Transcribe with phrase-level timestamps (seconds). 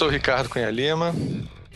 [0.00, 1.14] sou o Ricardo Cunha Lima.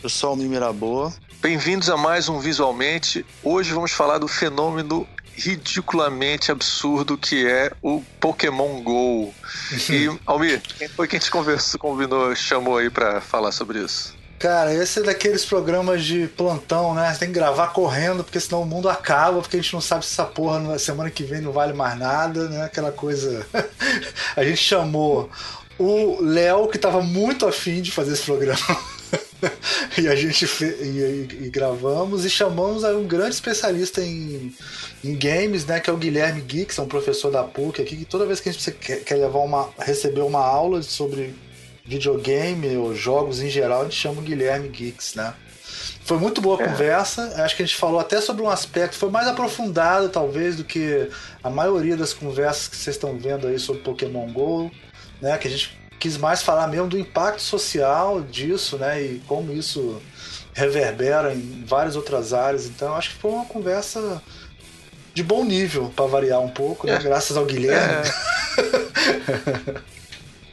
[0.01, 1.13] Eu sou o Miraboa.
[1.43, 3.23] Bem-vindos a mais um Visualmente.
[3.43, 9.31] Hoje vamos falar do fenômeno ridiculamente absurdo que é o Pokémon GO.
[9.91, 14.15] E, Almir, quem foi que a gente conversou, combinou, chamou aí para falar sobre isso?
[14.39, 17.13] Cara, esse é daqueles programas de plantão, né?
[17.13, 20.03] Você tem que gravar correndo, porque senão o mundo acaba, porque a gente não sabe
[20.03, 22.63] se essa porra na semana que vem não vale mais nada, né?
[22.63, 23.45] Aquela coisa.
[24.35, 25.29] a gente chamou
[25.77, 28.59] o Léo, que tava muito afim de fazer esse programa.
[29.97, 34.53] e a gente e, e, e, gravamos e chamamos um grande especialista em,
[35.03, 38.05] em games, né, que é o Guilherme Geeks, é um professor da PUC aqui, que
[38.05, 41.35] toda vez que a gente quer, quer levar uma receber uma aula sobre
[41.85, 45.33] videogame ou jogos em geral, a gente chama o Guilherme Geeks, né?
[46.03, 46.67] Foi muito boa a é.
[46.67, 47.43] conversa.
[47.43, 51.09] Acho que a gente falou até sobre um aspecto, foi mais aprofundado, talvez, do que
[51.43, 54.71] a maioria das conversas que vocês estão vendo aí sobre Pokémon GO,
[55.21, 55.37] né?
[55.37, 59.01] Que a gente quis mais falar mesmo do impacto social disso, né?
[59.01, 60.01] E como isso
[60.53, 62.65] reverbera em várias outras áreas.
[62.65, 64.21] Então, acho que foi uma conversa
[65.13, 66.95] de bom nível, para variar um pouco, né?
[66.95, 66.99] É.
[66.99, 68.07] Graças ao Guilherme.
[68.07, 69.95] É.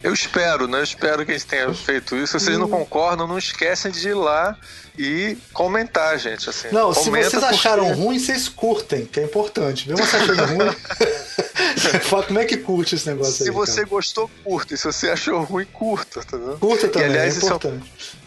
[0.03, 0.79] Eu espero, né?
[0.79, 2.39] Eu espero que a gente tenha feito isso.
[2.39, 4.57] Se vocês não concordam, não esquecem de ir lá
[4.99, 6.49] e comentar, gente.
[6.49, 7.47] Assim, não, se vocês porque...
[7.47, 9.89] acharam ruim, vocês curtem, que é importante.
[9.89, 13.47] Mesmo você achando ruim, fala como é que curte esse negócio se aí.
[13.47, 14.75] Se você gostou, curta.
[14.75, 16.59] E se você achou ruim, curta, tá vendo?
[16.59, 18.23] Curta também, e, aliás, é importante.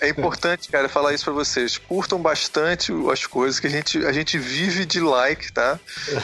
[0.00, 1.78] É importante, cara, falar isso para vocês.
[1.78, 5.80] Curtam bastante as coisas que a gente, a gente vive de like, tá?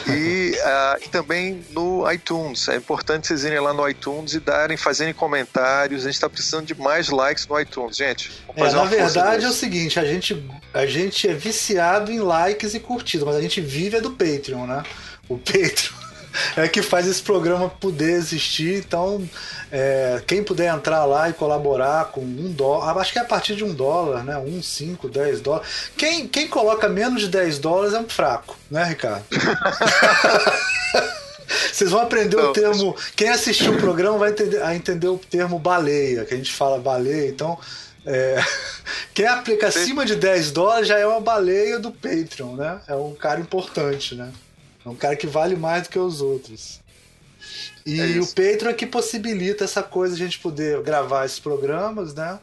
[0.07, 2.67] E, uh, e também no iTunes.
[2.67, 6.05] É importante vocês irem lá no iTunes e darem, fazerem comentários.
[6.05, 8.31] A gente tá precisando de mais likes no iTunes, gente.
[8.55, 12.79] É, na verdade é o seguinte, a gente, a gente é viciado em likes e
[12.79, 14.83] curtidas, mas a gente vive é do Patreon, né?
[15.27, 16.03] O Patreon
[16.57, 18.83] é que faz esse programa poder existir.
[18.85, 19.27] Então,
[19.71, 23.55] é, quem puder entrar lá e colaborar com um dólar, acho que é a partir
[23.55, 24.37] de um dólar, né?
[24.37, 25.67] Um, cinco, dez dólares.
[25.97, 29.25] Quem, quem coloca menos de 10 dólares é um fraco, né, Ricardo?
[31.71, 32.95] Vocês vão aprender Não, o termo.
[33.15, 37.29] Quem assistiu o programa vai entender, entender o termo baleia, que a gente fala baleia.
[37.29, 37.59] Então,
[38.05, 38.37] é,
[39.13, 42.81] quem aplica acima de 10 dólares já é uma baleia do Patreon, né?
[42.87, 44.31] É um cara importante, né?
[44.85, 46.81] É um cara que vale mais do que os outros.
[47.85, 52.13] E é o Patreon é que possibilita essa coisa, a gente poder gravar esses programas,
[52.13, 52.39] né?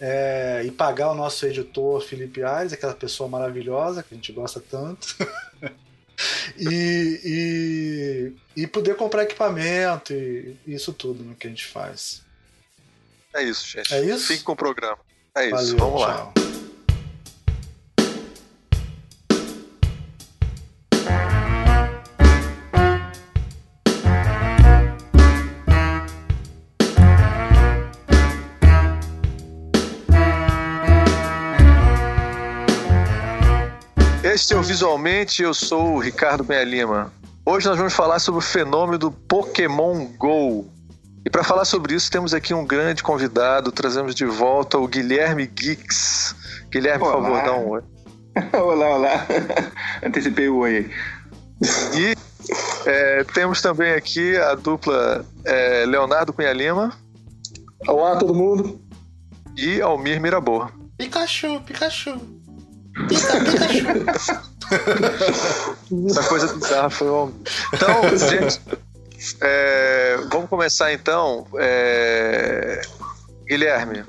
[0.00, 4.60] É, e pagar o nosso editor Felipe Aires, aquela pessoa maravilhosa que a gente gosta
[4.60, 5.16] tanto.
[6.58, 12.23] e, e, e, poder comprar equipamento e isso tudo né, que a gente faz.
[13.34, 13.92] É isso, gente.
[13.92, 14.28] É isso?
[14.28, 14.98] Fique com o programa.
[15.36, 15.76] É isso.
[15.76, 16.32] Valeu, Vamos tchau.
[16.32, 16.32] lá.
[34.22, 37.12] Este é o Visualmente, eu sou o Ricardo Benha Lima.
[37.46, 40.66] Hoje nós vamos falar sobre o fenômeno do Pokémon GO.
[41.24, 43.72] E para falar sobre isso, temos aqui um grande convidado.
[43.72, 46.36] Trazemos de volta o Guilherme Geeks.
[46.70, 47.14] Guilherme, olá.
[47.14, 47.82] por favor, dá um oi.
[48.52, 49.26] olá, olá.
[50.04, 50.90] Antecipei o oi.
[51.94, 52.14] E
[52.86, 56.92] é, temos também aqui a dupla é, Leonardo Cunha Lima.
[57.88, 58.80] Olá, todo mundo.
[59.56, 60.70] E Almir Mirabor.
[60.98, 62.20] Pikachu, Pikachu.
[66.06, 67.32] Essa coisa bizarra foi um...
[67.72, 68.60] Então, gente,
[69.40, 71.46] é, vamos começar então.
[71.56, 72.80] É,
[73.46, 74.04] Guilherme,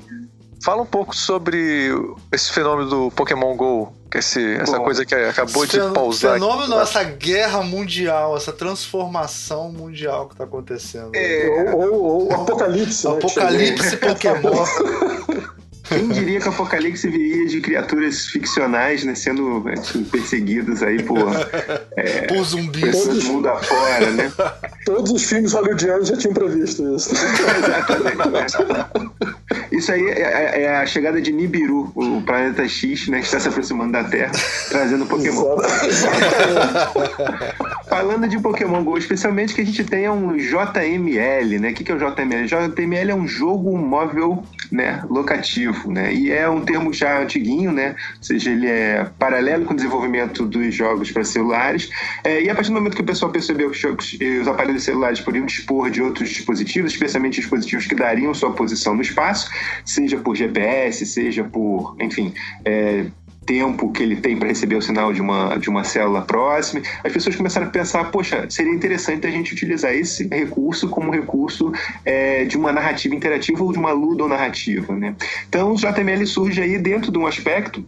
[0.63, 1.91] fala um pouco sobre
[2.31, 3.93] esse fenômeno do Pokémon GO.
[4.11, 6.33] Que esse, essa Bom, coisa que acabou de pausar.
[6.35, 11.11] fenômeno, aqui, essa guerra mundial, essa transformação mundial que está acontecendo.
[11.13, 13.07] É, ou, ou, ou apocalipse.
[13.07, 14.65] Né, apocalipse Pokémon.
[15.87, 21.17] Quem diria que o Apocalipse viria de criaturas ficcionais, né, sendo assim, perseguidas aí por,
[21.95, 23.05] é, por zumbis.
[23.05, 24.31] Do mundo afora, né?
[24.85, 27.13] Todos os filmes hollywoodianos já tinham previsto isso.
[27.15, 28.57] Exatamente.
[29.71, 33.39] Isso aí é, é, é, a chegada de Nibiru, o planeta X, né, que está
[33.39, 34.31] se aproximando da Terra,
[34.69, 35.57] trazendo Pokémon.
[37.87, 41.69] Falando de Pokémon GO, especialmente que a gente tenha um JML, né?
[41.69, 42.47] O que, que é o JML?
[42.47, 46.13] JML é um jogo móvel né, locativo, né?
[46.13, 47.95] E é um termo já antiguinho, né?
[48.17, 51.89] Ou seja, ele é paralelo com o desenvolvimento dos jogos para celulares.
[52.23, 55.45] É, e a partir do momento que o pessoal percebeu que os aparelhos celulares poderiam
[55.45, 59.49] dispor de outros dispositivos, especialmente dispositivos que dariam sua posição no espaço,
[59.83, 62.33] seja por GPS, seja por, enfim,
[62.63, 63.05] é,
[63.45, 66.81] tempo que ele tem para receber o sinal de uma, de uma célula próxima.
[67.03, 71.71] As pessoas começaram a pensar, poxa, seria interessante a gente utilizar esse recurso como recurso
[72.03, 74.95] é, de uma narrativa interativa ou de uma ludonarrativa.
[74.95, 75.15] Né?
[75.47, 77.85] Então, o JML surge aí dentro de um aspecto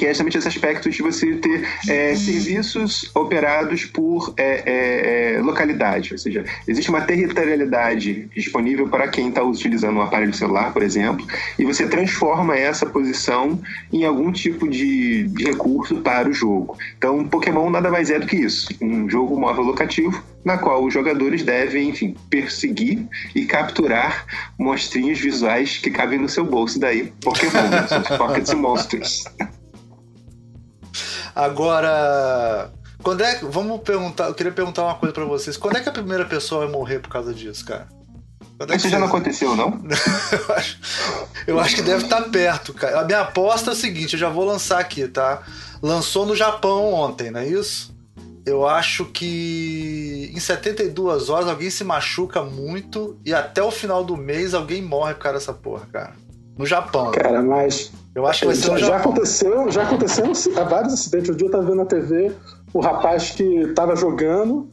[0.00, 5.42] que é justamente esse aspecto de você ter é, serviços operados por é, é, é
[5.42, 10.82] localidade, ou seja, existe uma territorialidade disponível para quem está utilizando um aparelho celular, por
[10.82, 11.26] exemplo,
[11.58, 13.60] e você transforma essa posição
[13.92, 16.78] em algum tipo de, de recurso para o jogo.
[16.96, 20.94] Então, Pokémon nada mais é do que isso, um jogo móvel locativo na qual os
[20.94, 24.24] jogadores devem, enfim, perseguir e capturar
[24.58, 27.86] monstrinhos visuais que cabem no seu bolso, daí Pokémon, né?
[27.86, 29.24] são Pocket Monsters.
[31.34, 32.70] Agora,
[33.02, 35.56] quando é vamos perguntar, eu queria perguntar uma coisa para vocês.
[35.56, 37.88] Quando é que a primeira pessoa vai morrer por causa disso, cara?
[38.58, 39.80] Quando é Isso já não aconteceu, não?
[39.88, 40.78] eu, acho,
[41.46, 43.00] eu acho que deve estar tá perto, cara.
[43.00, 45.42] A minha aposta é o seguinte, eu já vou lançar aqui, tá?
[45.80, 47.94] Lançou no Japão ontem, não é isso?
[48.44, 54.16] Eu acho que em 72 horas alguém se machuca muito e até o final do
[54.16, 56.12] mês alguém morre por causa dessa porra, cara.
[56.58, 57.12] No Japão.
[57.12, 60.24] Cara, mas eu acho que vai ser já, já aconteceu, já aconteceu
[60.68, 61.30] vários acidentes.
[61.30, 62.32] Um dia eu tava vendo na TV
[62.72, 64.68] o rapaz que tava jogando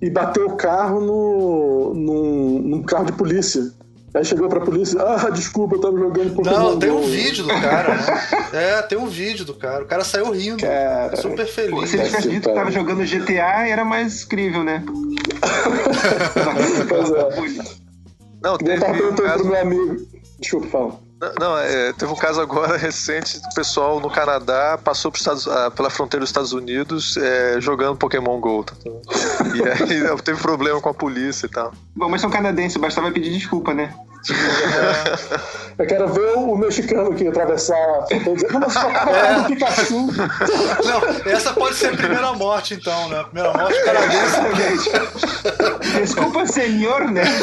[0.00, 3.72] e bateu o carro no, num, num carro de polícia.
[4.14, 7.50] Aí chegou pra polícia, ah, desculpa, eu tava jogando Pokémon Não, tem um vídeo do
[7.50, 8.28] cara, né?
[8.58, 9.84] É, tem um vídeo do cara.
[9.84, 10.62] O cara saiu rindo.
[10.62, 11.90] Cara, super feliz.
[11.90, 14.82] Se ele tivesse dito que tava jogando GTA, era mais incrível, né?
[16.88, 17.28] pois é.
[18.42, 19.42] Não, teve eu tava perguntando caso...
[19.42, 19.96] pro meu amigo.
[20.40, 21.07] Desculpa, fala.
[21.40, 25.90] Não, é, teve um caso agora recente do pessoal no Canadá passou Estados, ah, pela
[25.90, 28.64] fronteira dos Estados Unidos é, jogando Pokémon GO.
[28.64, 28.74] Tá?
[29.54, 31.72] E aí teve problema com a polícia e tal.
[31.96, 33.92] Bom, mas são canadenses, bastava pedir desculpa, né?
[35.78, 39.44] Eu quero ver o mexicano que atravessar a fronteira Não, mas é.
[39.46, 40.06] Pikachu.
[40.84, 43.20] Não, essa pode ser a primeira morte, então, né?
[43.20, 44.90] A primeira morte canadense.
[46.00, 47.22] Desculpa, senhor, né?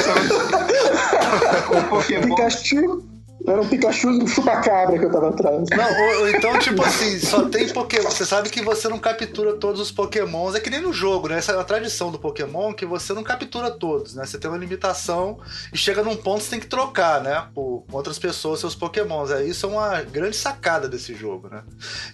[1.70, 2.36] O Pokémon.
[2.36, 3.15] Pikachu.
[3.48, 5.70] Era um Pikachu um chupacabra que eu tava atrás.
[5.70, 8.10] Não, ou, ou, então, tipo assim, só tem Pokémon.
[8.10, 10.56] Você sabe que você não captura todos os Pokémons.
[10.56, 11.38] É que nem no jogo, né?
[11.38, 14.26] Essa é a tradição do Pokémon que você não captura todos, né?
[14.26, 15.38] Você tem uma limitação
[15.72, 17.48] e chega num ponto que você tem que trocar, né?
[17.54, 19.30] Por outras pessoas, seus Pokémons.
[19.30, 21.64] É, isso é uma grande sacada desse jogo, né?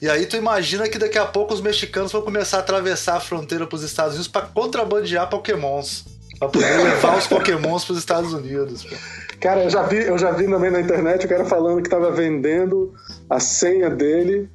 [0.01, 3.19] E aí tu imagina que daqui a pouco os mexicanos vão começar a atravessar a
[3.19, 6.05] fronteira pros Estados Unidos para contrabandear Pokémons.
[6.37, 8.83] Pra poder levar os Pokémons pros Estados Unidos.
[8.83, 8.95] Pô.
[9.41, 12.11] Cara, eu já vi, eu já vi também na internet o cara falando que tava
[12.11, 12.93] vendendo
[13.27, 14.47] a senha dele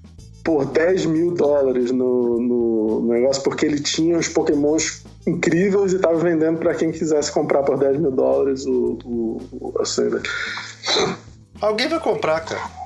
[0.45, 6.17] por 10 mil dólares no, no negócio, porque ele tinha os pokémons incríveis e tava
[6.19, 10.23] vendendo para quem quisesse comprar por 10 mil dólares o, o, a senha.
[11.61, 12.86] Alguém vai comprar, cara.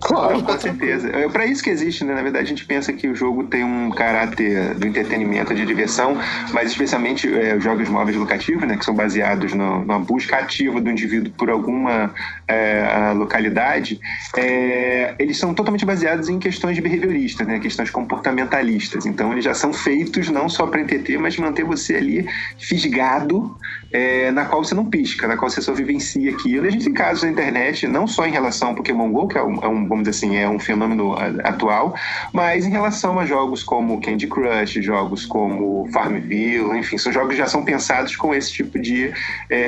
[0.00, 1.10] Claro, com certeza.
[1.10, 2.14] É para isso que existe, né?
[2.14, 6.16] Na verdade, a gente pensa que o jogo tem um caráter do entretenimento, de diversão,
[6.52, 8.78] mas especialmente é, os jogos móveis locativos, né?
[8.78, 12.14] Que são baseados no, na busca ativa do indivíduo por alguma
[12.48, 14.00] é, localidade,
[14.36, 17.58] é, eles são totalmente baseados em questões behavioristas, né?
[17.58, 19.04] Questões comportamentalistas.
[19.04, 22.26] Então, eles já são feitos não só para entreter, mas manter você ali
[22.58, 23.54] fisgado,
[23.92, 26.64] é, na qual você não pisca, na qual você só vivencia aquilo.
[26.64, 29.38] E a gente tem casos na internet, não só em relação ao Pokémon GO, que
[29.38, 31.14] é um, é um vamos dizer assim, é um fenômeno
[31.44, 31.94] atual,
[32.32, 37.36] mas em relação a jogos como Candy Crush, jogos como Farmville, enfim, são jogos que
[37.36, 39.12] já são pensados com esse tipo de
[39.48, 39.60] é,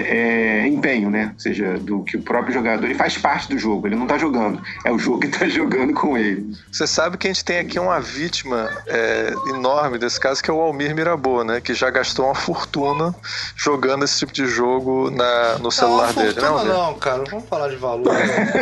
[0.63, 1.31] é, empenho, né?
[1.35, 4.19] Ou seja, do que o próprio jogador ele faz parte do jogo, ele não está
[4.19, 6.55] jogando, é o jogo que está jogando com ele.
[6.71, 10.55] Você sabe que a gente tem aqui uma vítima é, enorme desse caso, que é
[10.55, 11.61] o Almir Mirabô, né?
[11.61, 13.15] Que já gastou uma fortuna
[13.57, 16.49] jogando esse tipo de jogo na, no celular não, dele, né?
[16.65, 18.13] Não, cara, vamos falar de valor.
[18.13, 18.53] Né?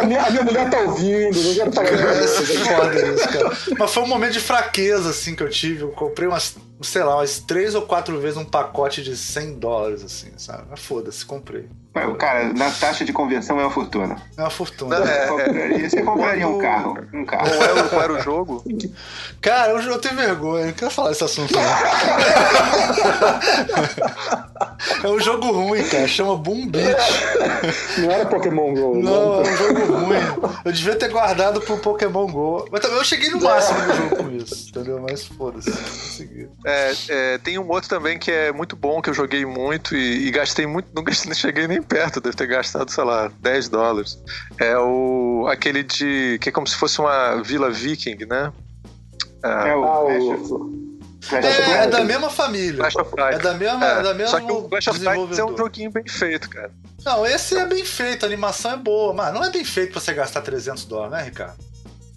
[0.00, 2.42] a, minha, a minha mulher tá ouvindo, não quero falar isso.
[2.42, 3.56] isso, cara.
[3.78, 5.82] Mas foi um momento de fraqueza, assim, que eu tive.
[5.82, 10.04] Eu comprei umas sei lá, umas três ou quatro vezes um pacote de 100 dólares,
[10.04, 10.64] assim, sabe?
[10.70, 11.68] Mas foda-se, comprei.
[12.18, 14.16] Cara, na taxa de conversão é uma fortuna.
[14.36, 14.96] É uma fortuna.
[14.96, 16.98] É, é, você compraria um carro.
[17.12, 17.48] Um carro.
[17.48, 18.64] Qual era, qual era o jogo?
[19.40, 21.62] Cara, eu, eu tenho vergonha, não quero falar esse assunto não.
[25.02, 26.96] é um jogo ruim, cara, chama Boom Beach.
[27.98, 29.02] Não era Pokémon GO.
[29.02, 30.18] Não, não, é um jogo ruim.
[30.64, 32.68] Eu devia ter guardado pro Pokémon GO.
[32.70, 35.00] Mas também eu cheguei no máximo do jogo com isso, entendeu?
[35.00, 36.48] Mas foda-se, consegui.
[36.64, 40.28] É, é, tem um outro também que é muito bom, que eu joguei muito e,
[40.28, 43.68] e gastei muito, não, gastei, não cheguei nem perto, deve ter gastado, sei lá, 10
[43.68, 44.18] dólares.
[44.58, 46.38] É o aquele de.
[46.40, 48.52] que é como se fosse uma vila viking, né?
[49.42, 49.84] É, é o.
[49.84, 50.87] Ah, o...
[51.32, 52.78] É, é, da mesma família.
[52.78, 53.98] Clash of É da mesma, é.
[53.98, 56.70] é da mesma Só que o Clash of é um joguinho bem feito, cara.
[57.04, 60.00] Não, esse é bem feito, a animação é boa, mas não é bem feito pra
[60.00, 61.56] você gastar 300 dólares, né, Ricardo?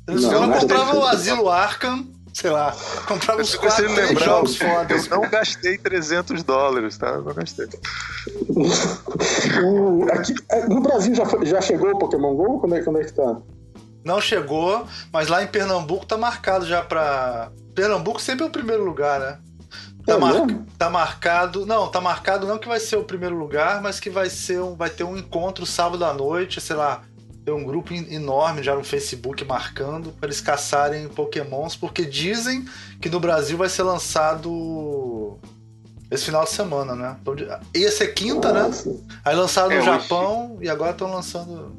[0.08, 2.76] Não, ela comprava o Asilo Arkham, sei lá,
[3.08, 5.08] comprava os quatro três jogos fodas.
[5.08, 7.08] Eu não gastei 300 dólares, tá?
[7.10, 7.68] Eu não gastei.
[9.64, 12.60] O- aqui, é, no Brasil já, foi- já chegou o Pokémon GO?
[12.60, 13.38] Como é, como é que tá?
[14.04, 17.52] Não chegou, mas lá em Pernambuco tá marcado já pra.
[17.74, 19.40] Pernambuco sempre é o primeiro lugar, né?
[20.06, 20.66] Tá, É mar- mesmo?
[20.78, 21.66] tá marcado.
[21.66, 24.76] Não, tá marcado não que vai ser o primeiro lugar, mas que vai ser um,
[24.76, 27.02] vai ter um encontro sábado à noite, sei lá.
[27.46, 32.66] Tem um grupo en- enorme já no Facebook marcando pra eles caçarem Pokémons, porque dizem
[33.00, 35.38] que no Brasil vai ser lançado
[36.10, 37.16] esse final de semana, né?
[37.22, 38.64] Então, de- Ia ser quinta, né?
[38.64, 38.96] Nossa.
[39.24, 41.76] Aí lançaram no É, hoje- Japão e agora estão lançando.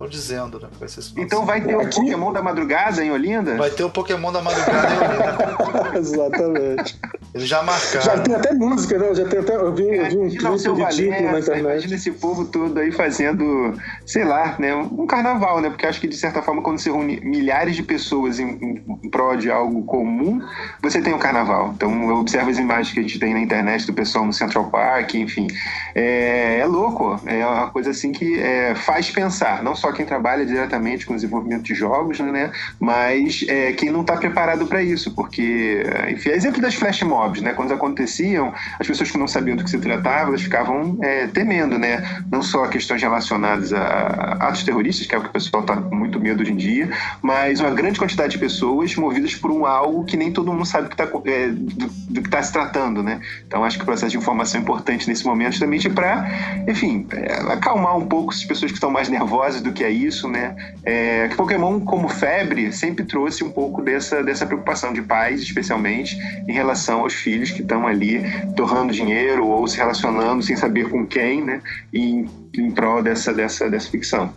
[0.00, 0.66] Estão dizendo, né?
[0.78, 3.56] Vai ser Então vai ter o Aqui- Pokémon da madrugada em Olinda?
[3.58, 5.92] Vai ter o Pokémon da madrugada em Olinda.
[5.98, 6.98] Exatamente.
[7.34, 8.22] Eles já Já marcaram.
[8.24, 9.14] tem até música, né?
[9.14, 11.60] Já tem até, eu vi, eu vi um clipe ridículo na Valença, internet.
[11.60, 15.68] imagina esse povo todo aí fazendo, sei lá, né, um carnaval, né?
[15.70, 19.10] Porque acho que de certa forma quando se reúne milhares de pessoas em, em, em
[19.10, 20.40] prol de algo comum,
[20.82, 21.72] você tem o carnaval.
[21.74, 24.68] Então eu observo as imagens que a gente tem na internet do pessoal no Central
[24.70, 25.46] Park, enfim.
[25.94, 30.44] É, é louco, é uma coisa assim que é, faz pensar, não só quem trabalha
[30.44, 32.50] diretamente com o desenvolvimento de jogos, né?
[32.80, 37.19] Mas é, quem não está preparado para isso, porque, enfim, é exemplo das flash mobs,
[37.42, 37.52] né?
[37.52, 41.78] Quando aconteciam, as pessoas que não sabiam do que se tratava, elas ficavam é, temendo,
[41.78, 42.22] né?
[42.30, 45.94] Não só questões relacionadas a atos terroristas, que é o que o pessoal está com
[45.94, 46.90] muito medo hoje em dia,
[47.22, 50.88] mas uma grande quantidade de pessoas movidas por um algo que nem todo mundo sabe
[50.88, 53.20] que tá, é, do, do que está se tratando, né?
[53.46, 57.52] Então acho que o processo de informação é importante nesse momento, justamente para, enfim, é,
[57.52, 60.54] acalmar um pouco as pessoas que estão mais nervosas do que é isso, né?
[60.84, 66.16] É, que Pokémon, como febre, sempre trouxe um pouco dessa, dessa preocupação de pais, especialmente,
[66.48, 68.22] em relação aos filhos que estão ali
[68.56, 71.60] torrando dinheiro ou se relacionando sem saber com quem, né?
[71.92, 74.32] Em, em prol dessa, dessa, dessa ficção.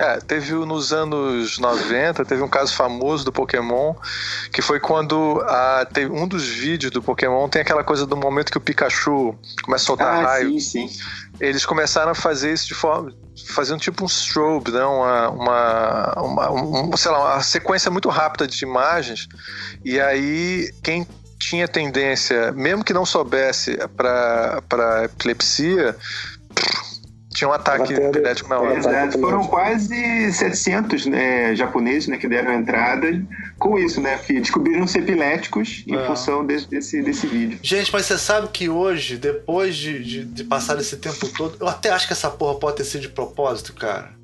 [0.00, 3.94] É, teve nos anos 90, teve um caso famoso do Pokémon,
[4.52, 8.52] que foi quando a, teve um dos vídeos do Pokémon tem aquela coisa do momento
[8.52, 10.46] que o Pikachu começa a soltar raio.
[10.56, 10.88] Ah, sim, sim.
[11.40, 13.12] Eles começaram a fazer isso de forma.
[13.48, 14.84] fazendo tipo um strobe, né?
[14.84, 19.26] uma, uma, uma, um- sei lá, uma sequência muito rápida de imagens.
[19.84, 21.04] E aí, quem
[21.38, 25.96] tinha tendência, mesmo que não soubesse para epilepsia,
[27.30, 28.76] tinha um ataque epilético na hora.
[28.76, 29.18] Exato.
[29.20, 33.06] Foram quase 700 né, japoneses né, que deram entrada
[33.58, 34.18] com isso, né?
[34.18, 36.06] Que descobriram ser epiléticos em É.
[36.06, 37.58] função desse, desse, desse vídeo.
[37.62, 41.68] Gente, mas você sabe que hoje, depois de, de, de passar esse tempo todo, eu
[41.68, 44.17] até acho que essa porra pode ter sido de propósito, cara.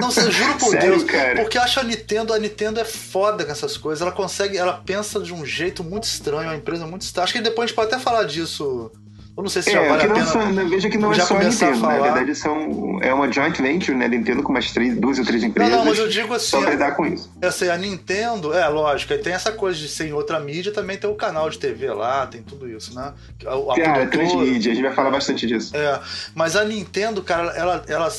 [0.00, 1.40] Não, eu juro por Sério, Deus, cara?
[1.40, 4.02] porque eu acho a Nintendo, a Nintendo é foda com essas coisas.
[4.02, 7.24] Ela consegue, ela pensa de um jeito muito estranho, é uma empresa muito estranha.
[7.24, 8.90] Acho que depois a gente pode até falar disso.
[9.36, 10.26] Eu não sei se já É, vale que a não pena.
[10.26, 11.92] são, veja que não é já só a começar a Nintendo, né?
[11.98, 12.08] falar.
[12.08, 14.06] Na verdade, são, é uma joint venture, né?
[14.08, 15.72] Nintendo com umas três, duas ou três Não, empresas.
[15.76, 17.32] não, mas eu digo assim, Só lidar com isso.
[17.40, 20.96] Eu sei, a Nintendo, é lógico, tem essa coisa de ser em outra mídia, também
[20.96, 23.12] tem o canal de TV lá, tem tudo isso, né?
[23.46, 25.76] A, a produtora- transmídia, a gente vai falar bastante disso.
[25.76, 25.98] É,
[26.34, 28.10] mas a Nintendo, cara, ela, ela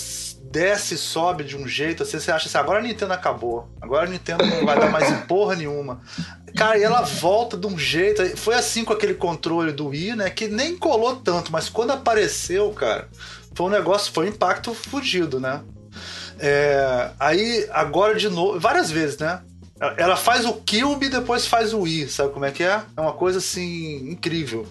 [0.56, 3.68] desce e sobe de um jeito assim, você acha assim, agora a Nintendo acabou.
[3.82, 6.00] Agora a Nintendo não vai dar mais porra nenhuma.
[6.56, 8.38] Cara, e ela volta de um jeito.
[8.38, 10.30] Foi assim com aquele controle do Wii, né?
[10.30, 13.10] Que nem colou tanto, mas quando apareceu, cara,
[13.54, 15.62] foi um negócio, foi um impacto fugido, né?
[16.40, 19.42] É, aí, agora de novo, várias vezes, né?
[19.98, 22.82] Ela faz o Cube e depois faz o Wii, sabe como é que é?
[22.96, 24.66] É uma coisa assim, incrível.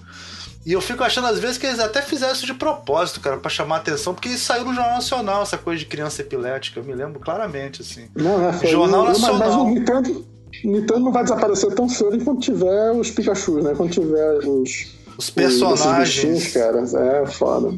[0.66, 3.50] E eu fico achando às vezes que eles até fizeram isso de propósito, cara, pra
[3.50, 6.94] chamar atenção, porque isso saiu no Jornal Nacional, essa coisa de criança epilética, eu me
[6.94, 8.08] lembro claramente, assim.
[8.16, 9.66] Não, é, Jornal mas, mas Nacional.
[9.66, 10.26] o Nintendo,
[10.64, 13.74] Nintendo não vai desaparecer tão cedo enquanto tiver os Pikachu, né?
[13.76, 14.46] Quando tiver os.
[14.46, 16.08] Os os- personagens.
[16.24, 16.82] bichinhos, cara.
[17.22, 17.72] É foda.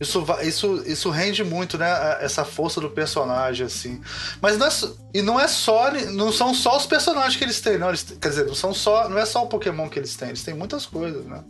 [0.00, 1.86] Isso, isso, isso rende muito, né?
[2.22, 4.00] Essa força do personagem, assim.
[4.40, 4.70] Mas não é,
[5.12, 5.90] e não é só.
[6.10, 7.90] Não são só os personagens que eles têm, não.
[7.90, 9.08] Eles, quer dizer, não são só.
[9.10, 11.44] Não é só o Pokémon que eles têm, eles têm muitas coisas, né?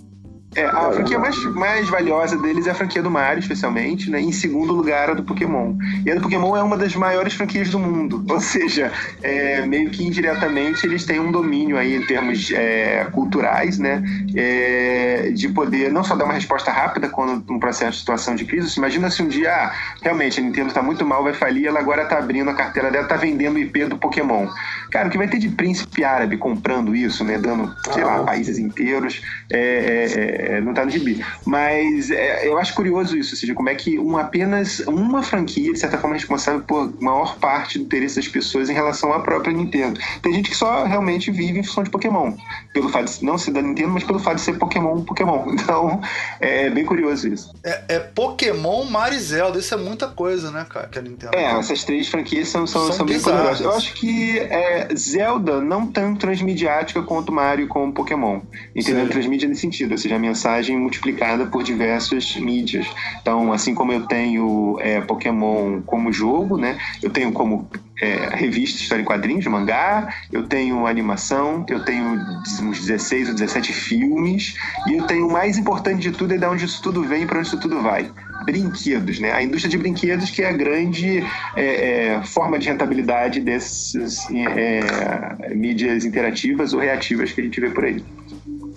[0.57, 4.21] É, a franquia mais, mais valiosa deles é a franquia do Mario, especialmente, né?
[4.21, 5.77] Em segundo lugar, a do Pokémon.
[6.05, 8.25] E a do Pokémon é uma das maiores franquias do mundo.
[8.29, 8.91] Ou seja,
[9.23, 14.03] é, meio que indiretamente eles têm um domínio aí em termos é, culturais, né?
[14.35, 18.45] É, de poder não só dar uma resposta rápida quando um processo de situação de
[18.45, 18.77] crise.
[18.77, 22.05] Imagina se um dia, ah, realmente, a Nintendo tá muito mal, vai falir, ela agora
[22.07, 24.49] tá abrindo a carteira dela, tá vendendo o IP do Pokémon.
[24.91, 27.39] Cara, o que vai ter de príncipe árabe comprando isso, né?
[27.39, 29.23] Dando, sei lá, países inteiros.
[29.49, 31.25] É, é, não tá no gibi.
[31.45, 35.73] Mas é, eu acho curioso isso, ou seja, como é que um, apenas uma franquia,
[35.73, 39.21] de certa forma, é responsável por maior parte do interesse das pessoas em relação à
[39.21, 40.01] própria Nintendo.
[40.23, 42.33] Tem gente que só realmente vive em função de Pokémon,
[42.73, 45.51] pelo fato de não ser da Nintendo, mas pelo fato de ser Pokémon, Pokémon.
[45.61, 46.01] Então,
[46.41, 47.53] é bem curioso isso.
[47.63, 51.37] É, é Pokémon, Mario e Zelda, isso é muita coisa, né, cara, que a Nintendo
[51.37, 53.61] É, essas três franquias são, são, São são, bem poderosas.
[53.61, 58.41] Eu acho que é, Zelda não tanto transmediática quanto Mario com Pokémon.
[58.75, 59.09] Entendeu?
[59.09, 62.87] Transmídia nesse sentido, ou seja, a mensagem multiplicada por diversas mídias.
[63.21, 66.79] Então, assim como eu tenho é, Pokémon como jogo, né?
[67.03, 67.69] Eu tenho como
[68.01, 72.19] é, revista História em Quadrinhos, mangá, eu tenho animação, eu tenho
[72.63, 74.57] uns 16 ou 17 filmes,
[74.87, 77.27] e eu tenho o mais importante de tudo é de onde isso tudo vem e
[77.27, 78.11] para onde isso tudo vai.
[78.45, 79.33] Brinquedos, né?
[79.33, 81.23] A indústria de brinquedos que é a grande
[81.55, 87.69] é, é, forma de rentabilidade dessas é, mídias interativas ou reativas que a gente vê
[87.69, 88.03] por aí.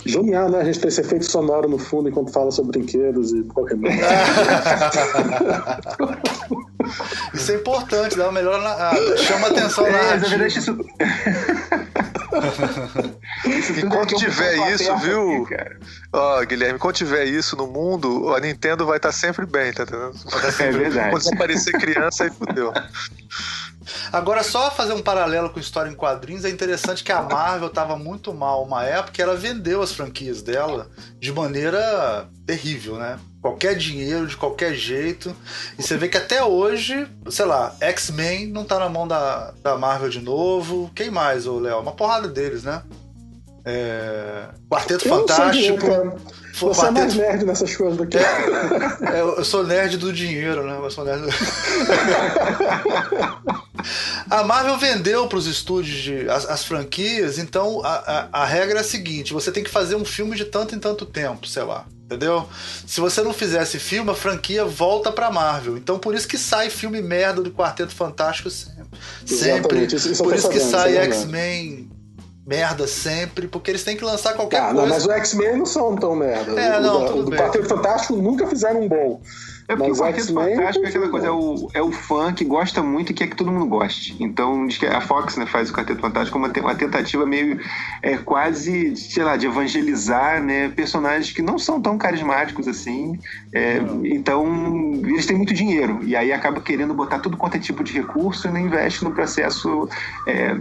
[0.06, 0.62] Genial, né?
[0.62, 3.90] A gente tem esse efeito sonoro no fundo enquanto fala sobre brinquedos e Pokémon.
[7.34, 10.30] Isso é importante, dá uma melhor na, ah, chama atenção na É, na arte.
[10.30, 10.78] verdade, isso.
[13.84, 15.44] Enquanto é tiver isso, viu?
[15.46, 15.56] aqui.
[16.12, 20.14] Ó, Guilherme, quando tiver isso no mundo, a Nintendo vai estar sempre bem, tá entendendo?
[20.60, 21.10] É verdade.
[21.12, 22.74] Quando aparecer criança, aí fudeu.
[24.12, 27.96] Agora, só fazer um paralelo com história em quadrinhos, é interessante que a Marvel estava
[27.96, 33.20] muito mal uma época e ela vendeu as franquias dela de maneira terrível, né?
[33.42, 35.36] Qualquer dinheiro, de qualquer jeito.
[35.78, 39.78] E você vê que até hoje, sei lá, X-Men não tá na mão da, da
[39.78, 40.90] Marvel de novo.
[40.96, 41.80] Quem mais, ô Léo?
[41.80, 42.82] Uma porrada deles, né?
[43.66, 44.46] É...
[44.70, 45.86] Quarteto Fantástico.
[46.54, 48.18] Você é Quarteto- mais nerd nessas coisas daqui.
[48.18, 50.78] É, eu sou nerd do dinheiro, né?
[50.82, 51.28] Eu sou nerd do...
[54.30, 58.78] A Marvel vendeu para os estúdios de, as, as franquias, então a, a, a regra
[58.78, 61.64] é a seguinte: você tem que fazer um filme de tanto em tanto tempo, sei
[61.64, 61.86] lá.
[62.06, 62.48] Entendeu?
[62.86, 65.78] Se você não fizer esse filme, a franquia volta pra Marvel.
[65.78, 68.84] Então por isso que sai filme merda do Quarteto Fantástico sempre.
[69.26, 69.86] Sempre.
[69.86, 71.22] Isso- isso por isso que sabendo, sai é verdade.
[71.24, 71.90] X-Men
[72.46, 74.90] merda sempre, porque eles têm que lançar qualquer Ah, não, coisa.
[74.96, 76.60] mas o X-Men não são tão merda.
[76.60, 77.40] É, o, não, da- tudo o do bem.
[77.40, 79.22] Quarteto Fantástico nunca fizeram um bom.
[79.74, 82.34] É porque Mas o Quarteto X-Men Fantástico é aquela coisa, é o, é o fã
[82.34, 84.16] que gosta muito e quer que todo mundo goste.
[84.20, 87.26] Então, diz que a Fox né, faz o Quarteto Fantástico como uma, te- uma tentativa
[87.26, 87.60] meio
[88.02, 93.20] é, quase, sei lá, de evangelizar né, personagens que não são tão carismáticos assim.
[93.54, 94.46] É, então,
[95.04, 96.00] eles têm muito dinheiro.
[96.04, 99.12] E aí acaba querendo botar tudo quanto é tipo de recurso e não investe no
[99.12, 99.88] processo
[100.28, 100.56] é,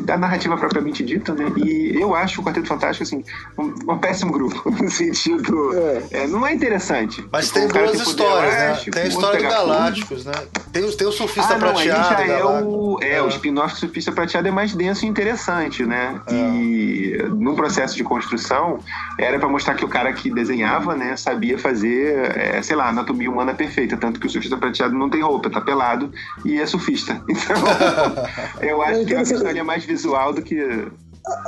[0.00, 1.34] da narrativa propriamente dita.
[1.34, 1.52] Né?
[1.56, 3.24] E eu acho o Quarteto Fantástico assim,
[3.58, 5.72] um, um péssimo grupo, no sentido.
[5.74, 6.02] É.
[6.22, 7.24] é, não é interessante.
[7.32, 8.24] Mas Tipo, tem boas tem poder
[8.56, 8.80] né?
[8.92, 9.48] Tem a história do.
[9.48, 10.32] Galácticos, né?
[10.72, 12.26] Tem, o- tem o surfista Ah, não, aí prateado.
[12.26, 13.22] já é o, é, É.
[13.22, 16.20] o spin-off do Surfista Prateado é mais denso e interessante, né?
[16.30, 18.78] E no processo de construção,
[19.18, 23.30] era pra mostrar que o cara que desenhava, né, sabia fazer, é, sei lá, anatomia
[23.30, 23.96] humana perfeita.
[23.96, 26.10] Tanto que o Surfista Prateado não tem roupa, tá pelado
[26.44, 27.20] e é surfista.
[27.28, 27.56] Então,
[28.60, 30.58] eu acho que a questão ali é mais visual do que.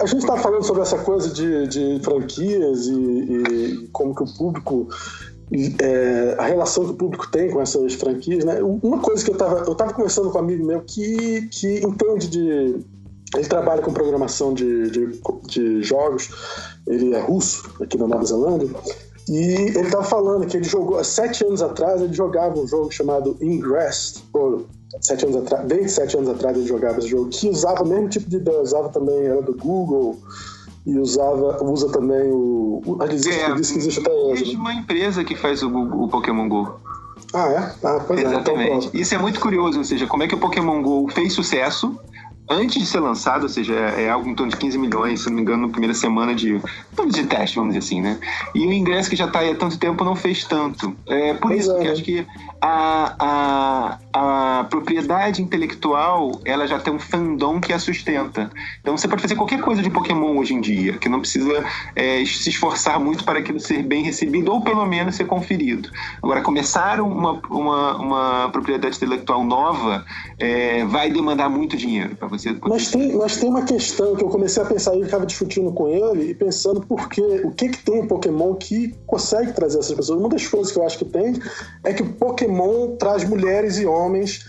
[0.01, 4.27] A gente tá falando sobre essa coisa de, de franquias e, e como que o
[4.27, 4.89] público.
[5.81, 8.61] É, a relação que o público tem com essas franquias, né?
[8.63, 12.29] Uma coisa que eu tava, eu tava conversando com um amigo meu que, que entende
[12.29, 12.85] de.
[13.35, 16.31] Ele trabalha com programação de, de, de jogos,
[16.87, 18.71] ele é russo, aqui na Nova Zelândia,
[19.29, 19.37] e
[19.77, 24.25] ele tava falando que ele jogou, sete anos atrás, ele jogava um jogo chamado Ingress,
[24.33, 24.65] ou
[25.03, 28.09] sete anos atrás, desde sete anos atrás ele jogava esse jogo, que usava o mesmo
[28.09, 30.17] tipo de ideia, usava também, era do Google,
[30.89, 32.83] e usava, usa também o.
[32.87, 34.33] o- existe, É, que existe até hoje.
[34.43, 34.61] existe Né?
[34.61, 36.81] uma empresa que faz o, o Pokémon GO.
[37.35, 37.59] Ah, é?
[37.87, 38.91] Ah, pois é, então Exatamente.
[38.99, 41.99] Isso é muito curioso, ou seja, como é que o Pokémon GO fez sucesso
[42.49, 45.29] antes de ser lançado, ou seja, é, é algo em torno de 15 milhões, se
[45.29, 46.61] não me engano, na primeira semana de,
[47.07, 48.19] dizer, teste, vamos dizer assim, né?
[48.55, 50.97] E o ingresso que já está aí há tanto tempo não fez tanto.
[51.07, 52.27] É por Pois isso é, que acho que
[52.61, 53.99] a, a,
[54.61, 58.51] a propriedade intelectual, ela já tem um fandom que a sustenta.
[58.81, 62.25] Então você pode fazer qualquer coisa de Pokémon hoje em dia, que não precisa é,
[62.25, 65.91] se esforçar muito para aquilo ser bem recebido ou pelo menos ser conferido.
[66.23, 70.05] Agora, começar uma, uma, uma propriedade intelectual nova
[70.39, 74.25] é, vai demandar muito dinheiro para você poder Mas tem, mas tem uma questão que
[74.25, 77.69] eu comecei a pensar e ficava discutindo com ele e pensando por quê, o que
[77.69, 80.19] que tem em Pokémon que consegue trazer essas pessoas.
[80.21, 81.35] Uma das coisas que eu acho que tem
[81.85, 84.41] é que Pokémon traz mulheres e homens.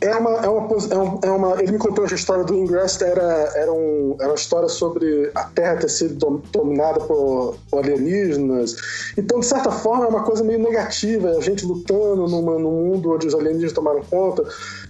[0.00, 3.02] É uma, é uma, é um- é uma- ele me contou essa história do Ingress,
[3.02, 3.22] era,
[3.54, 8.76] era, um, era uma história sobre a Terra ter sido dom- dominada por, por alienígenas.
[9.16, 13.12] Então, de certa forma, é uma coisa meio negativa, a gente lutando numa, num mundo
[13.14, 14.44] onde os alienígenas tomaram conta.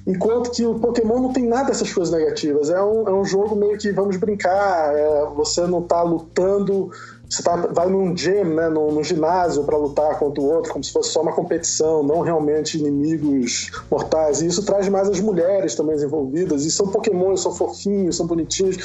[0.07, 2.69] Enquanto que o Pokémon não tem nada dessas coisas negativas.
[2.69, 6.91] É um, é um jogo meio que vamos brincar, é, você não tá lutando
[7.35, 10.85] você tá, vai num gym, né, num, num ginásio para lutar contra o outro, como
[10.85, 14.41] se fosse só uma competição, não realmente inimigos mortais.
[14.41, 16.65] E isso traz mais as mulheres também envolvidas.
[16.65, 18.77] E são pokémons, são fofinhos, são bonitinhos.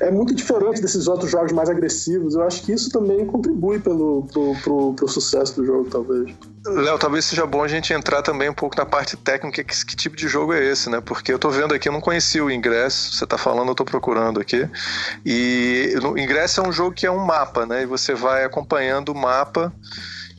[0.00, 2.34] É muito diferente desses outros jogos mais agressivos.
[2.34, 6.30] Eu acho que isso também contribui pelo, pro, pro, pro sucesso do jogo, talvez.
[6.66, 9.96] Léo, talvez seja bom a gente entrar também um pouco na parte técnica, que, que
[9.96, 11.00] tipo de jogo é esse, né?
[11.00, 13.84] Porque eu tô vendo aqui, eu não conheci o ingresso, você tá falando, eu tô
[13.84, 14.68] procurando aqui.
[15.24, 17.82] E o ingresso é um jogo que é um mapa, né?
[17.82, 19.72] E você vai acompanhando o mapa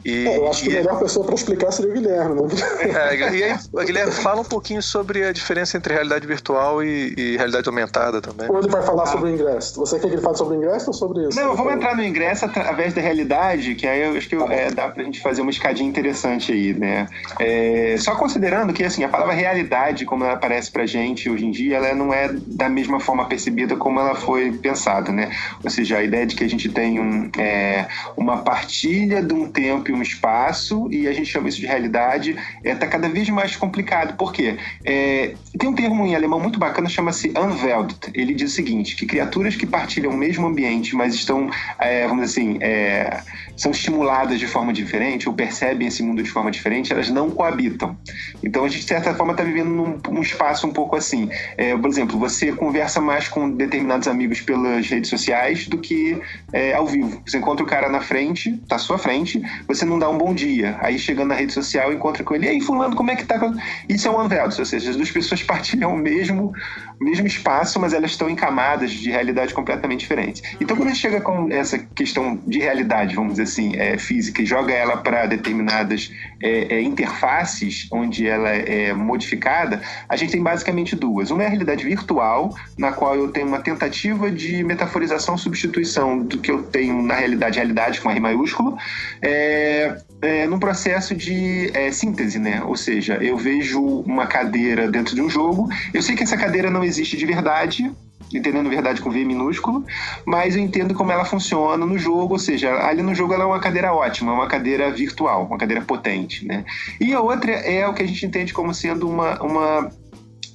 [0.05, 2.47] e, é, eu acho que a melhor pessoa para explicar seria o Guilherme, né?
[2.99, 7.37] É, e aí, Guilherme, fala um pouquinho sobre a diferença entre realidade virtual e, e
[7.37, 8.49] realidade aumentada também.
[8.49, 9.07] Ou ele vai falar ah.
[9.07, 9.79] sobre o ingresso?
[9.79, 11.39] Você quer que ele fale sobre o ingresso ou sobre isso?
[11.39, 14.71] Não, vamos entrar no ingresso através da realidade, que aí eu acho que tá é,
[14.71, 17.07] dá pra gente fazer uma escadinha interessante aí, né?
[17.39, 21.51] É, só considerando que, assim, a palavra realidade, como ela aparece pra gente hoje em
[21.51, 25.31] dia, ela não é da mesma forma percebida como ela foi pensada, né?
[25.63, 27.85] Ou seja, a ideia de que a gente tem um, é,
[28.15, 32.69] uma partilha de um tempo um espaço, e a gente chama isso de realidade, está
[32.69, 34.15] é, tá cada vez mais complicado.
[34.17, 34.57] Por quê?
[34.85, 38.09] É, tem um termo em alemão muito bacana, chama-se Unwelt.
[38.13, 41.49] Ele diz o seguinte, que criaturas que partilham o mesmo ambiente, mas estão,
[41.79, 43.21] é, vamos dizer assim, é,
[43.55, 47.97] são estimuladas de forma diferente, ou percebem esse mundo de forma diferente, elas não coabitam.
[48.43, 51.29] Então, a gente, de certa forma, está vivendo num, num, espaço um pouco assim.
[51.57, 56.19] É, por exemplo, você conversa mais com determinados amigos pelas redes sociais do que
[56.51, 57.21] é, ao vivo.
[57.25, 60.33] Você encontra o cara na frente, tá à sua frente, você não dá um bom
[60.33, 60.77] dia.
[60.79, 63.39] Aí chegando na rede social, encontra com ele, e aí, fulano, como é que tá?
[63.87, 66.51] Isso é um unveiled, ou seja, as duas pessoas partilham o mesmo,
[66.99, 70.41] mesmo espaço, mas elas estão em camadas de realidade completamente diferentes.
[70.59, 74.41] Então, quando a gente chega com essa questão de realidade, vamos dizer assim, é, física,
[74.41, 80.41] e joga ela para determinadas é, é, interfaces onde ela é modificada, a gente tem
[80.41, 81.31] basicamente duas.
[81.31, 86.38] Uma é a realidade virtual, na qual eu tenho uma tentativa de metaforização, substituição do
[86.39, 88.77] que eu tenho na realidade, realidade com R maiúsculo,
[89.21, 92.61] é, é, num processo de é, síntese, né?
[92.63, 96.69] Ou seja, eu vejo uma cadeira dentro de um jogo, eu sei que essa cadeira
[96.69, 97.91] não existe de verdade,
[98.33, 99.85] entendendo verdade com V minúsculo,
[100.25, 103.47] mas eu entendo como ela funciona no jogo, ou seja, ali no jogo ela é
[103.47, 106.63] uma cadeira ótima, uma cadeira virtual, uma cadeira potente, né?
[106.99, 109.91] E a outra é o que a gente entende como sendo uma, uma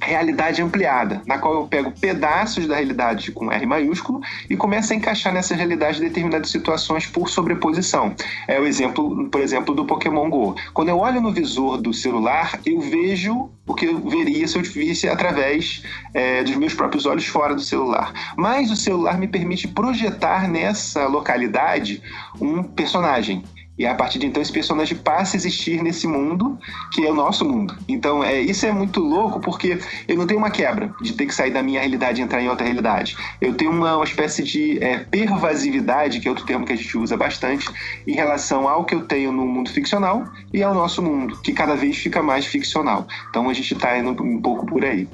[0.05, 4.97] realidade ampliada, na qual eu pego pedaços da realidade com R maiúsculo e começo a
[4.97, 8.15] encaixar nessa realidade determinadas situações por sobreposição.
[8.47, 10.55] É o exemplo, por exemplo, do Pokémon Go.
[10.73, 14.63] Quando eu olho no visor do celular, eu vejo o que eu veria se eu
[14.63, 18.13] visse através é, dos meus próprios olhos fora do celular.
[18.37, 22.03] Mas o celular me permite projetar nessa localidade
[22.41, 23.43] um personagem.
[23.79, 26.59] E a partir de então esse personagem passa a existir nesse mundo
[26.93, 27.77] que é o nosso mundo.
[27.89, 31.35] Então é, isso é muito louco porque eu não tenho uma quebra de ter que
[31.35, 33.17] sair da minha realidade e entrar em outra realidade.
[33.41, 36.97] Eu tenho uma, uma espécie de é, pervasividade, que é outro termo que a gente
[36.97, 37.69] usa bastante,
[38.07, 41.75] em relação ao que eu tenho no mundo ficcional e ao nosso mundo, que cada
[41.75, 43.07] vez fica mais ficcional.
[43.31, 45.09] Então a gente está indo um pouco por aí.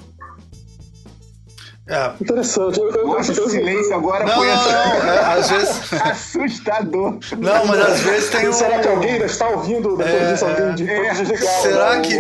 [1.91, 2.13] É.
[2.23, 2.79] Interessante.
[2.79, 7.19] Eu, eu, Nossa, eu, silêncio agora não, foi não, não, é, às vezes assustador.
[7.37, 8.53] Não, mas às vezes tem um.
[8.53, 10.45] Será que alguém ainda está ouvindo depois é, disso?
[10.45, 12.17] Alguém de é, Será que.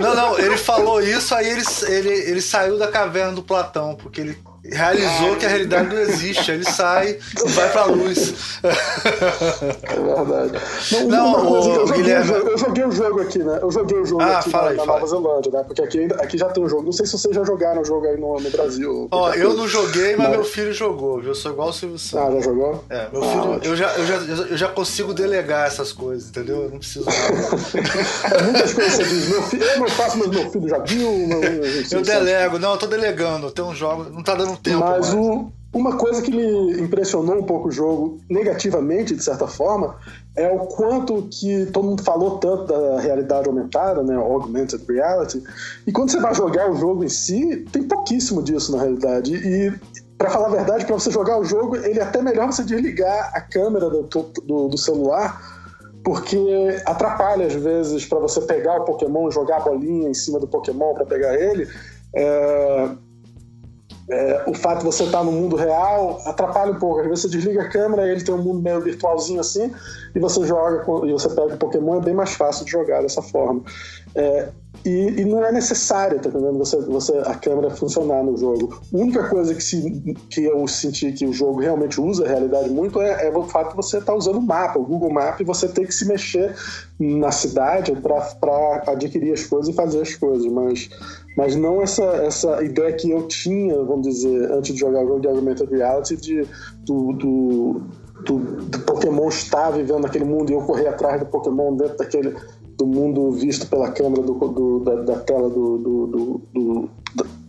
[0.00, 4.22] Não, não, ele falou isso, aí ele, ele, ele saiu da caverna do Platão, porque
[4.22, 6.50] ele realizou que a realidade não existe.
[6.50, 8.60] Ele sai vai pra luz.
[8.62, 10.52] É verdade.
[11.06, 12.30] Não, não o, eu, joguei Guilherme...
[12.32, 13.58] eu joguei o jogo aqui, né?
[13.62, 15.64] Eu joguei o jogo ah, aqui na, aí, na Nova Zelândia, né?
[15.64, 16.82] Porque aqui, aqui já tem um jogo.
[16.82, 19.08] Não sei se vocês já jogaram o jogo aí no, no Brasil.
[19.10, 21.30] Ó, eu não joguei, mas, mas, meu filho jogou, viu?
[21.30, 22.28] Eu sou igual o Silvio Santos.
[22.28, 22.84] Ah, já jogou?
[22.88, 23.60] É, meu filho.
[23.62, 26.64] eu, já, eu, já, eu já consigo delegar essas coisas, entendeu?
[26.64, 27.06] Eu não preciso.
[27.08, 29.28] é, muitas coisas você diz.
[29.28, 31.10] Meu filho, eu não faço, mas meu filho já viu.
[31.26, 31.40] Meu,
[31.92, 33.50] eu delego, não, eu tô delegando.
[33.50, 34.06] Tem um jogo.
[34.10, 34.80] Não tá dando tempo.
[34.80, 39.96] Mas o, uma coisa que me impressionou um pouco o jogo, negativamente, de certa forma,
[40.34, 45.42] é o quanto que todo mundo falou tanto da realidade aumentada, né, augmented reality,
[45.86, 49.34] e quando você vai jogar o jogo em si, tem pouquíssimo disso na realidade.
[49.34, 49.72] E,
[50.16, 53.30] para falar a verdade, para você jogar o jogo, ele é até melhor você desligar
[53.34, 55.40] a câmera do, do, do celular,
[56.02, 56.38] porque
[56.86, 60.94] atrapalha às vezes para você pegar o Pokémon, jogar a bolinha em cima do Pokémon
[60.94, 61.68] para pegar ele.
[62.14, 62.88] É,
[64.10, 67.00] é, o fato de você estar no mundo real atrapalha um pouco.
[67.00, 69.72] Às vezes você desliga a câmera e ele tem um mundo meio virtualzinho assim,
[70.14, 73.20] e você joga e você pega o Pokémon, é bem mais fácil de jogar dessa
[73.20, 73.62] forma.
[74.14, 74.48] É,
[74.84, 76.56] e, e, não é necessário, tá entendendo?
[76.58, 78.80] Você, você, a câmera funcionar no jogo.
[78.92, 82.70] A única coisa que, se, que eu senti que o jogo realmente usa a realidade
[82.70, 85.40] muito é, é o fato de você estar tá usando o mapa, o Google Map,
[85.40, 86.54] e você ter que se mexer
[86.98, 90.50] na cidade para adquirir as coisas e fazer as coisas.
[90.50, 90.88] Mas
[91.38, 95.20] mas não essa, essa ideia que eu tinha, vamos dizer, antes de jogar o jogo
[95.20, 96.44] de Augmented Reality, de,
[96.84, 97.82] do, do
[98.24, 102.34] do, do Pokémon estar vivendo naquele mundo e eu correr atrás do Pokémon dentro daquele
[102.76, 106.90] do mundo visto pela câmera do, do da, da, tela do, do, do,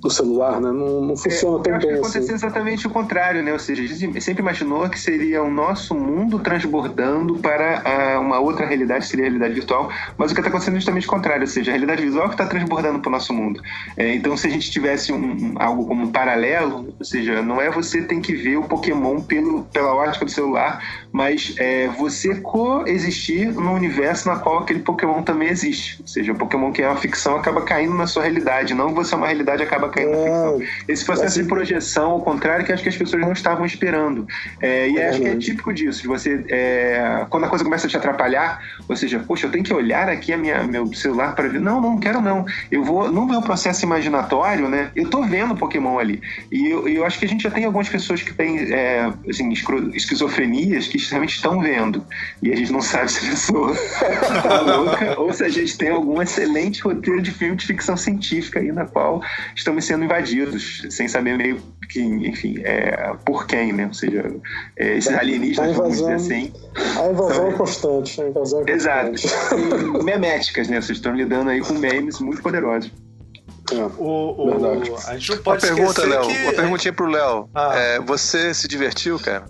[0.01, 0.71] do celular, né?
[0.71, 2.33] Não, não funciona é, tão eu acho bem que aconteceu assim.
[2.33, 3.51] exatamente o contrário, né?
[3.51, 8.39] Ou seja, a gente sempre imaginou que seria o nosso mundo transbordando para ah, uma
[8.39, 11.41] outra realidade, seria a realidade virtual, mas o que está acontecendo é justamente o contrário,
[11.41, 13.61] ou seja, a realidade visual que está transbordando para o nosso mundo.
[13.97, 17.69] É, então, se a gente tivesse um, algo como um paralelo, ou seja, não é
[17.69, 20.81] você tem que ver o Pokémon pelo, pela ótica do celular,
[21.11, 25.97] mas é você coexistir no universo na qual aquele Pokémon também existe.
[26.01, 29.13] Ou seja, o Pokémon que é uma ficção acaba caindo na sua realidade, não você
[29.13, 30.61] é uma realidade acaba caindo na ficção.
[30.87, 34.27] Esse processo de projeção, ao contrário, que acho que as pessoas não estavam esperando.
[34.61, 37.89] É, e acho que é típico disso, de você, é, quando a coisa começa a
[37.89, 41.47] te atrapalhar, ou seja, poxa, eu tenho que olhar aqui a minha, meu celular para
[41.47, 41.59] ver.
[41.59, 42.45] Não, não quero não.
[42.71, 46.21] Eu vou, no meu processo imaginatório, né, eu tô vendo Pokémon ali.
[46.51, 49.51] E eu, eu acho que a gente já tem algumas pessoas que têm, é, assim,
[49.93, 52.05] esquizofrenias que realmente estão vendo.
[52.41, 53.75] E a gente não sabe se a pessoa
[54.43, 58.59] tá louca ou se a gente tem algum excelente roteiro de filme de ficção científica
[58.59, 59.21] aí na qual
[59.55, 63.87] estamos sendo invadidos, sem saber meio que, enfim, é, por quem, né?
[63.87, 64.23] Ou seja,
[64.77, 66.53] é, esses alienígenas, vamos dizer assim.
[66.97, 68.21] A invasão é constante.
[68.21, 69.09] A invasão é Exato.
[69.11, 69.99] constante.
[69.99, 70.79] E meméticas, né?
[70.81, 72.91] Vocês estão lidando aí com memes muito poderosos.
[73.99, 74.91] O, o- Verdade.
[75.07, 76.21] a gente não Uma pode pergunta, esquecer Léo.
[76.27, 76.43] que...
[76.43, 77.49] Uma perguntinha pro Léo.
[77.53, 77.71] Ah.
[77.77, 79.45] É, você se divertiu, cara?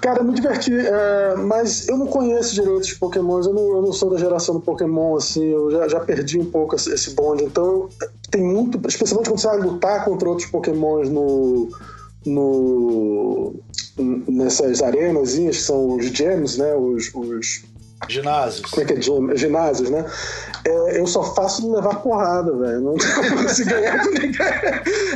[0.00, 3.82] Cara, eu me diverti, é, mas eu não conheço direito os Pokémons, eu não, eu
[3.82, 7.10] não sou da geração do Pokémon, assim, eu já, já perdi um pouco esse, esse
[7.10, 7.88] bonde, então
[8.30, 11.68] tem muito, especialmente quando você vai lutar contra outros Pokémons no,
[12.24, 13.54] no
[14.26, 17.62] nessas arenazinhas que são os gems, né, os, os
[18.08, 18.70] Ginásios.
[18.70, 19.36] como é que é gym?
[19.36, 20.04] ginásios, né?
[20.64, 22.80] É, eu só faço levar porrada, velho.
[22.80, 22.94] Não
[23.42, 24.32] consigo ganhar de ninguém.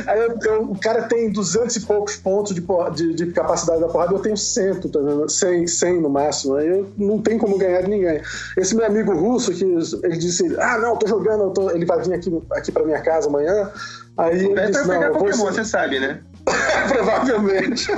[0.07, 2.61] Aí eu- eu- o cara tem 200 e poucos pontos de,
[2.95, 5.29] de- de capacidade da porrada, eu tenho 100, tá vendo?
[5.29, 6.55] 100, 100 no máximo.
[6.55, 8.21] Aí eu não tem como ganhar de ninguém.
[8.57, 11.99] Esse meu amigo russo, que ele disse: Ah, não, tô jogando, eu tô- ele vai
[12.01, 13.69] vir aqui, aqui pra minha casa amanhã.
[14.17, 15.23] Aí ele É disse: Não, eu vou.
[15.25, 16.19] Pokémon, você sabe, né?
[16.87, 17.91] Provavelmente.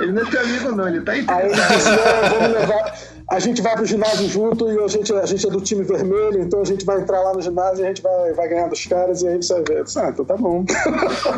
[0.00, 1.70] Ele não é teu amigo, não, ele tá Aí interessado.
[1.70, 2.98] ele disse, não, vamos levar.
[3.28, 6.40] A gente vai pro ginásio junto e a gente, a gente é do time vermelho,
[6.42, 8.86] então a gente vai entrar lá no ginásio e a gente vai, vai ganhar dos
[8.86, 9.84] caras e aí você vai ver.
[9.96, 10.64] Ah, então tá bom.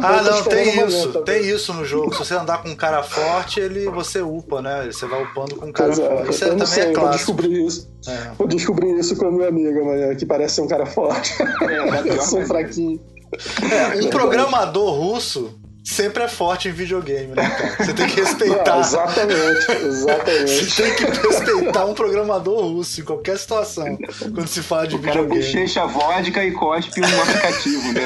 [0.03, 1.13] Ah, não, tem o momento, isso.
[1.13, 2.13] tá Tem isso no jogo.
[2.13, 4.87] Se você andar com um cara forte, ele, você upa, né?
[4.91, 6.31] Você vai upando com um cara Pois é, forte.
[6.31, 7.91] Isso eu não também sei, é vou descobrir isso.
[8.07, 8.31] É.
[8.37, 11.35] Vou descobrir isso com a minha amiga amanhã, que parece ser um cara forte.
[11.43, 13.01] É, eu sou fraquinho.
[13.71, 15.58] É, um programador russo
[15.89, 17.77] sempre é forte em videogame, né, cara?
[17.85, 18.79] Você tem que Não, respeitar.
[18.81, 20.65] exatamente, exatamente.
[20.71, 23.97] Você tem que respeitar um programador russo em qualquer situação
[24.35, 25.43] quando se fala de O cara videogame.
[25.45, 28.03] bochecha vodka e cospe um aplicativo, né?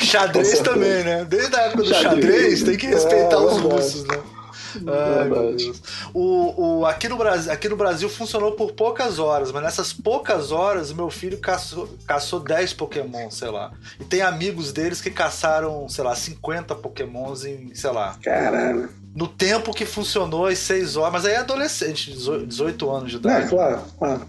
[0.00, 1.24] Xadrez também, né?
[1.28, 2.02] Desde a época do Xadrez.
[2.24, 4.18] xadrez, tem que respeitar É, os russos, né?
[4.76, 5.64] Ai, meu Verdade.
[5.64, 5.82] Deus.
[6.14, 10.52] O, o, aqui, no Brasil, aqui no Brasil funcionou por poucas horas, mas nessas poucas
[10.52, 13.72] horas o meu filho caçou, caçou 10 Pokémon, sei lá.
[14.00, 18.88] E tem amigos deles que caçaram, sei lá, 50 Pokémons em, sei lá, Caralho.
[19.14, 21.12] No tempo que funcionou as 6 horas.
[21.12, 23.48] Mas aí é adolescente, 18 18 anos de É, idade.
[23.50, 24.22] claro, claro.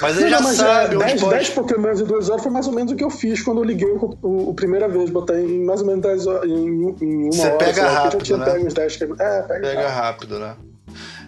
[0.00, 1.34] Mas Não, já mas sabe é, onde 10, pode.
[1.36, 3.64] 10 Pokémon em duas horas foi mais ou menos o que eu fiz quando eu
[3.64, 5.10] liguei o, o, o primeira vez.
[5.10, 6.56] Botei em mais ou menos 10 horas, em,
[7.00, 7.58] em uma Você hora.
[7.58, 8.44] pega sei lá, porque rápido, né?
[8.52, 9.04] pego uns 10 que...
[9.04, 9.06] É,
[9.42, 10.38] pega, Pega rápido.
[10.38, 10.56] rápido, né?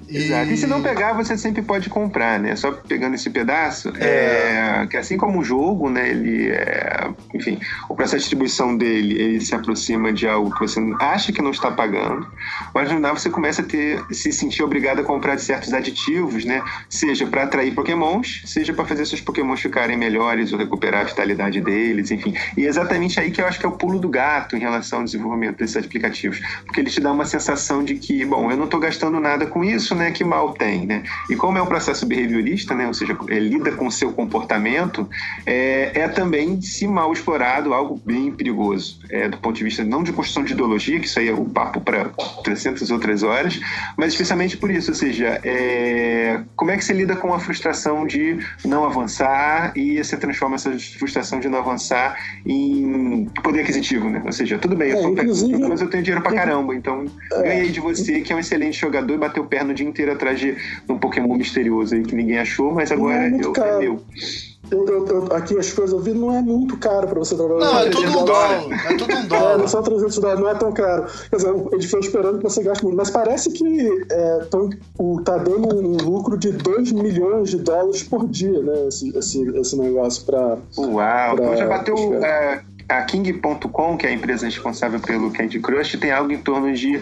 [0.09, 0.51] Exato.
[0.51, 2.57] E se não pegar, você sempre pode comprar, né?
[2.57, 4.87] Só pegando esse pedaço, é.
[4.88, 6.11] que assim como o jogo, né?
[6.11, 10.81] Ele é, enfim, o processo de distribuição dele, ele se aproxima de algo que você
[11.01, 12.27] acha que não está pagando,
[12.75, 16.62] mas no final você começa a ter, se sentir obrigado a comprar certos aditivos, né?
[16.88, 21.61] Seja para atrair Pokémons, seja para fazer seus Pokémons ficarem melhores ou recuperar a vitalidade
[21.61, 22.35] deles, enfim.
[22.57, 25.01] E é exatamente aí que eu acho que é o pulo do gato em relação
[25.01, 28.64] ao desenvolvimento desses aplicativos, porque ele te dá uma sensação de que, bom, eu não
[28.64, 30.11] estou gastando nada com isso, né?
[30.11, 31.02] Que mal tem, né?
[31.30, 32.87] E como é um processo behaviorista, né?
[32.87, 35.09] Ou seja, é, lida com o seu comportamento,
[35.46, 38.98] é, é também, se mal explorado, algo bem perigoso.
[39.11, 41.44] É, do ponto de vista não de construção de ideologia, que isso aí é o
[41.44, 42.11] papo para
[42.42, 43.61] 300 outras horas,
[43.96, 48.07] mas especialmente por isso, ou seja, é, como é que você lida com a frustração
[48.07, 54.22] de não avançar e você transforma essa frustração de não avançar em poder aquisitivo, né?
[54.24, 57.04] Ou seja, tudo bem, eu É, sou inclusive- mas eu tenho dinheiro pra caramba, então
[57.42, 60.38] ganhei de você, que é um excelente jogador e bateu perna o dia inteiro atrás
[60.40, 60.57] de
[60.88, 63.68] um Pokémon misterioso aí que ninguém achou, mas agora Não, é muito eu, caro.
[63.77, 64.01] é meu.
[64.70, 67.61] Eu, eu- eu- aqui as coisas eu vi não é muito caro pra você trabalhar.
[67.66, 68.87] Não, é tudo 300 um dólar.
[68.90, 69.59] É tudo um É, dólar.
[69.59, 71.05] não são 300 dólares, não é tão caro.
[71.31, 72.97] Quer dizer, eles estão esperando que você gaste muito.
[72.97, 78.03] Mas parece que é, tão, o, tá dando um lucro de 2 milhões de dólares
[78.05, 78.88] por dia, né?
[78.88, 80.57] Esse, esse, esse negócio pra.
[80.79, 85.99] Uau, Pra- já bateu é, a King.com, que é a empresa responsável pelo Candy Crush,
[85.99, 87.01] tem algo em torno de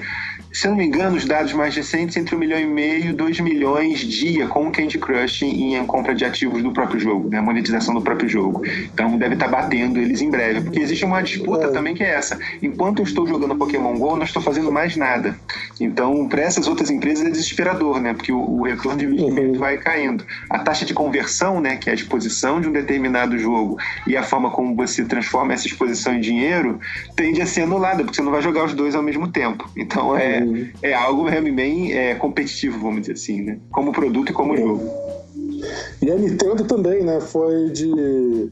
[0.52, 3.40] se não me engano, os dados mais recentes, entre um milhão e meio e dois
[3.40, 7.40] milhões dia com o Candy Crush em compra de ativos do próprio jogo, né?
[7.40, 8.62] monetização do próprio jogo.
[8.92, 11.70] Então deve estar batendo eles em breve, porque existe uma disputa é.
[11.70, 12.38] também que é essa.
[12.62, 15.36] Enquanto eu estou jogando Pokémon GO, não estou fazendo mais nada.
[15.80, 18.12] Então, para essas outras empresas é desesperador, né?
[18.12, 19.58] Porque o, o retorno de investimento uhum.
[19.58, 20.24] vai caindo.
[20.50, 21.76] A taxa de conversão, né?
[21.76, 25.66] Que é a exposição de um determinado jogo e a forma como você transforma essa
[25.66, 26.78] exposição em dinheiro,
[27.16, 29.68] tende a ser anulada, porque você não vai jogar os dois ao mesmo tempo.
[29.76, 30.41] Então é,
[30.82, 33.58] é algo bem é, competitivo, vamos dizer assim, né?
[33.70, 34.56] Como produto e como é.
[34.58, 34.90] jogo.
[36.00, 37.20] E a Nintendo também, né?
[37.20, 38.50] Foi de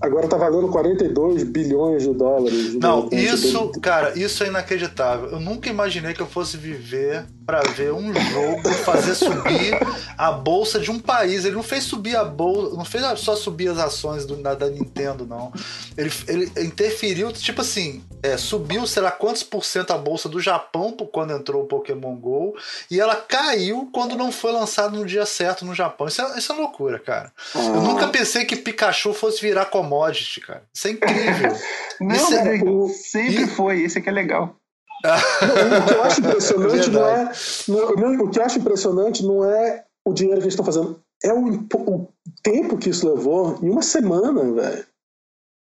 [0.00, 2.74] agora tá valendo 42 bilhões de dólares.
[2.74, 5.30] Não, isso, cara, isso é inacreditável.
[5.30, 9.78] Eu nunca imaginei que eu fosse viver para ver um jogo fazer subir
[10.16, 11.44] a bolsa de um país.
[11.44, 14.68] Ele não fez subir a bolsa, não fez só subir as ações do, da, da,
[14.68, 15.52] Nintendo, não.
[15.96, 20.40] Ele, ele interferiu, tipo assim, é, subiu, sei lá quantos por cento a bolsa do
[20.40, 22.54] Japão quando entrou o Pokémon GO,
[22.90, 26.06] e ela caiu quando não foi lançado no dia certo no Japão.
[26.06, 27.32] Isso é, isso é loucura, cara.
[27.54, 27.80] Eu ah.
[27.80, 30.64] nunca pensei que Pikachu fosse virar commodity, cara.
[30.74, 31.52] Isso é incrível.
[32.00, 32.58] não, isso é,
[32.90, 33.46] sempre e...
[33.46, 34.56] foi, isso é que é legal
[35.02, 37.32] o que eu acho impressionante não é.
[37.68, 41.32] Não, o que eu acho impressionante não é o dinheiro que eles estão fazendo, é
[41.32, 42.08] o, o
[42.42, 44.84] tempo que isso levou em uma semana, velho.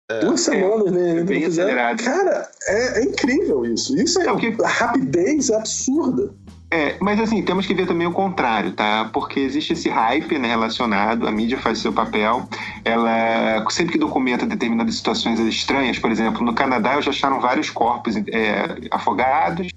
[0.08, 1.18] É, Duas semanas, né?
[1.18, 2.02] É bem acelerado.
[2.02, 3.96] Cara, é, é, incrível isso.
[3.96, 4.62] Isso é, é que...
[4.62, 6.32] a rapidez é absurda.
[6.76, 9.08] É, mas assim, temos que ver também o contrário, tá?
[9.10, 12.46] Porque existe esse hype né, relacionado, a mídia faz seu papel,
[12.84, 18.14] ela sempre que documenta determinadas situações estranhas, por exemplo, no Canadá já acharam vários corpos
[18.16, 19.68] é, afogados,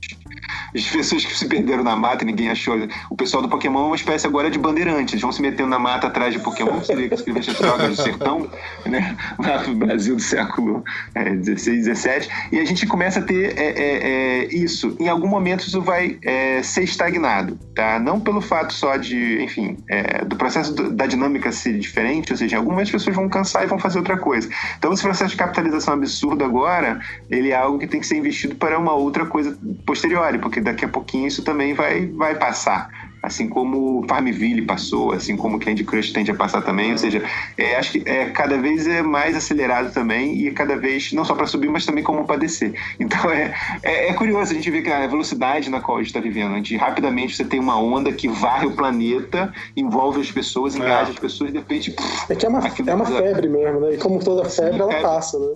[0.74, 2.78] as pessoas que se perderam na mata e ninguém achou.
[3.10, 5.14] O pessoal do Pokémon é uma espécie agora de bandeirante.
[5.14, 8.02] Eles vão se metendo na mata atrás de Pokémon, seria que escrevesse as drogas do
[8.02, 8.50] sertão,
[8.86, 9.16] né?
[9.38, 10.84] Lá no Brasil do século
[11.16, 12.30] é, XVII.
[12.52, 14.96] E a gente começa a ter é, é, é, isso.
[15.00, 18.00] Em algum momento isso vai é, ser estagnado, tá?
[18.00, 22.58] Não pelo fato só de, enfim, é, do processo da dinâmica ser diferente, ou seja,
[22.58, 24.50] algumas pessoas vão cansar e vão fazer outra coisa.
[24.78, 27.00] Então esse processo de capitalização absurdo agora,
[27.30, 30.62] ele é algo que tem que ser investido para uma outra coisa posterior, porque porque
[30.62, 32.90] daqui a pouquinho isso também vai, vai passar.
[33.22, 37.22] Assim como Farmville passou, assim como Candy Crush tende a passar também, ou seja,
[37.58, 41.26] é, acho que é, cada vez é mais acelerado também e é cada vez, não
[41.26, 42.74] só para subir, mas também como para descer.
[43.00, 46.08] Então é, é, é, curioso a gente ver que a velocidade na qual a gente
[46.08, 50.32] está vivendo, a gente, rapidamente você tem uma onda que varre o planeta, envolve as
[50.32, 50.80] pessoas, é.
[50.80, 51.92] engaja as pessoas e de repente.
[51.92, 53.96] Pff, é que é uma, é uma febre mesmo, né?
[53.96, 55.54] E como toda febre, Sim, ela passa, né?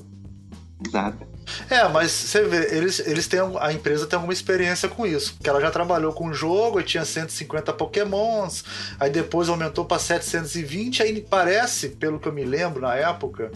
[0.86, 1.33] Exato.
[1.70, 5.50] É, mas você vê, eles, eles têm, a empresa tem alguma experiência com isso, porque
[5.50, 8.64] ela já trabalhou com o jogo e tinha 150 pokémons,
[9.00, 13.52] aí depois aumentou para 720, aí parece, pelo que eu me lembro na época,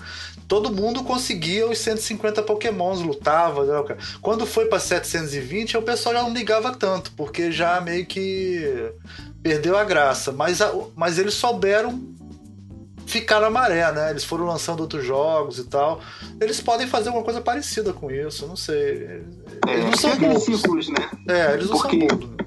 [0.48, 6.22] todo mundo conseguia os 150 pokémons, lutava, né, quando foi para 720, o pessoal já
[6.22, 8.92] não ligava tanto, porque já meio que
[9.42, 10.60] perdeu a graça, mas,
[10.96, 12.17] mas eles souberam
[13.08, 14.12] ficar na maré, né?
[14.12, 16.02] Eles foram lançando outros jogos e tal.
[16.40, 18.78] Eles podem fazer alguma coisa parecida com isso, não sei.
[18.78, 19.26] Eles
[19.68, 20.90] é, não são bobos.
[20.90, 21.10] né?
[21.28, 22.08] É, eles não Porque...
[22.08, 22.47] são bobos.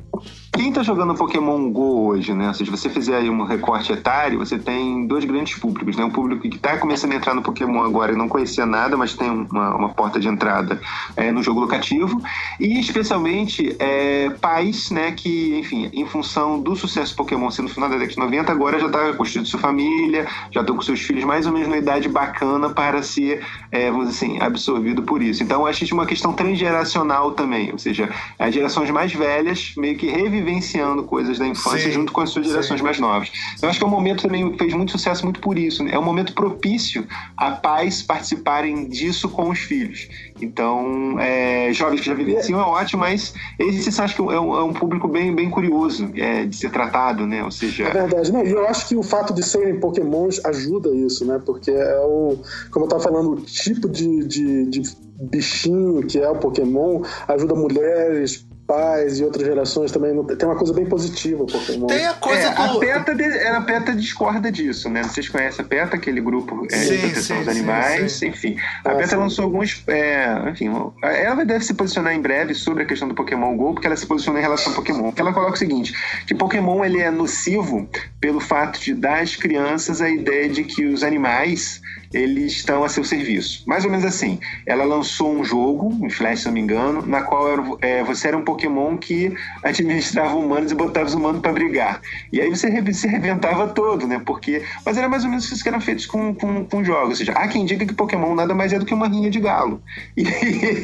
[0.60, 2.52] Quem está jogando Pokémon GO hoje, né?
[2.52, 6.04] Se você fizer aí um recorte etário, você tem dois grandes públicos, né?
[6.04, 9.14] Um público que está começando a entrar no Pokémon agora e não conhecia nada, mas
[9.14, 10.78] tem uma, uma porta de entrada
[11.16, 12.20] é, no jogo locativo.
[12.60, 15.12] E especialmente é, pais, né?
[15.12, 18.78] Que, enfim, em função do sucesso Pokémon sendo no final da década de 90, agora
[18.78, 22.06] já está construindo sua família, já estão com seus filhos mais ou menos na idade
[22.06, 23.42] bacana para ser,
[23.72, 25.42] é, vamos dizer assim, absorvido por isso.
[25.42, 29.96] Então, acho que é uma questão transgeracional também, ou seja, as gerações mais velhas meio
[29.96, 32.84] que revivem vivenciando coisas da infância sim, junto com as suas gerações sim.
[32.84, 33.30] mais novas.
[33.62, 35.84] Eu acho que é um momento também que fez muito sucesso muito por isso.
[35.84, 35.92] Né?
[35.94, 40.08] É um momento propício a pais participarem disso com os filhos.
[40.40, 44.64] Então, é, jovens que já vivenciam é ótimo, mas esse acho que é um, é
[44.64, 47.44] um público bem, bem curioso é, de ser tratado, né?
[47.44, 47.84] Ou seja.
[47.84, 48.46] É verdade, né?
[48.46, 51.40] E eu acho que o fato de serem pokémons ajuda isso, né?
[51.44, 52.38] Porque é o.
[52.70, 54.82] Como eu estava falando, o tipo de, de, de
[55.20, 60.72] bichinho que é o Pokémon ajuda mulheres, pais e outras gerações também tem uma coisa
[60.72, 61.88] bem positiva Pokémon.
[61.88, 62.62] Tem a coisa é, do...
[62.62, 65.02] a PETA, de, a PETA discorda disso, né?
[65.02, 68.56] Vocês conhecem a PETA, aquele grupo é, sim, de proteção sim, dos animais, sim, enfim.
[68.85, 70.70] A ah, PETA lançou alguns, é, enfim,
[71.02, 74.06] ela deve se posicionar em breve sobre a questão do Pokémon Go, porque ela se
[74.06, 75.12] posiciona em relação ao Pokémon.
[75.16, 75.92] Ela coloca o seguinte,
[76.24, 77.88] que Pokémon ele é nocivo
[78.20, 81.80] pelo fato de dar às crianças a ideia de que os animais
[82.12, 83.62] eles estão a seu serviço.
[83.66, 84.38] Mais ou menos assim.
[84.66, 88.28] Ela lançou um jogo, um Flash, se não me engano, na qual era, é, você
[88.28, 89.32] era um Pokémon que
[89.62, 92.00] administrava humanos e botava os humanos para brigar.
[92.32, 94.20] E aí você se reventava todo, né?
[94.24, 94.62] Porque.
[94.84, 97.11] Mas era mais ou menos isso que eram feitos com, com, com jogos.
[97.11, 99.40] Ou seja, há quem diga que Pokémon nada mais é do que uma rinha de
[99.40, 99.82] galo.
[100.20, 100.22] E,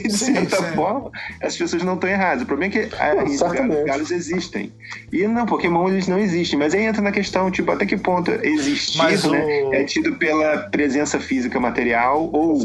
[0.09, 0.75] de sim, certa sim.
[0.75, 1.11] forma,
[1.43, 2.43] as pessoas não estão erradas.
[2.43, 4.73] O problema é que a rinha de galos existem.
[5.13, 6.59] E não, Pokémon eles não existem.
[6.59, 8.99] Mas aí entra na questão, tipo, até que ponto existir,
[9.31, 9.63] né?
[9.65, 9.75] O...
[9.75, 12.59] É tido pela presença física material ou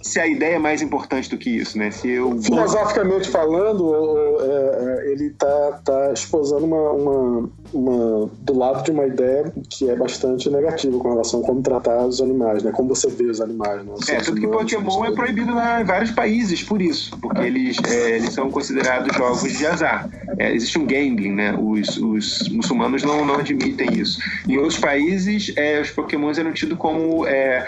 [0.00, 1.90] se a ideia é mais importante do que isso, né?
[1.90, 3.94] Se eu filosoficamente falando,
[4.40, 9.88] é, é, ele está tá exposando uma, uma, uma, do lado de uma ideia que
[9.88, 12.72] é bastante negativa com relação a como tratar os animais, né?
[12.72, 13.84] Como você vê os animais.
[13.84, 13.94] Né?
[14.08, 18.32] É, tudo que Pokémon é proibido em vários países por isso, porque eles, é, eles
[18.32, 20.08] são considerados jogos de azar.
[20.38, 21.56] É, existe um gambling, né?
[21.58, 24.18] Os, os muçulmanos não, não admitem isso.
[24.48, 27.66] Em outros países, é, os Pokémons eram tidos como é, é,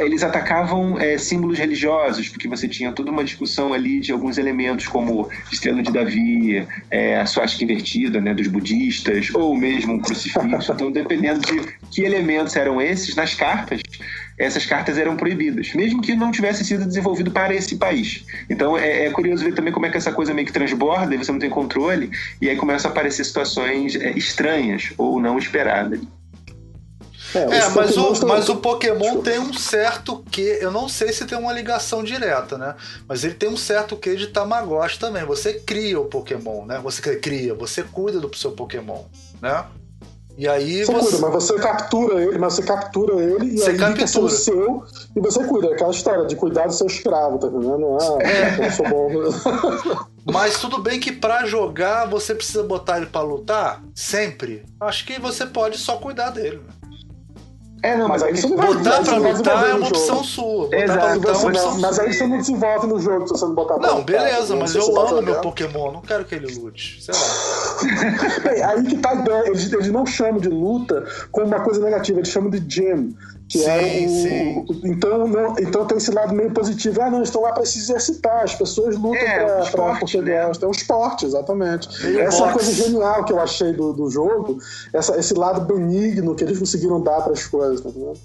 [0.00, 4.86] eles atacavam é, símbolos religiosos, porque você tinha toda uma discussão ali de alguns elementos,
[4.86, 10.72] como estrela de Davi, é, a suástica invertida né, dos budistas, ou mesmo um crucifixo.
[10.72, 11.60] Então, dependendo de
[11.90, 13.80] que elementos eram esses, nas cartas,
[14.38, 18.24] essas cartas eram proibidas, mesmo que não tivesse sido desenvolvido para esse país.
[18.50, 21.18] Então é, é, curioso ver também como é que essa coisa meio que transborda e
[21.18, 22.10] você não tem controle,
[22.40, 26.00] e aí começam a aparecer situações é, estranhas ou não esperadas.
[27.36, 30.42] É, é mas, o, mas o Pokémon tem um certo que.
[30.42, 32.74] Eu não sei se tem uma ligação direta, né?
[33.08, 35.24] Mas ele tem um certo que de Tamagotchi também.
[35.24, 36.80] Você cria o Pokémon, né?
[36.82, 39.02] Você cria, você cuida do seu Pokémon,
[39.40, 39.64] né?
[40.38, 41.10] E aí você, você...
[41.10, 44.06] cuida, mas você captura ele, mas você captura ele e você aí captura.
[44.06, 44.84] fica seu
[45.16, 45.72] e você cuida.
[45.72, 47.96] Aquela história de cuidar do seu escravo, tá entendendo?
[47.98, 48.66] Ah, é.
[48.66, 49.08] eu sou bom.
[50.30, 54.64] Mas tudo bem que para jogar você precisa botar ele para lutar sempre.
[54.80, 56.56] Acho que você pode só cuidar dele.
[56.56, 56.74] Né?
[57.86, 60.64] É, não, mas, aí você não vai Botar pra lutar é uma opção sua.
[60.64, 63.44] Botar Exato, lutar é uma opção Mas aí você não desenvolve no jogo se você
[63.44, 67.00] não botar pra Não, beleza, mas eu amo meu Pokémon, não quero que ele lute.
[67.00, 68.42] Sei lá.
[68.42, 69.12] Bem, aí que tá.
[69.44, 73.14] Eles, eles não chamam de luta como uma coisa negativa, eles chamam de gym.
[73.48, 74.82] Que sim, é o, sim.
[74.84, 77.00] então, não, então tem esse lado meio positivo.
[77.00, 80.32] Ah, não, estão lá para se exercitar, as pessoas lutam é, para porque né?
[80.60, 81.88] É um esporte, exatamente.
[82.18, 84.58] essa é a coisa genial que eu achei do, do jogo,
[84.92, 87.80] essa, esse lado benigno que eles conseguiram dar para as coisas.
[87.80, 88.18] Tá vendo?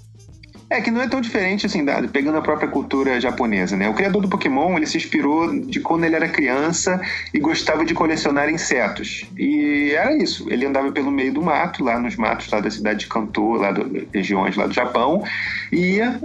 [0.72, 3.90] É que não é tão diferente assim, pegando a própria cultura japonesa, né?
[3.90, 6.98] O criador do Pokémon, ele se inspirou de quando ele era criança
[7.32, 9.26] e gostava de colecionar insetos.
[9.36, 13.00] E era isso, ele andava pelo meio do mato, lá nos matos lá da cidade
[13.00, 15.22] de Kanto, lá das regiões lá do Japão,
[15.70, 16.18] e ia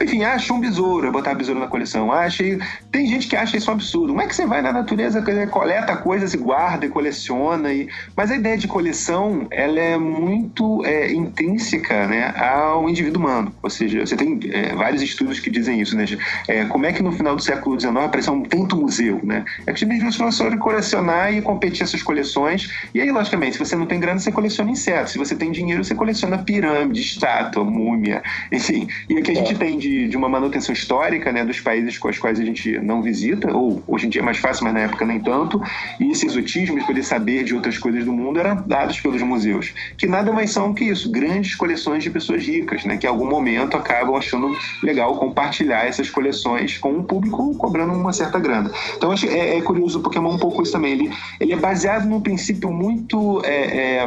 [0.00, 2.12] enfim, acha um besouro, botar besouro na coleção.
[2.12, 2.44] Acha.
[2.90, 4.08] Tem gente que acha isso um absurdo.
[4.08, 7.72] Como é que você vai na natureza, coleta coisas e guarda e coleciona?
[7.72, 7.88] E...
[8.16, 13.52] Mas a ideia de coleção, ela é muito é, intrínseca né, ao indivíduo humano.
[13.62, 16.04] Ou seja, você tem é, vários estudos que dizem isso, né?
[16.46, 19.44] É, como é que no final do século XIX apareceu um tanto museu, né?
[19.66, 22.70] É que as pessoas foram colecionar e competir essas coleções.
[22.94, 25.12] E aí, logicamente, se você não tem grana, você coleciona insetos.
[25.12, 28.22] Se você tem dinheiro, você coleciona pirâmide, estátua, múmia,
[28.52, 28.88] enfim.
[29.08, 29.56] E o que a gente é.
[29.56, 32.78] tem de de, de uma manutenção histórica né, dos países com os quais a gente
[32.80, 35.60] não visita, ou hoje em dia é mais fácil, mas na época nem tanto,
[35.98, 39.72] e esse exotismo de poder saber de outras coisas do mundo eram dados pelos museus,
[39.96, 43.28] que nada mais são que isso, grandes coleções de pessoas ricas, né, que em algum
[43.28, 48.70] momento acabam achando legal compartilhar essas coleções com o público cobrando uma certa grana.
[48.96, 51.10] Então acho é, é curioso o Pokémon um pouco isso também, ele,
[51.40, 54.06] ele é baseado num princípio muito, é, é,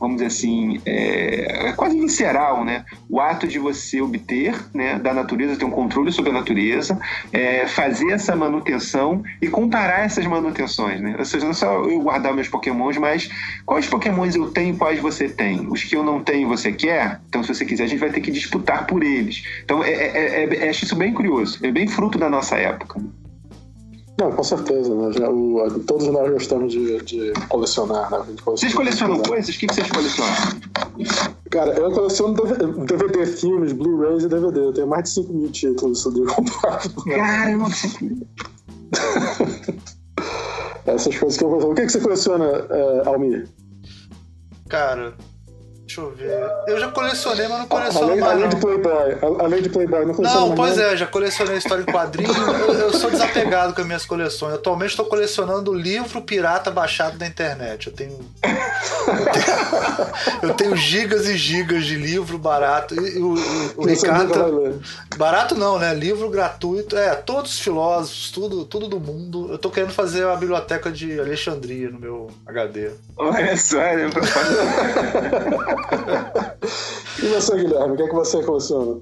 [0.00, 5.56] vamos dizer assim, é, quase visceral, né, o ato de você obter né, da natureza,
[5.56, 6.98] ter um controle sobre a natureza,
[7.32, 11.16] é, fazer essa manutenção e comparar essas manutenções, né?
[11.18, 13.30] Ou seja, não só eu guardar meus pokémons, mas
[13.64, 15.66] quais pokémons eu tenho e quais você tem?
[15.68, 17.20] Os que eu não tenho você quer?
[17.28, 19.42] Então, se você quiser, a gente vai ter que disputar por eles.
[19.64, 23.00] Então, é, é, é, é acho isso bem curioso, é bem fruto da nossa época.
[24.20, 24.94] Não, com certeza.
[24.94, 25.12] Né?
[25.12, 28.10] Já, o, todos nós gostamos de, de colecionar.
[28.10, 28.36] Né?
[28.44, 29.54] vocês colecionam coisas?
[29.54, 30.34] O que, que vocês colecionam?
[31.50, 32.34] Cara, eu coleciono
[32.84, 34.58] DVD, filmes, Blu-rays e DVD.
[34.60, 37.04] Eu tenho mais de 5 mil títulos de comprado.
[37.04, 37.66] Caramba!
[40.84, 41.72] Essas coisas que eu coleciono.
[41.72, 43.48] O que, que você coleciona, uh, Almir?
[44.68, 45.14] Cara,
[45.98, 46.50] Deixa eu ver.
[46.66, 48.32] Eu já colecionei, mas não coleciono além, mais.
[48.32, 48.50] Além não.
[48.50, 52.36] de Playboy, além de Playboy, não coleciono Não, pois é, já colecionei história em quadrinhos.
[52.38, 54.54] eu, eu, sou desapegado com as minhas coleções.
[54.54, 57.88] Atualmente estou colecionando livro pirata baixado da internet.
[57.88, 58.18] Eu tenho.
[59.08, 59.46] Eu tenho,
[60.42, 62.94] eu tenho gigas e gigas de livro barato.
[62.94, 64.80] E, o, o, o Ricardo.
[65.16, 65.94] Barato não, né?
[65.94, 66.96] Livro gratuito.
[66.96, 69.50] É, todos os filósofos, tudo, tudo do mundo.
[69.50, 72.90] Eu tô querendo fazer uma biblioteca de Alexandria no meu HD.
[73.16, 74.08] Olha só, né?
[77.22, 79.00] E você, Guilherme, o que é que você coleciona?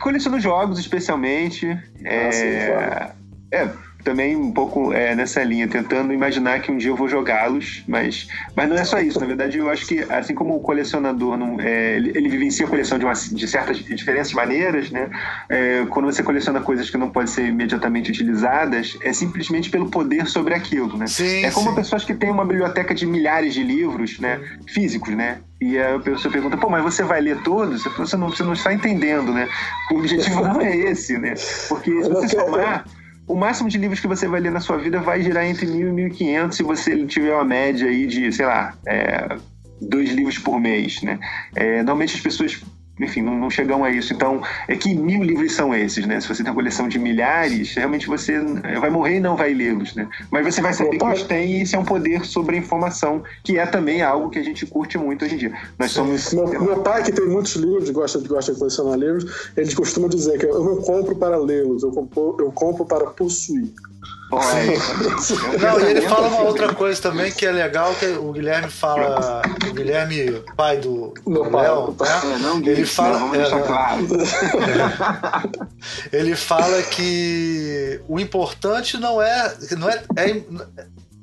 [0.00, 1.66] coleciono jogos, especialmente.
[2.04, 3.14] É, Ah, sim, claro.
[3.52, 3.70] é,
[4.04, 8.28] também um pouco é, nessa linha, tentando imaginar que um dia eu vou jogá-los, mas,
[8.54, 9.18] mas não é só isso.
[9.18, 12.68] Na verdade, eu acho que, assim como o colecionador, não, é, ele, ele vivencia a
[12.68, 15.08] coleção de, uma, de certas de diferentes maneiras, né?
[15.48, 20.26] É, quando você coleciona coisas que não podem ser imediatamente utilizadas, é simplesmente pelo poder
[20.26, 21.06] sobre aquilo, né?
[21.06, 21.74] Sim, É como sim.
[21.76, 24.40] pessoas que têm uma biblioteca de milhares de livros, né?
[24.68, 25.38] Físicos, né?
[25.60, 27.84] E a pessoa pergunta, pô, mas você vai ler todos?
[27.96, 29.48] Você não, você não está entendendo, né?
[29.90, 31.32] O objetivo não é esse, né?
[31.70, 32.84] Porque se você quero- somar,
[33.26, 35.98] o máximo de livros que você vai ler na sua vida vai girar entre 1.000
[35.98, 39.36] e 1.500 se você tiver uma média aí de, sei lá, é,
[39.80, 41.18] dois livros por mês, né?
[41.54, 42.62] É, normalmente as pessoas,
[43.00, 44.12] enfim, não, não chegam a isso.
[44.12, 46.20] Então, é que mil livros são esses, né?
[46.20, 48.38] Se você tem uma coleção de milhares, realmente você
[48.80, 50.08] vai morrer e não vai lê-los, né?
[50.30, 53.22] Mas você vai saber que os tem e isso é um poder sobre a informação,
[53.42, 55.52] que é também algo que a gente curte muito hoje em dia.
[55.78, 56.32] Nós somos...
[56.32, 60.38] Meu, meu pai, que tem muitos livros, gosta, gosta de colecionar livros, ele costuma dizer
[60.38, 63.72] que eu não compro para lê-los, eu compro, eu compro para possuir.
[65.60, 69.42] Não, e ele fala uma outra coisa também que é legal, que o Guilherme fala.
[69.70, 72.06] O Guilherme, pai do, do Meu pai, Léo, né?
[72.34, 73.66] É, não Ele fala- vamos é, deixar não.
[73.66, 74.06] claro.
[76.12, 80.42] Ele fala que o importante não é, não é, é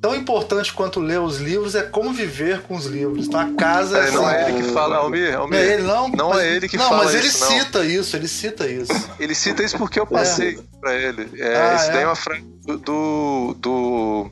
[0.01, 3.27] tão importante quanto ler os livros é conviver com os livros.
[3.27, 5.59] Então a casa É, não é assim, ele que fala, Almir, não Almir.
[5.59, 7.51] é ele não, Não mas- é ele que não, fala mas ele isso, não.
[7.51, 9.09] cita isso, ele cita isso.
[9.19, 11.29] Ele cita isso porque eu passei pra ele.
[11.39, 11.91] É, Ah, isso é?
[11.93, 14.31] daí é uma frase do, do, do-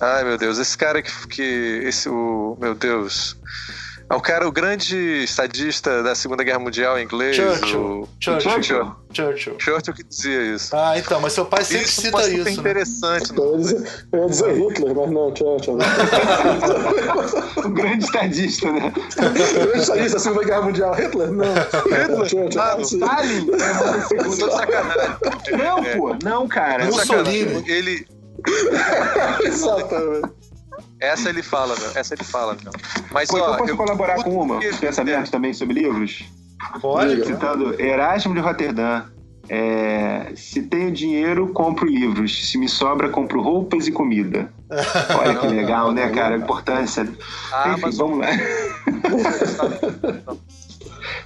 [0.00, 1.10] Ai, meu Deus, esse cara que.
[1.28, 1.42] que
[1.84, 3.36] esse, o, meu Deus.
[4.08, 7.34] É o cara, o grande estadista da Segunda Guerra Mundial em inglês.
[7.34, 7.80] Churchill.
[7.80, 8.50] O, Churchill.
[8.52, 8.96] Churchill.
[9.12, 9.56] Churchill.
[9.58, 10.76] Churchill que dizia isso.
[10.76, 12.44] Ah, então, mas seu pai sempre isso cita é isso.
[12.44, 12.50] Né?
[12.52, 13.32] interessante.
[13.36, 15.76] Eu ia dizer, eu ia dizer Hitler, mas não, tchau, tchau.
[17.64, 18.92] O grande estadista, né?
[19.74, 21.32] Eu já disse a Segunda Guerra Mundial, Hitler?
[21.32, 21.54] Não.
[22.22, 22.48] Hitler?
[22.60, 22.76] Ah.
[22.80, 23.46] Stalin?
[25.58, 25.96] Não, É.
[25.96, 26.16] pô.
[26.22, 26.84] Não, cara.
[26.84, 27.64] Mussolini.
[27.66, 28.06] Ele.
[29.42, 30.45] Exatamente.
[31.00, 31.90] Essa ele fala, meu.
[31.94, 32.72] Essa ele fala, meu.
[33.10, 33.56] Mas, Pô, então ó.
[33.56, 34.60] posso eu- colaborar com uma?
[34.60, 36.24] Pensamento também sobre livros?
[36.80, 37.24] Pode?
[37.24, 39.04] Citando Erasmo de Roterdã.
[39.48, 42.50] É, se tenho dinheiro, compro livros.
[42.50, 44.52] Se me sobra, compro roupas e comida.
[45.20, 46.34] Olha que legal, né, cara?
[46.34, 47.06] A importância.
[47.52, 48.26] Ah, Enfim, mas- vamos lá.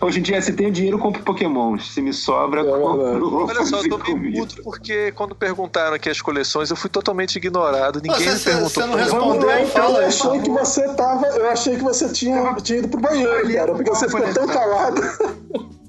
[0.00, 1.92] Hoje em dia, se tenho dinheiro, compro pokémons.
[1.92, 6.08] Se me sobra, É compro Olha só, eu tô meio puto porque quando perguntaram aqui
[6.08, 8.00] as coleções, eu fui totalmente ignorado.
[8.02, 8.68] Ninguém Você- me perguntou.
[8.70, 9.28] você não respondeu?
[9.28, 9.82] Vamos lá, então.
[9.82, 11.26] fala Eu achei que você tava.
[11.26, 15.00] Eu achei que você tinha, tinha ido pro banheiro, cara, porque você ficou tão calado.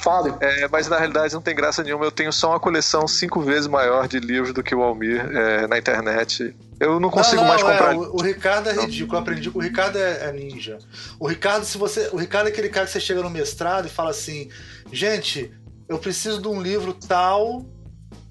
[0.00, 0.32] Fale.
[0.40, 2.04] É, mas na realidade não tem graça nenhuma.
[2.04, 5.66] Eu tenho só uma coleção cinco vezes maior de livros do que o Almir é,
[5.66, 6.54] na internet.
[6.82, 7.96] Eu não consigo não, não, mais é, comprar.
[7.96, 9.16] o, o Ricardo é ridículo.
[9.16, 10.78] Eu aprendi que o Ricardo é, é ninja.
[11.20, 12.10] O Ricardo, se você.
[12.12, 14.48] O Ricardo é aquele cara que você chega no mestrado e fala assim:
[14.90, 15.52] gente,
[15.88, 17.64] eu preciso de um livro tal,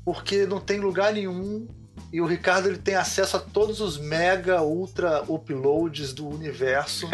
[0.04, 1.66] porque não tem lugar nenhum.
[2.12, 7.08] E o Ricardo ele tem acesso a todos os mega, ultra uploads do universo.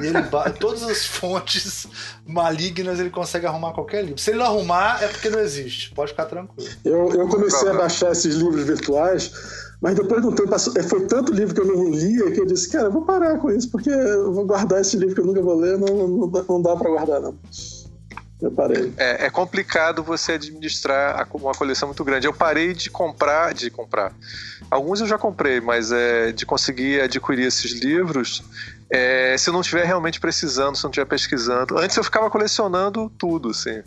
[0.00, 0.22] e ele
[0.58, 1.86] todas as fontes
[2.26, 4.18] malignas ele consegue arrumar qualquer livro.
[4.18, 5.90] Se ele não arrumar, é porque não existe.
[5.90, 6.70] Pode ficar tranquilo.
[6.82, 9.30] Eu, eu comecei a baixar esses livros virtuais,
[9.80, 12.46] mas depois de um tempo passou- foi tanto livro que eu não lia que eu
[12.46, 15.26] disse, cara, eu vou parar com isso, porque eu vou guardar esse livro que eu
[15.26, 17.36] nunca vou ler, não, não, não dá pra guardar, não.
[18.40, 18.92] Eu parei.
[18.96, 22.26] É, é complicado você administrar uma coleção muito grande.
[22.26, 24.14] Eu parei de comprar, de comprar.
[24.70, 28.42] Alguns eu já comprei, mas é de conseguir adquirir esses livros
[28.90, 31.78] é, se eu não estiver realmente precisando, se eu não estiver pesquisando.
[31.78, 33.82] Antes eu ficava colecionando tudo, assim.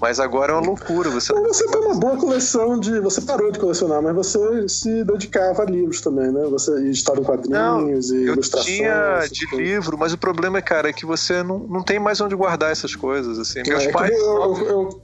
[0.00, 1.10] Mas agora é uma loucura.
[1.10, 3.00] Você você tem uma boa coleção de.
[3.00, 6.44] Você parou de colecionar, mas você se dedicava a livros também, né?
[6.50, 8.76] Você e história em quadrinhos e Eu ilustrações.
[8.76, 9.66] tinha essas de coisas.
[9.66, 12.70] livro, mas o problema é, cara, é que você não, não tem mais onde guardar
[12.70, 13.62] essas coisas, assim.
[13.66, 14.10] Meus É, pais...
[14.10, 15.02] que eu, eu,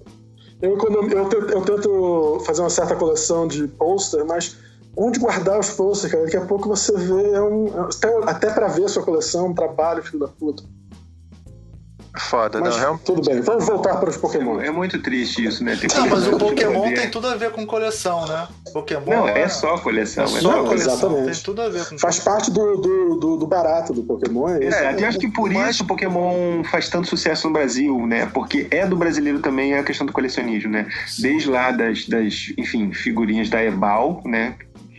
[0.63, 4.57] eu, eu, eu tento, eu tento fazer uma certa coleção de pôster, mas
[4.97, 6.25] onde guardar os posters, cara?
[6.25, 9.55] Daqui a pouco você vê, é um, até, até pra ver a sua coleção, um
[9.55, 10.63] trabalho, filho da puta.
[12.33, 13.05] Foda, Mas não, realmente.
[13.05, 14.59] tudo bem, vamos voltar para os Pokémon.
[14.59, 15.77] É muito triste isso, né?
[15.77, 18.49] Tem Não, mas o Pokémon tem tudo a ver com coleção, né?
[18.73, 20.25] Pokémon Não, é só coleção.
[20.25, 21.35] É é só Não, coleção, exatamente.
[21.35, 24.65] tem tudo a ver com Faz parte do, do, do, do barato do Pokémon, é
[24.65, 24.79] isso?
[24.79, 28.25] Exato, e acho que por isso o Pokémon faz tanto sucesso no Brasil, né?
[28.33, 30.87] Porque é do brasileiro também a questão do colecionismo, né?
[31.19, 34.55] Desde lá das, das enfim, figurinhas da Ebal, né?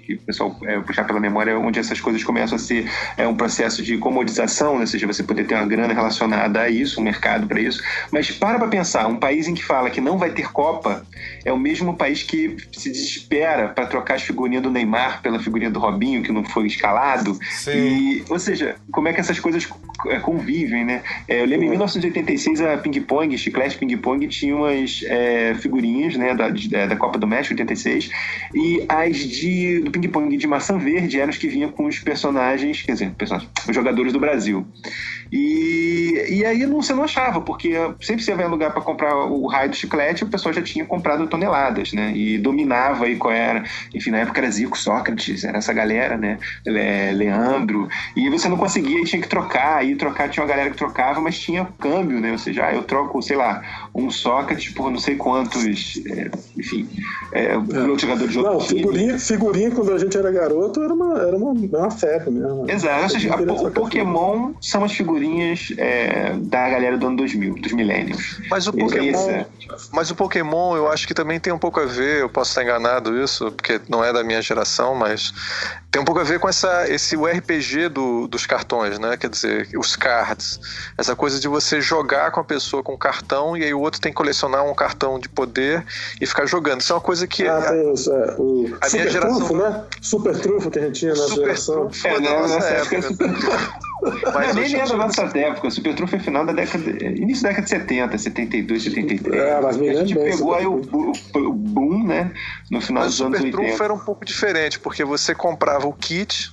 [0.06, 3.36] Que o pessoal é, puxar pela memória, onde essas coisas começam a ser é, um
[3.36, 4.82] processo de comodização, né?
[4.82, 7.82] ou seja, você poder ter uma grana relacionada a isso, um mercado para isso.
[8.12, 11.06] Mas para para pensar, um país em que fala que não vai ter Copa
[11.45, 15.72] é o mesmo país que se desespera para trocar as figurinhas do Neymar pela figurinha
[15.72, 17.38] do Robinho, que não foi escalado.
[17.49, 17.72] Sim.
[17.72, 19.68] E, ou seja, como é que essas coisas
[20.08, 21.01] é, convivem, né?
[21.28, 26.16] É, eu lembro em 1986 a Ping Pong, Chiclete Ping Pong, tinha umas é, figurinhas
[26.16, 28.10] né, da, de, da Copa do México 86
[28.54, 31.99] e as de, do Ping Pong de maçã verde eram as que vinham com os
[31.99, 34.65] personagens, quer dizer, personagens, os jogadores do Brasil.
[35.31, 39.47] E, e aí não, você não achava, porque sempre você vai lugar para comprar o
[39.47, 42.11] raio do chiclete, o pessoal já tinha comprado toneladas, né?
[42.15, 43.63] E dominava aí qual era.
[43.93, 46.37] Enfim, na época era Zico, Sócrates, era essa galera, né?
[46.65, 47.87] Leandro.
[48.15, 49.77] E você não conseguia e tinha que trocar.
[49.77, 52.31] Aí trocar tinha uma galera que trocava, mas tinha câmbio, né?
[52.31, 53.63] Ou seja, ah, eu troco, sei lá,
[53.95, 55.65] um Sócrates por não sei quantos.
[56.05, 56.87] É, enfim,
[57.31, 57.97] é, é.
[57.97, 61.91] jogador de Não, figurinha, figurinha quando a gente era garoto era uma, era uma, uma
[61.91, 62.69] febre mesmo.
[62.69, 63.11] Exato.
[63.11, 68.41] Seja, o Pokémon são as figurinhas é, da galera do ano 2000, dos milênios.
[68.49, 69.45] Mas o Pokémon,
[69.91, 72.63] mas o Pokémon eu acho que também tem um pouco a ver, eu posso estar
[72.63, 75.34] enganado isso, porque não é da minha geração, mas
[75.93, 79.15] tem um pouco a ver com essa, esse o RPG do, dos cartões, né?
[79.15, 80.59] Quer dizer, os cards.
[80.97, 84.11] Essa coisa de você jogar com a pessoa com cartão e aí o outro tem
[84.11, 85.86] que colecionar um cartão de poder
[86.19, 86.81] e ficar jogando.
[86.81, 87.47] Isso é uma coisa que.
[87.47, 88.36] Ah, tem isso, é.
[88.39, 89.38] O a minha geração...
[89.38, 89.86] trufo, né?
[90.01, 91.88] Super trufo que a gente tinha na super geração.
[91.88, 92.41] Trufo, é, né?
[92.41, 92.97] nessa época.
[92.97, 93.93] época
[94.34, 95.69] mas não, nem lembro da nossa época.
[95.69, 96.89] Super Trunfo é final da década.
[97.05, 99.41] Início da década de 70, 72, 73.
[99.41, 102.32] É, mas me A gente bem, pegou aí o, o, o, boom, né?
[102.69, 103.47] No final mas dos anos 80.
[103.47, 106.51] O Super Trunfo era um pouco diferente, porque você comprava o kit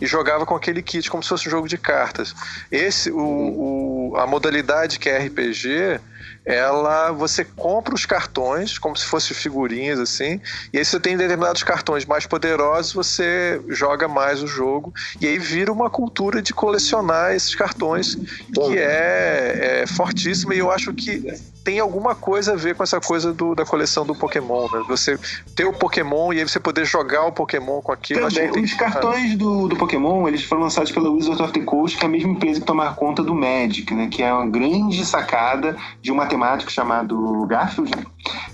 [0.00, 2.34] e jogava com aquele kit como se fosse um jogo de cartas.
[2.70, 6.00] Esse, o, o a modalidade que é RPG
[6.44, 10.40] ela você compra os cartões como se fossem figurinhas assim,
[10.72, 15.38] e aí você tem determinados cartões mais poderosos, você joga mais o jogo e aí
[15.38, 18.16] vira uma cultura de colecionar esses cartões
[18.52, 21.22] que é, é fortíssima e eu acho que
[21.64, 24.84] tem alguma coisa a ver com essa coisa do, da coleção do Pokémon, né?
[24.86, 25.18] Você
[25.56, 28.28] ter o Pokémon e aí você poder jogar o Pokémon com aquilo.
[28.28, 28.62] Também, tem...
[28.62, 32.06] Os cartões do, do Pokémon, eles foram lançados pela Wizards of the Coast, que é
[32.06, 34.08] a mesma empresa que toma conta do Magic, né?
[34.08, 38.04] Que é uma grande sacada de um matemático chamado Garfield, né?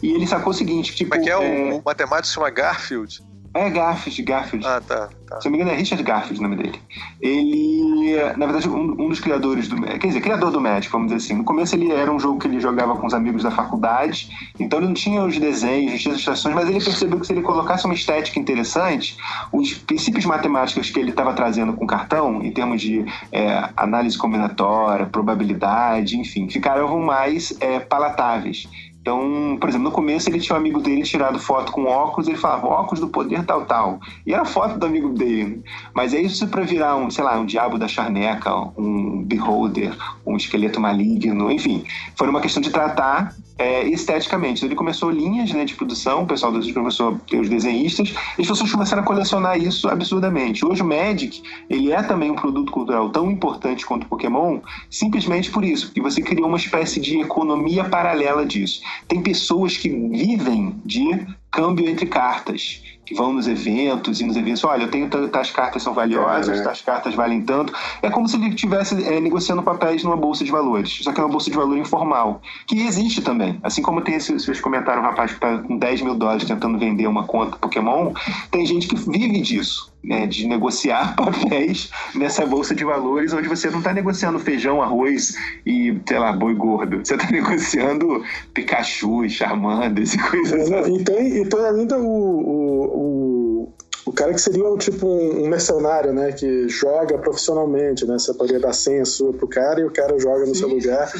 [0.00, 1.11] E ele sacou o seguinte, tipo...
[1.11, 1.74] Como é que é, é...
[1.74, 3.29] o matemático se chama Garfield?
[3.53, 4.66] É Garfield, Garfield.
[4.66, 5.40] Ah, tá, tá.
[5.40, 6.80] Se eu não me engano, é Richard Garfield o nome dele.
[7.20, 9.80] Ele, na verdade, um, um, dos criadores do.
[9.82, 11.34] Quer dizer, criador do Magic, vamos dizer assim.
[11.34, 14.78] No começo ele era um jogo que ele jogava com os amigos da faculdade, então
[14.78, 17.42] ele não tinha os desenhos, não tinha as ilustrações, mas ele percebeu que se ele
[17.42, 19.16] colocasse uma estética interessante,
[19.53, 24.16] os princípios matemáticos que ele estava trazendo com o cartão, em termos de é, análise
[24.16, 28.68] combinatória, probabilidade, enfim, ficaram mais é, palatáveis.
[29.01, 32.36] Então, por exemplo, no começo ele tinha um amigo dele tirado foto com óculos, ele
[32.36, 33.98] falava óculos do poder tal, tal.
[34.26, 35.62] E era foto do amigo dele.
[35.94, 39.96] Mas é isso para virar um, sei lá, um diabo da charneca, um beholder,
[40.26, 41.84] um esqueleto maligno, enfim.
[42.14, 44.64] Foi uma questão de tratar é, esteticamente.
[44.64, 48.48] Ele começou linhas né, de produção, o pessoal dos começou ter os desenhistas, e as
[48.48, 50.64] pessoas começaram a colecionar isso absurdamente.
[50.64, 55.50] Hoje o Magic, ele é também um produto cultural tão importante quanto o Pokémon, simplesmente
[55.50, 58.80] por isso, porque você criou uma espécie de economia paralela disso.
[59.06, 64.62] Tem pessoas que vivem de câmbio entre cartas que vão nos eventos e nos eventos,
[64.62, 67.72] olha, eu tenho tais cartas são valiosas, é, tais cartas valem tanto.
[68.00, 71.24] É como se ele estivesse é, negociando papéis numa bolsa de valores, só que é
[71.24, 73.58] uma bolsa de valor informal, que existe também.
[73.64, 76.78] Assim como tem esse, vocês comentaram, um rapaz que está com 10 mil dólares tentando
[76.78, 78.12] vender uma conta Pokémon,
[78.52, 79.89] tem gente que vive disso.
[80.03, 85.34] Né, de negociar papéis nessa bolsa de valores, onde você não está negociando feijão, arroz
[85.66, 87.05] e, sei lá, boi gordo.
[87.05, 88.24] Você está negociando
[88.55, 90.96] Pikachu, Charmander e coisas assim.
[90.96, 93.72] E tem, e tem ainda o, o o,
[94.07, 96.32] o cara que seria tipo um, mercenário, né?
[96.32, 98.18] Que joga profissionalmente, né?
[98.18, 101.11] Você poderia dar senha sua pro cara e o cara joga no sim, seu lugar.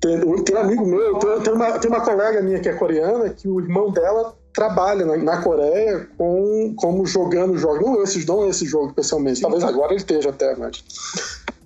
[0.00, 3.30] Tem, tem, um amigo meu, tem, tem, uma, tem uma colega minha que é coreana,
[3.30, 7.80] que o irmão dela trabalha na, na Coreia com, como jogando jogos.
[7.80, 9.40] Não esses, não esse jogo especialmente.
[9.40, 10.82] Talvez agora ele esteja até, mas.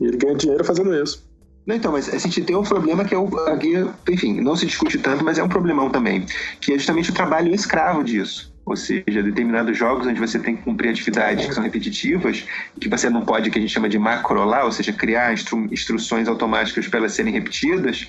[0.00, 1.22] E ele ganha dinheiro fazendo isso.
[1.64, 3.26] Não, então, mas a gente tem um problema que é o.
[3.48, 3.72] Aqui,
[4.10, 6.26] enfim, não se discute tanto, mas é um problemão também.
[6.60, 10.62] Que é justamente o trabalho escravo disso ou seja, determinados jogos onde você tem que
[10.62, 12.44] cumprir atividades que são repetitivas,
[12.80, 16.28] que você não pode, que a gente chama de macrolar, ou seja, criar instru instruções
[16.28, 18.06] automáticas para elas serem repetidas,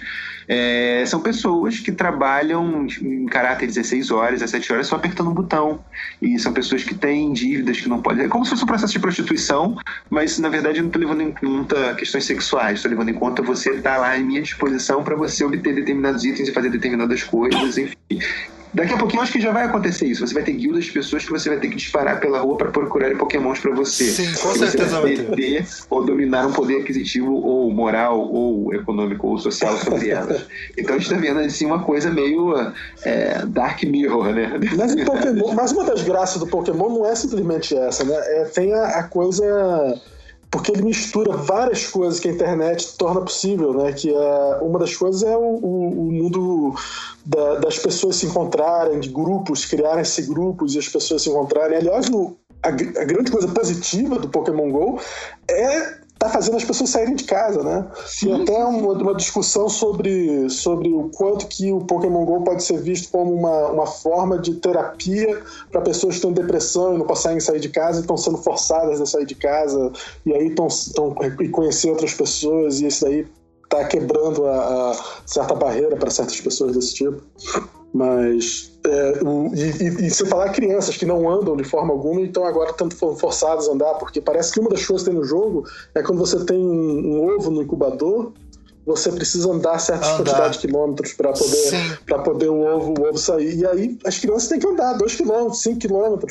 [0.48, 5.80] é, são pessoas que trabalham em caráter 16 horas, 17 horas, só apertando um botão.
[6.22, 8.26] E são pessoas que têm dívidas que não podem.
[8.26, 9.78] É como se fosse um processo de prostituição,
[10.10, 13.72] mas na verdade não estou levando em conta questões sexuais, estou levando em conta você
[13.72, 17.78] estar tá lá em minha disposição para você obter determinados itens e fazer determinadas coisas,
[17.78, 17.98] enfim
[18.74, 20.26] Daqui a pouquinho acho que já vai acontecer isso.
[20.26, 22.72] Você vai ter guildas de pessoas que você vai ter que disparar pela rua para
[22.72, 24.06] procurar pokémons para você.
[24.06, 25.36] Sim, com certeza vai ter.
[25.36, 30.46] ter ou dominar um poder aquisitivo ou moral ou econômico ou social sobre elas.
[30.76, 32.54] então a gente tá vendo assim uma coisa meio
[33.04, 34.60] é, Dark Mirror, né?
[34.76, 38.16] Mas, Pokémon, mas uma das graças do Pokémon não é simplesmente essa, né?
[38.16, 39.44] É, tem a, a coisa.
[40.54, 43.92] Porque ele mistura várias coisas que a internet torna possível, né?
[43.92, 46.76] Que é, uma das coisas é o, o, o mundo
[47.26, 51.80] da- das pessoas se encontrarem, de grupos, criarem-se grupos e as pessoas se encontrarem.
[51.80, 55.00] Aliás, no- a, a grande coisa positiva do Pokémon GO
[55.50, 57.86] é tá fazendo as pessoas saírem de casa, né?
[58.06, 62.64] Sim, e até uma, uma discussão sobre, sobre o quanto que o Pokémon GO pode
[62.64, 66.98] ser visto como uma, uma forma de terapia para pessoas que estão em depressão e
[66.98, 69.92] não conseguem sair de casa e estão sendo forçadas a sair de casa
[70.26, 70.68] e aí estão
[71.42, 73.28] e conhecer outras pessoas e isso daí
[73.70, 77.22] tá quebrando a, a certa barreira para certas pessoas desse tipo.
[77.94, 79.20] Mas é,
[79.54, 82.74] e, e, e sem falar crianças que não andam de forma alguma e estão agora
[82.74, 85.64] tanto for- forçadas a andar, porque parece que uma das coisas que tem no jogo
[85.94, 86.72] é quando você tem um,
[87.18, 88.32] um ovo no incubador,
[88.86, 90.18] você precisa andar certas Andar.
[90.18, 93.60] quantidades de quilômetros para poder para poder o ovo, o ovo sair.
[93.60, 96.26] E aí as crianças têm que andar 2 km, 5 km.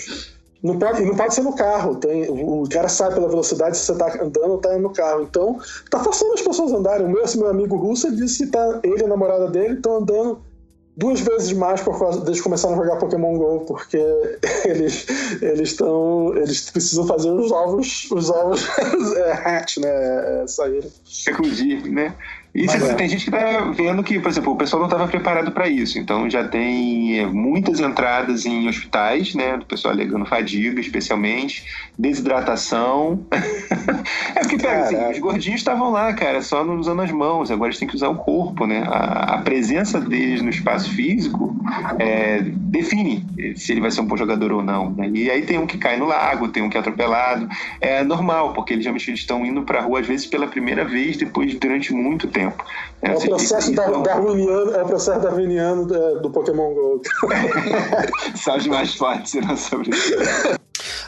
[0.62, 1.96] Não pode, e não pode ser no carro.
[1.96, 5.22] Tem, o cara sai pela velocidade se você tá andando ou tá no carro.
[5.22, 5.58] Então,
[5.90, 7.06] tá forçando as pessoas a andarem.
[7.06, 9.74] O meu, esse meu amigo russo ele disse que tá, ele e a namorada dele
[9.74, 10.38] estão andando
[10.97, 12.40] duas vezes mais por causa deles
[12.72, 13.97] a jogar Pokémon GO, porque
[14.64, 15.07] eles
[15.40, 16.36] eles estão.
[16.36, 18.62] Eles precisam fazer os ovos, os ovos
[19.16, 19.88] é, hatch, né?
[19.88, 20.90] É, saírem.
[21.26, 22.14] eclodir, né?
[22.55, 22.94] E Mas você- é.
[22.94, 25.98] tem gente que tá vendo que, por exemplo, o pessoal não estava preparado para isso.
[25.98, 29.57] Então já tem é, muitas entradas em hospitais, né?
[29.57, 31.64] Do pessoal alegando fadiga, especialmente,
[31.98, 33.24] desidratação.
[34.36, 37.50] é porque, pega, assim, os gordinhos estavam lá, cara, só não usando as mãos.
[37.50, 38.82] Agora eles têm que usar o corpo, né?
[38.86, 41.57] A, a presença deles no espaço físico
[41.98, 43.24] é, define
[43.57, 44.90] se ele vai ser um bom jogador ou não.
[44.90, 45.09] né?
[45.14, 47.48] E aí tem um que cai no lago, tem um que é atropelado.
[47.80, 51.55] É normal, porque eles geralmente estão indo pra rua, às vezes, pela primeira vez, depois
[51.55, 52.41] durante muito tempo.
[53.03, 57.03] É o Você processo fica- da- darwiniano, é o processo darwiniano do, do Pokémon GO.
[58.57, 60.12] Os mais fortes serão sobre isso.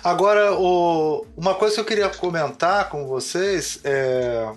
[0.02, 4.48] Agora, o- uma coisa que eu queria comentar com vocês é.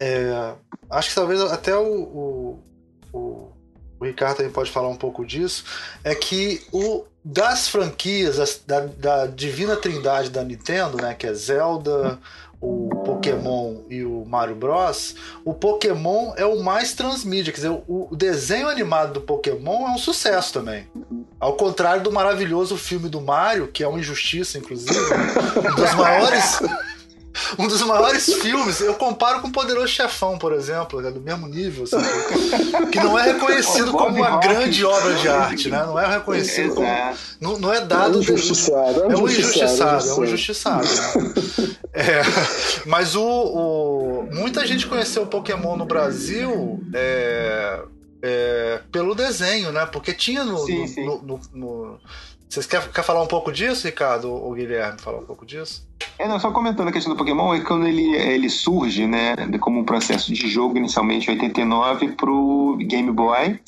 [0.00, 0.52] é,
[0.90, 2.58] acho que talvez até o, o,
[3.12, 3.52] o-
[4.00, 5.64] o Ricardo também pode falar um pouco disso.
[6.02, 11.14] É que o, das franquias das- da, da Divina Trindade da Nintendo, né?
[11.14, 12.18] Que é Zelda,
[12.62, 15.16] o Pokémon e o Mario Bros.
[15.44, 17.52] O Pokémon é o mais transmídia.
[17.52, 20.86] Quer dizer, o, o desenho animado do Pokémon é um sucesso também.
[21.40, 26.60] Ao contrário do maravilhoso filme do Mario, que é uma injustiça, inclusive, um dos maiores.
[27.58, 31.46] Um dos maiores filmes, eu comparo com o Poderoso Chefão, por exemplo, é do mesmo
[31.48, 31.96] nível, assim,
[32.90, 35.82] que não é reconhecido como uma grande obra de arte, né?
[35.84, 36.86] Não é reconhecido como.
[37.40, 38.18] Não, não é É dado.
[38.18, 39.02] um injustiçado.
[39.02, 40.08] É um É um injustiçado.
[40.08, 40.86] é um injustiçado.
[40.86, 41.74] né?
[41.94, 42.22] É,
[42.86, 47.80] mas o, o- muita gente conheceu o Pokémon no Brasil é,
[48.22, 49.84] é, pelo desenho, né?
[49.86, 50.58] Porque tinha no.
[50.64, 51.04] Sim, no- sim.
[51.06, 51.98] no- no- no-
[52.52, 54.30] Vocês querem quer falar um pouco disso, Ricardo?
[54.30, 55.88] Ou Guilherme falar um pouco disso?
[56.18, 59.34] É, não, só comentando a questão do Pokémon, é que quando ele, ele surge, né,
[59.58, 63.58] como um processo de jogo inicialmente em 89 pro Game Boy,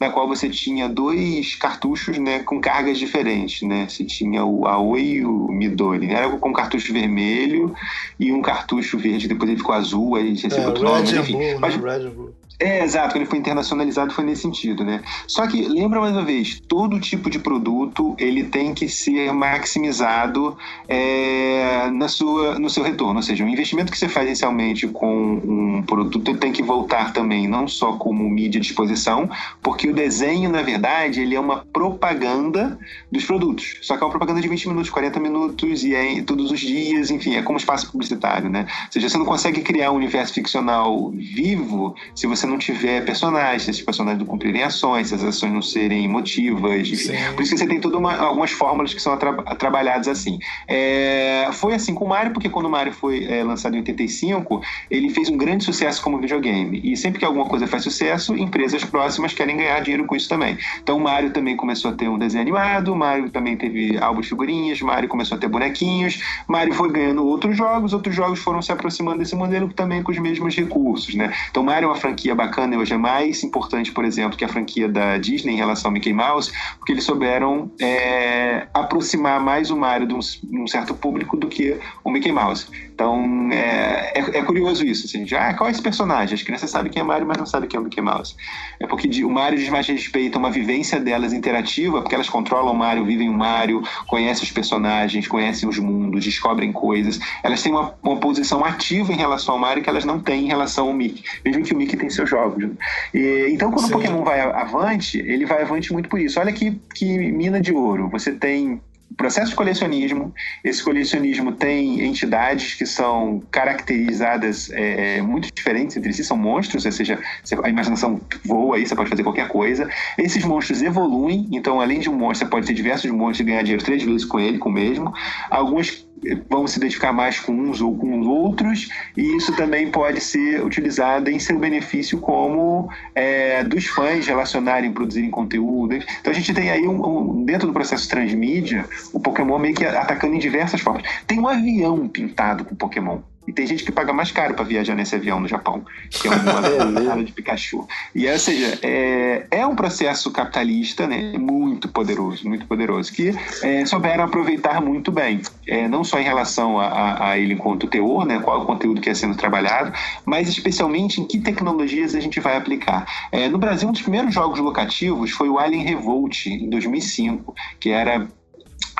[0.00, 3.88] na qual você tinha dois cartuchos, né, com cargas diferentes, né?
[3.88, 6.14] Você tinha o Aoi e o Midori, né?
[6.14, 7.74] Era com um cartucho vermelho
[8.20, 11.36] e um cartucho verde, depois ele ficou azul, aí recebeu É, outro nome, Red enfim.
[11.38, 11.92] Blue, Mas né?
[11.92, 12.34] Red and Blue.
[12.60, 15.00] É, exato, quando ele foi internacionalizado foi nesse sentido, né?
[15.28, 20.56] Só que, lembra mais uma vez, todo tipo de produto ele tem que ser maximizado
[20.88, 23.14] é, na sua, no seu retorno.
[23.14, 27.46] Ou seja, o investimento que você faz inicialmente com um produto tem que voltar também,
[27.46, 29.30] não só como mídia de exposição,
[29.62, 32.76] porque o desenho, na verdade, ele é uma propaganda
[33.10, 33.78] dos produtos.
[33.82, 37.12] Só que é uma propaganda de 20 minutos, 40 minutos, e é todos os dias,
[37.12, 38.66] enfim, é como espaço publicitário, né?
[38.86, 43.62] Ou seja, você não consegue criar um universo ficcional vivo se você não tiver personagens,
[43.62, 46.96] se esses personagens não cumprirem ações, se as ações não serem emotivas, enfim.
[46.96, 47.32] Sim.
[47.34, 50.38] Por isso que você tem toda uma- algumas fórmulas que são atra- trabalhadas assim.
[50.66, 54.60] É, foi assim com o Mario, porque quando o Mario foi é, lançado em 85,
[54.90, 56.80] ele fez um grande sucesso como videogame.
[56.84, 60.56] E sempre que alguma coisa faz sucesso, empresas próximas querem ganhar dinheiro com isso também.
[60.82, 64.24] Então o Mario também começou a ter um desenho animado, o Mario também teve álbuns
[64.26, 68.38] de figurinhas, o Mario começou a ter bonequinhos, Mario foi ganhando outros jogos, outros jogos
[68.38, 71.32] foram se aproximando desse modelo também com os mesmos recursos, né?
[71.50, 74.48] Então Mario é uma franquia bacana e hoje é mais importante, por exemplo, que a
[74.48, 79.76] franquia da Disney em relação ao Mickey Mouse, porque eles souberam é, aproximar mais o
[79.76, 82.68] Mario de um, de um, certo público do que o Mickey Mouse.
[82.98, 85.06] Então, é, é, é curioso isso.
[85.06, 86.34] Assim, já, ah, qual é esse personagem?
[86.34, 88.34] As crianças sabem quem é Mario, mas não sabem quem é o Mickey Mouse.
[88.80, 92.74] É porque o Mario diz mais respeito a uma vivência delas interativa, porque elas controlam
[92.74, 97.20] o Mario, vivem o Mario, conhecem os personagens, conhecem os mundos, descobrem coisas.
[97.44, 100.48] Elas têm uma, uma posição ativa em relação ao Mario que elas não têm em
[100.48, 101.22] relação ao Mickey.
[101.44, 102.64] Vejam que o Mickey tem seus jogos.
[102.64, 102.72] Né?
[103.14, 103.94] E, então, quando Sim.
[103.94, 106.40] o Pokémon vai avante, ele vai avante muito por isso.
[106.40, 108.08] Olha que, que mina de ouro.
[108.08, 108.80] Você tem
[109.16, 110.32] processo de colecionismo.
[110.62, 116.92] Esse colecionismo tem entidades que são caracterizadas é, muito diferentes entre si, são monstros, ou
[116.92, 117.18] seja,
[117.62, 119.88] a imaginação voa aí, você pode fazer qualquer coisa.
[120.16, 123.62] Esses monstros evoluem, então além de um monstro, você pode ter diversos monstros e ganhar
[123.62, 125.12] dinheiro três vezes com ele, com o mesmo.
[125.50, 126.07] Alguns
[126.48, 130.64] vão se identificar mais com uns ou com os outros, e isso também pode ser
[130.64, 135.94] utilizado em seu benefício como é, dos fãs relacionarem, produzirem conteúdo.
[135.94, 139.84] Então a gente tem aí, um, um, dentro do processo transmídia, o Pokémon meio que
[139.84, 141.02] atacando em diversas formas.
[141.26, 143.18] Tem um avião pintado com Pokémon.
[143.48, 146.30] E tem gente que paga mais caro para viajar nesse avião no Japão, que é
[146.36, 147.88] uma é, de Pikachu.
[148.14, 153.86] E ou seja, é, é um processo capitalista né, muito poderoso, muito poderoso, que é,
[153.86, 155.40] souberam aproveitar muito bem.
[155.66, 158.66] É, não só em relação a, a, a, ele enquanto teor, né, qual é o
[158.66, 159.92] conteúdo que é sendo trabalhado,
[160.26, 163.06] mas especialmente em que tecnologias a gente vai aplicar.
[163.32, 167.88] É, no Brasil, um dos primeiros jogos locativos foi o Alien Revolt, em 2005, que
[167.88, 168.28] era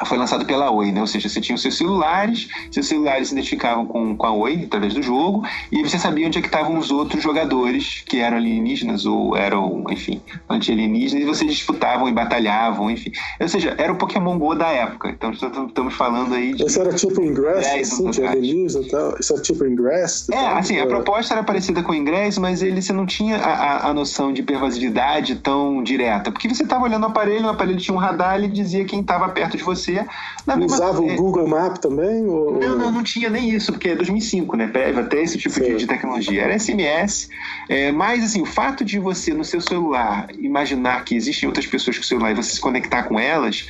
[0.07, 1.01] foi lançado pela Oi, né?
[1.01, 4.65] Ou seja, você tinha os seus celulares, seus celulares se identificavam com, com a Oi
[4.65, 8.37] através do jogo, e você sabia onde é que estavam os outros jogadores que eram
[8.37, 13.13] alienígenas ou eram, enfim, anti-alienígenas, e vocês disputavam e batalhavam, enfim.
[13.41, 15.11] Ou seja, era o Pokémon GO da época.
[15.11, 16.65] Então estamos falando aí de.
[16.65, 19.15] Isso era tipo Ingress, assim, de alienígena e tal?
[19.19, 20.29] Isso era tipo Ingress?
[20.31, 23.53] É, assim, a proposta era parecida com o Ingress, mas ele você não tinha a,
[23.53, 26.31] a, a noção de pervasividade tão direta.
[26.31, 29.29] Porque você estava olhando o aparelho, o aparelho tinha um radar, ele dizia quem estava
[29.29, 30.75] perto de você você.
[30.75, 32.27] Usava o Google Map também?
[32.27, 32.59] Ou...
[32.59, 34.67] Não, não, não tinha nem isso, porque é 2005, né?
[34.67, 36.43] Prévio até esse tipo de, de, tecnologia.
[36.43, 37.29] Era SMS,
[37.69, 41.97] é, mas assim, o fato de você no seu celular imaginar que existem outras pessoas
[41.97, 43.67] com o celular e você se conectar com elas,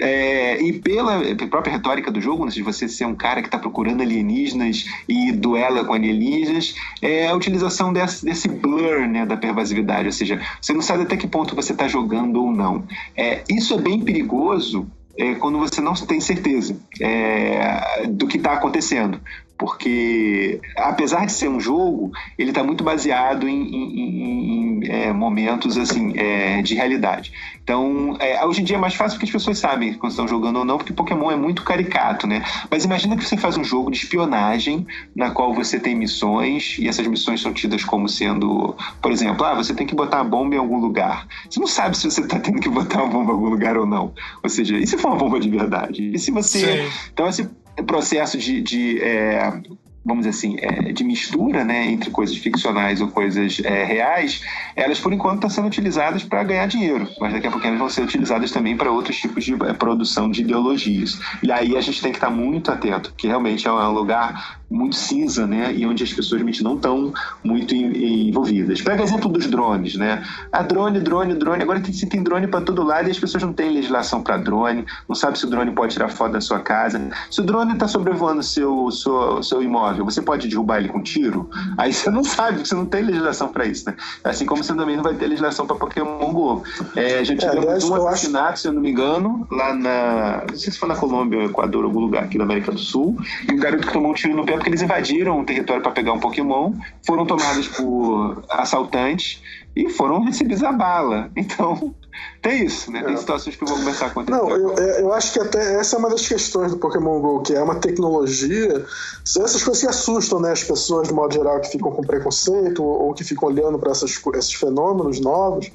[0.00, 3.58] é, e pela própria retórica do jogo, né, de você ser um cara que está
[3.58, 10.06] procurando alienígenas e duela com alienígenas, é a utilização desse, desse blur né, da pervasividade,
[10.06, 12.84] ou seja, você não sabe até que ponto você está jogando ou não.
[13.16, 14.86] É, isso é bem perigoso
[15.18, 19.20] é, quando você não tem certeza é, do que está acontecendo
[19.58, 25.76] porque apesar de ser um jogo, ele está muito baseado em, em, em é, momentos
[25.76, 27.32] assim é, de realidade.
[27.62, 30.60] Então, é, hoje em dia é mais fácil porque as pessoas sabem quando estão jogando
[30.60, 32.44] ou não, porque Pokémon é muito caricato, né?
[32.70, 36.86] Mas imagina que você faz um jogo de espionagem na qual você tem missões e
[36.86, 40.54] essas missões são tidas como sendo, por exemplo, ah, você tem que botar a bomba
[40.54, 41.26] em algum lugar.
[41.50, 43.84] Você não sabe se você está tendo que botar uma bomba em algum lugar ou
[43.84, 44.14] não.
[44.42, 46.12] Ou seja, e se for uma bomba de verdade?
[46.14, 46.84] E se você.
[46.84, 46.92] Sim.
[47.12, 47.50] Então, esse
[47.82, 49.52] processo de, de é,
[50.08, 54.40] vamos dizer assim, é, de mistura né, entre coisas ficcionais ou coisas é, reais,
[54.74, 57.90] elas por enquanto estão sendo utilizadas para ganhar dinheiro, mas daqui a pouco elas vão
[57.90, 61.20] ser utilizadas também para outros tipos de é, produção de ideologias.
[61.42, 64.96] E aí a gente tem que estar muito atento, que realmente é um lugar muito
[64.96, 65.72] cinza, né?
[65.74, 67.12] E onde as pessoas realmente não estão
[67.42, 68.82] muito envolvidas.
[68.82, 70.22] Pega o exemplo dos drones, né?
[70.52, 71.62] A drone, drone, drone.
[71.62, 74.84] Agora tem, tem drone para todo lado e as pessoas não têm legislação para drone,
[75.08, 77.00] não sabe se o drone pode tirar foto da sua casa.
[77.30, 81.48] Se o drone está sobrevoando seu, seu, seu imóvel, você pode derrubar ele com tiro?
[81.76, 83.96] Aí você não sabe, você não tem legislação para isso, né?
[84.22, 86.62] Assim como você também não vai ter legislação para Pokémon Go.
[86.94, 88.62] É, a gente é, um assassinato, acho...
[88.62, 90.44] se eu não me engano, lá na.
[90.50, 93.16] Não sei se foi na Colômbia, Equador, algum lugar aqui da América do Sul,
[93.48, 95.92] e um garoto que tomou um tiro no pé porque eles invadiram o território para
[95.92, 96.72] pegar um Pokémon,
[97.06, 99.42] foram tomados por assaltantes
[99.74, 101.30] e foram recebidos a bala.
[101.36, 101.94] Então,
[102.42, 103.02] tem isso, né?
[103.02, 103.16] Tem é.
[103.16, 104.38] situações que vão começar a acontecer.
[104.38, 107.54] Não, eu, eu acho que até essa é uma das questões do Pokémon GO, que
[107.54, 108.84] é uma tecnologia.
[109.24, 112.82] São essas coisas que assustam né, as pessoas, de modo geral, que ficam com preconceito
[112.82, 115.70] ou, ou que ficam olhando para esses fenômenos novos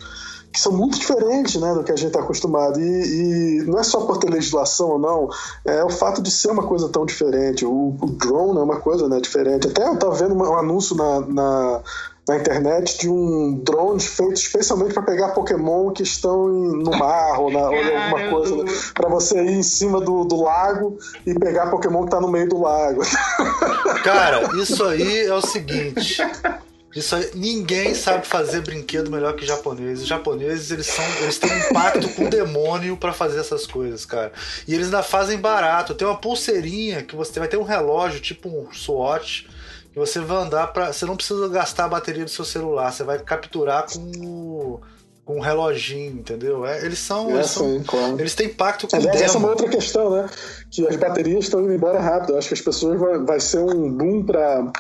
[0.53, 2.79] que são muito diferentes né, do que a gente está acostumado.
[2.79, 5.27] E, e, não é só por ter legislação ou não,
[5.65, 7.65] é o fato de ser uma coisa tão diferente.
[7.65, 9.67] O, o drone é uma coisa né, diferente.
[9.67, 11.81] Até eu estava vendo um anúncio na, na,
[12.27, 17.41] na, internet de um drone feito especialmente para pegar Pokémon que estão em, no mar
[17.41, 21.33] ou, na, ou alguma coisa, né, para você ir em cima do, do lago e
[21.33, 23.01] pegar Pokémon que está no meio do lago.
[24.03, 26.21] Cara, isso aí é o seguinte.
[26.95, 30.03] Isso ninguém sabe fazer brinquedo melhor que japoneses.
[30.03, 34.05] Os japoneses, eles são, eles têm um pacto com o demônio para fazer essas coisas,
[34.05, 34.31] cara.
[34.67, 35.95] E eles ainda fazem barato.
[35.95, 39.47] Tem uma pulseirinha que você vai ter um relógio, tipo um SWAT,
[39.95, 43.03] E você vai andar para, você não precisa gastar a bateria do seu celular, você
[43.03, 44.81] vai capturar com o
[45.25, 46.65] com um reloginho, entendeu?
[46.65, 47.29] É, eles são.
[47.29, 48.19] É, eles, sim, são claro.
[48.19, 50.29] eles têm pacto com o Aliás, essa é uma outra questão, né?
[50.69, 52.33] Que as baterias estão indo embora rápido.
[52.33, 54.71] Eu acho que as pessoas vai, vai ser um boom para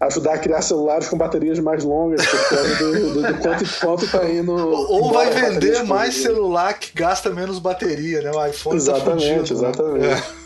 [0.00, 4.10] ajudar a criar celulares com baterias mais longas, por causa do, do, do quanto, quanto
[4.10, 4.52] tá indo.
[4.90, 8.32] Ou vai vender mais celular que gasta menos bateria, né?
[8.32, 9.68] O iPhone Exatamente, tá fudido, né?
[9.68, 10.06] exatamente.
[10.06, 10.41] Exatamente.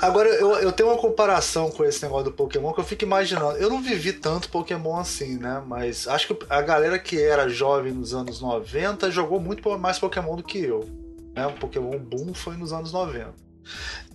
[0.00, 3.56] Agora, eu, eu tenho uma comparação com esse negócio do Pokémon que eu fico imaginando.
[3.58, 5.62] Eu não vivi tanto Pokémon assim, né?
[5.66, 10.36] Mas acho que a galera que era jovem nos anos 90 jogou muito mais Pokémon
[10.36, 10.88] do que eu.
[11.34, 11.46] Né?
[11.46, 13.48] O Pokémon Boom foi nos anos 90.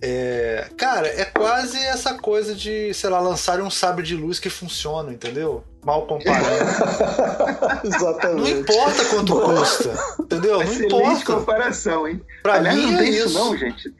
[0.00, 4.50] É, cara, é quase essa coisa de, sei lá, lançarem um sabre de luz que
[4.50, 5.64] funciona, entendeu?
[5.84, 6.44] Mal comparando.
[7.84, 8.50] Não Exatamente.
[8.52, 10.54] importa quanto custa, entendeu?
[10.54, 11.24] Não Excelente importa.
[11.34, 12.20] comparação, hein?
[12.42, 13.38] Pra Aliás, mim não é tem isso, isso.
[13.38, 13.94] não, gente.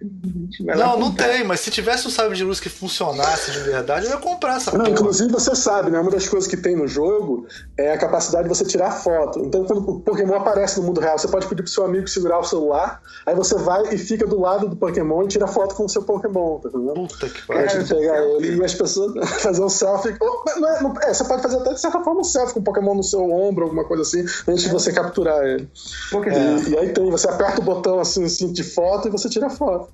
[0.60, 1.28] Não, não comprar.
[1.28, 4.56] tem, mas se tivesse um sabre de luz que funcionasse de verdade, eu ia comprar
[4.56, 4.90] essa Não, porra.
[4.90, 5.98] inclusive você sabe, né?
[5.98, 9.40] Uma das coisas que tem no jogo é a capacidade de você tirar foto.
[9.40, 12.38] Então, quando o Pokémon aparece no mundo real, você pode pedir pro seu amigo segurar
[12.38, 15.84] o celular, aí você vai e fica do lado do Pokémon e tira foto com
[15.84, 17.08] o seu Pokémon, tá entendendo?
[17.08, 17.68] Puta que pariu.
[17.68, 20.14] gente pegar ele e as pessoas fazer um selfie.
[20.20, 22.64] Não é- não- é, você pode fazer até de certa forma um selfie com o
[22.64, 25.68] Pokémon no seu ombro, alguma coisa assim, antes de você capturar ele.
[26.10, 26.58] Pokémon.
[26.58, 29.46] E, e aí tem, você aperta o botão assim, assim de foto e você tira
[29.46, 29.92] a foto.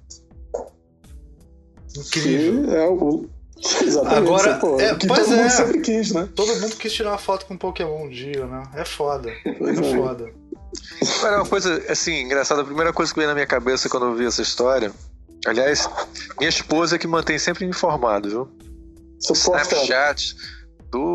[1.97, 2.64] Incrível.
[2.64, 3.26] Que é o.
[3.83, 4.18] Exatamente.
[4.18, 5.51] Agora, pô, é, o que pois todo mundo é.
[5.51, 6.28] sempre quis, né?
[6.35, 8.62] Todo mundo quis tirar uma foto com Pokémon um dia, né?
[8.74, 9.31] É foda.
[9.59, 9.97] Pois É é.
[9.97, 10.33] foda.
[11.22, 12.62] Era uma coisa, assim, engraçada.
[12.62, 14.93] A primeira coisa que veio na minha cabeça quando eu vi essa história.
[15.47, 15.89] Aliás,
[16.39, 18.49] minha esposa é que mantém sempre me informado, viu?
[19.26, 19.35] Posta.
[19.35, 20.37] Snapchat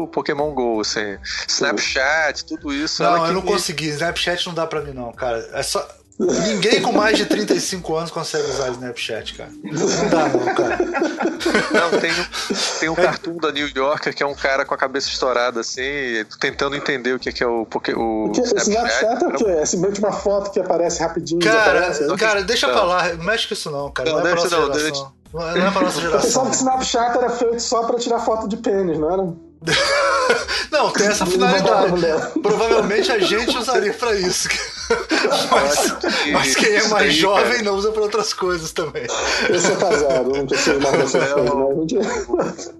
[0.08, 1.18] Pokémon GO, assim.
[1.48, 3.02] Snapchat, tudo isso.
[3.04, 3.88] Não, eu não me- consegui.
[3.90, 5.48] Snapchat não dá pra mim, não, cara.
[5.54, 5.86] É só.
[6.18, 9.50] Ninguém com mais de 35 anos consegue usar Snapchat, cara.
[9.62, 10.78] Não dá, não, cara.
[11.74, 14.78] Não, tem, um- tem um cartoon da New Yorker que é um cara com a
[14.78, 15.82] cabeça estourada, assim,
[16.40, 19.44] tentando entender o que que é o, Poké- o O que, Snapchat é o quê?
[19.46, 21.42] É simplesmente uma foto que aparece rapidinho.
[21.42, 22.18] Cara, desaparece, né?
[22.18, 22.74] cara, deixa Não.
[22.74, 23.14] pra lá.
[23.14, 24.10] Não mexe com isso, não, cara.
[24.10, 25.12] Não, Não, é pra deixa nossa não, geração.
[25.36, 26.32] É não é pra nossa Você geração.
[26.32, 29.34] sabe que Snapchat era feito só pra tirar foto de pênis, não era?
[30.72, 31.94] Não, tem essa finalidade.
[32.42, 34.48] Provavelmente a gente usaria pra isso.
[35.50, 35.96] Mas,
[36.32, 39.08] mas quem é mais jovem não usa pra outras coisas também.
[39.50, 41.88] Eu sou casado, não preciso mais dessas Não.
[41.88, 42.28] coisas.
[42.30, 42.72] Mas...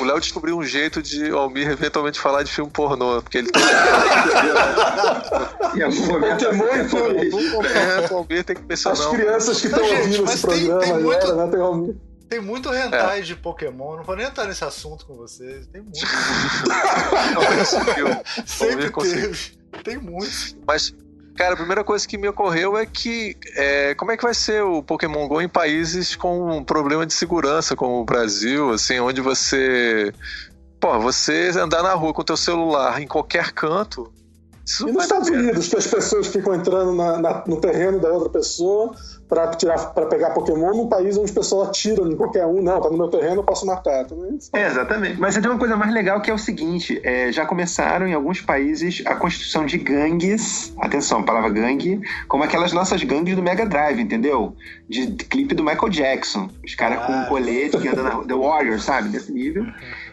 [0.00, 3.50] O Léo descobriu um jeito de o Almir eventualmente falar de filme pornô, porque ele
[3.50, 3.62] tem
[5.76, 6.44] Em algum momento.
[6.46, 7.28] Pokémon e
[7.66, 8.98] é, o Almir tem que mencionar.
[8.98, 11.46] As crianças que estão ouvindo esse tem- programa tem agora, muito- né?
[11.50, 11.94] Tem um...
[12.34, 13.96] Tem muito hentai de Pokémon.
[13.96, 15.68] Não vou nem entrar nesse assunto com vocês.
[15.68, 16.00] Tem muito.
[17.58, 18.06] Conseguiu.
[18.44, 19.52] Sempre teve.
[19.84, 20.26] Tem muito.
[20.66, 20.92] Mas,
[21.36, 24.64] cara, a primeira coisa que me ocorreu é que é, como é que vai ser
[24.64, 29.20] o Pokémon GO em países com um problema de segurança, como o Brasil, assim, onde
[29.20, 30.12] você.
[30.80, 34.12] Pô, você andar na rua com o teu celular em qualquer canto.
[34.66, 38.00] Isso E não nos Estados Unidos, que as pessoas ficam entrando na- na- no terreno
[38.00, 38.94] da outra pessoa
[39.28, 42.62] pra, tirar, pra pegar Pokémon num país onde as pessoas atiram em qualquer um.
[42.62, 44.04] Não, tá no meu terreno, eu posso matar.
[44.06, 44.38] Também.
[44.52, 45.20] É, exatamente.
[45.20, 48.40] Mas tem uma coisa mais legal que é o seguinte: é, já começaram em alguns
[48.40, 50.72] países a constituição de gangues.
[50.78, 54.54] Atenção, palavra gangue, como aquelas nossas gangues do Mega Drive, entendeu?
[54.88, 56.48] De, de clipe do Michael Jackson.
[56.64, 58.24] Os caras com um colete que andam na.
[58.24, 59.08] The Warriors, sabe?
[59.08, 59.64] Desse nível.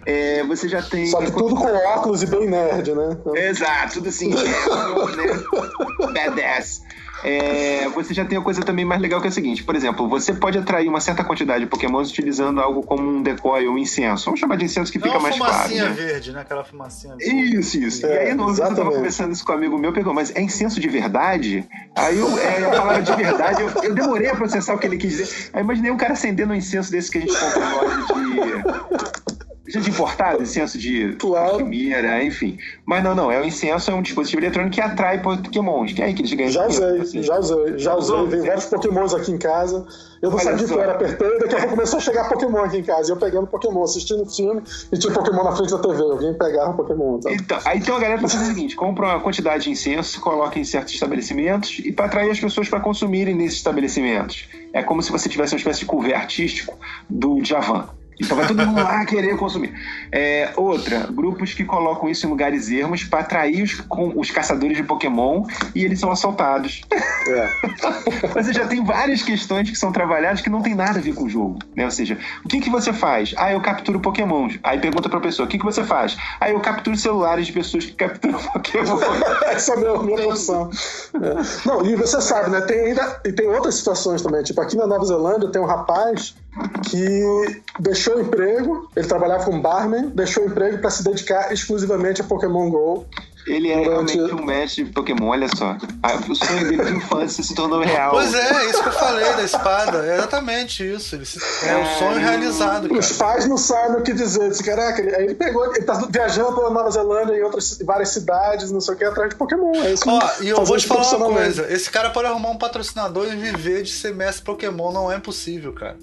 [0.05, 1.05] É, você já tem.
[1.07, 3.17] Só que tudo com óculos e bem nerd, né?
[3.35, 6.13] Exato, tudo assim, né?
[6.13, 6.81] badass.
[7.23, 10.07] É, você já tem a coisa também mais legal que é o seguinte, por exemplo,
[10.07, 13.77] você pode atrair uma certa quantidade de pokémons utilizando algo como um decoy ou um
[13.77, 14.25] incenso.
[14.25, 15.53] Vamos chamar de incenso que fica é uma mais claro.
[15.53, 15.91] fumacinha Né?
[15.91, 16.41] verde, né?
[16.41, 17.55] Aquela fumacinha verde.
[17.57, 18.05] Isso, isso.
[18.05, 20.35] É, e aí, no outro eu tava conversando isso com um amigo meu, pegou, mas
[20.35, 21.67] é incenso de verdade?
[21.95, 24.97] Aí eu, é, a palavra de verdade, eu, eu demorei a processar o que ele
[24.97, 25.49] quis dizer.
[25.53, 29.40] Aí imaginei um cara acendendo um incenso desse que a gente compra loja de.
[29.79, 31.57] De importado, incenso de Claro.
[31.57, 32.57] primeira, enfim.
[32.85, 36.05] Mas não, não, é o incenso, é um dispositivo eletrônico que atrai pokémons, que é
[36.05, 37.23] aí que eles ganham Já usei, assim.
[37.23, 38.27] já usei, já usei.
[38.27, 39.85] Tem vários Pokémons aqui em casa.
[40.21, 40.73] Eu não Olha sabia só.
[40.73, 43.09] que eu era apertei, daqui a pouco começou a chegar Pokémon aqui em casa.
[43.09, 44.61] E eu pegando Pokémon, assistindo filme
[44.91, 46.01] e tinha Pokémon na frente da TV.
[46.01, 47.19] Alguém pegava Pokémon.
[47.19, 47.31] Tá?
[47.31, 50.59] Então, aí tem uma galera que faz o seguinte: compra uma quantidade de incenso, coloca
[50.59, 54.47] em certos estabelecimentos e para atrair as pessoas para consumirem nesses estabelecimentos.
[54.73, 56.77] É como se você tivesse uma espécie de cover artístico
[57.09, 57.89] do Javan.
[58.19, 59.73] Então vai todo mundo lá querer consumir.
[60.11, 64.77] É, outra, grupos que colocam isso em lugares ermos para atrair os, com- os caçadores
[64.77, 65.43] de Pokémon
[65.73, 66.81] e eles são assaltados.
[67.27, 67.49] É.
[68.53, 71.29] Já tem várias questões que são trabalhadas que não tem nada a ver com o
[71.29, 71.59] jogo.
[71.75, 71.85] Né?
[71.85, 73.33] Ou seja, o que, que você faz?
[73.37, 74.59] Ah, eu capturo Pokémons.
[74.63, 76.17] Aí pergunta pra pessoa, o que, que você faz?
[76.39, 78.99] Ah, eu capturo celulares de pessoas que capturam Pokémon.
[79.47, 80.69] Essa é a minha, minha profissão.
[81.15, 81.67] É.
[81.67, 82.61] Não, e você sabe, né?
[82.61, 83.19] Tem ainda.
[83.25, 84.43] E tem outras situações também.
[84.43, 86.35] Tipo, aqui na Nova Zelândia tem um rapaz
[86.89, 92.21] que deixou o emprego, ele trabalhava como barman, deixou o emprego para se dedicar exclusivamente
[92.21, 93.05] a Pokémon GO.
[93.47, 95.75] Ele é Durante- realmente um mestre de Pokémon, olha só.
[96.03, 98.11] Ah, O sonho dele de infância se tornou real.
[98.11, 100.05] Pois é, isso que eu falei da espada.
[100.05, 101.25] É exatamente isso.
[101.25, 103.33] Se- é o sonho realizado, Os cara.
[103.33, 104.47] pais não sabem o que dizer.
[104.51, 108.09] Disse, Caraca, ele, aí ele pegou, ele tá viajando pela Nova Zelândia e outras várias
[108.09, 109.71] cidades, não sei o que, atrás de Pokémon.
[109.73, 112.57] É isso Ó, e eu vou te falar uma coisa: esse cara pode arrumar um
[112.59, 114.91] patrocinador e viver de ser mestre Pokémon.
[114.91, 115.97] Não é possível, cara.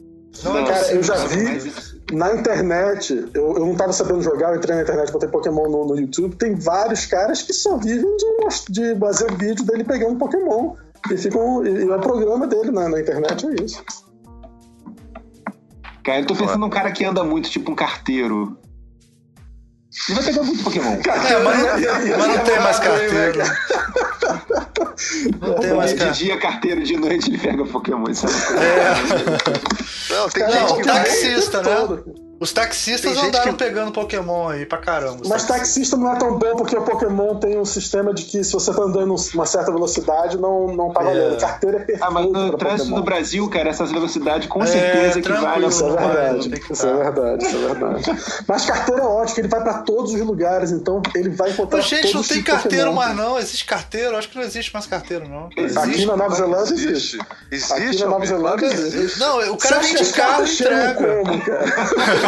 [0.45, 1.73] É Cara, eu já vi
[2.13, 5.87] na internet, eu, eu não tava sabendo jogar, eu entrei na internet, botei Pokémon no,
[5.87, 10.75] no YouTube, tem vários caras que só vivem de, de fazer vídeo dele pegando Pokémon.
[11.11, 13.85] E, ficam, e, e é o programa dele na, na internet, é isso.
[16.05, 18.57] Cara, eu tô pensando num cara que anda muito, tipo um carteiro.
[20.09, 20.93] Ele vai pegar muito Pokémon.
[20.93, 23.43] É, mas não, mas não tem mais carteiro.
[25.41, 26.13] Não tem mais de carteiro.
[26.13, 28.13] dia carteiro, de noite ele pega Pokémon.
[28.15, 28.33] Sabe?
[30.11, 31.75] Não, tem Não, gente que taxista, né?
[31.77, 32.28] Todo.
[32.41, 35.23] Os taxistas Tem andaram que- pegando Pokémon aí pra caramba.
[35.27, 35.57] Mas taxistas.
[35.59, 38.73] taxista não é tão bom porque o Pokémon tem um sistema de que se você
[38.73, 41.35] tá andando uma certa velocidade, não, não tá valendo.
[41.35, 41.39] É.
[41.41, 42.07] Carteira é perfeita.
[42.07, 42.97] Ah, mas no trânsito Pokémon.
[42.97, 46.87] do Brasil, cara, essas velocidades com É, certeza equivalem tranquilo, Isso é verdade, que isso
[46.87, 46.97] é tá.
[47.11, 48.23] verdade, isso é verdade.
[48.47, 51.87] Mas carteira é ótimo, ele vai pra todos os lugares, então ele vai encontrar Mas,
[51.89, 53.37] gente, não todos tem carteiro mais não.
[53.37, 54.17] Existe carteiro?
[54.17, 55.47] Acho que não existe mais carteiro, não.
[55.47, 56.07] Aqui Existe.
[56.07, 57.19] na Nova Zelândia existe.
[57.51, 57.73] Existe.
[57.73, 59.19] Aqui na Nova Zelândia que existe.
[59.19, 60.95] Não, o cara vem de que carro e entrega.
[60.95, 62.28] como, cara?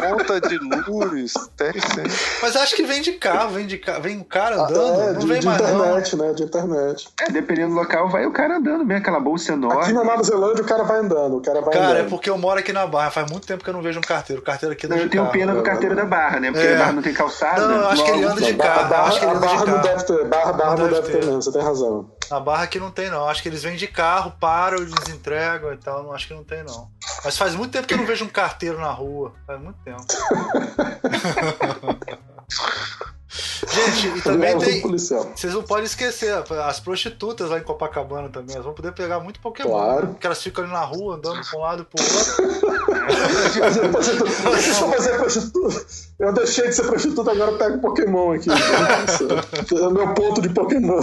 [0.00, 2.04] Conta de lures, deve ser.
[2.42, 5.12] Mas acho que vem de carro, vem de carro, vem um cara Ah, andando, é,
[5.12, 5.68] não de, vem de mais não.
[5.80, 6.32] internet, né?
[6.32, 7.08] De internet.
[7.20, 9.82] É, dependendo do local, vai o cara andando mesmo, aquela bolsa enorme.
[9.82, 12.10] Aqui na Nova Zelândia o cara vai andando, o cara vai Cara, é andando.
[12.10, 14.42] porque eu moro aqui na Barra, faz muito tempo que eu não vejo um carteiro.
[14.42, 15.32] O carteiro aqui Não, eu de tenho carro.
[15.32, 16.50] pena do carteiro da barra, né?
[16.50, 16.74] Porque É.
[16.74, 17.68] a barra não tem calçada.
[17.68, 19.36] Não, eu acho que ele logo- anda de Não, barra, carro, acho que ele a
[19.36, 19.82] anda de barra não carro.
[19.88, 21.26] deve ter, barra, barra Não não, deve ter ter.
[21.26, 22.10] mesmo, você tem razão.
[22.30, 25.72] Na Barra aqui não tem não, acho que eles vêm de carro, param, eles entregam
[25.72, 26.88] e tal, não acho que não tem não.
[27.24, 30.06] Mas faz muito tempo que eu não vejo um carteiro na rua, faz muito tempo.
[33.30, 34.82] Gente, e também tem.
[34.82, 36.34] Vocês não podem esquecer,
[36.66, 39.70] as prostitutas lá em Copacabana também, elas vão poder pegar muito Pokémon.
[39.70, 40.06] Claro.
[40.08, 43.50] Porque elas ficam ali na rua, andando pra um lado e pro outro.
[43.60, 44.50] Fazer prostituta.
[44.50, 45.86] Deixa eu fazer prostituta.
[46.18, 48.48] Eu deixei de ser prostituta, agora eu pego Pokémon aqui.
[48.50, 51.00] É o meu ponto de Pokémon.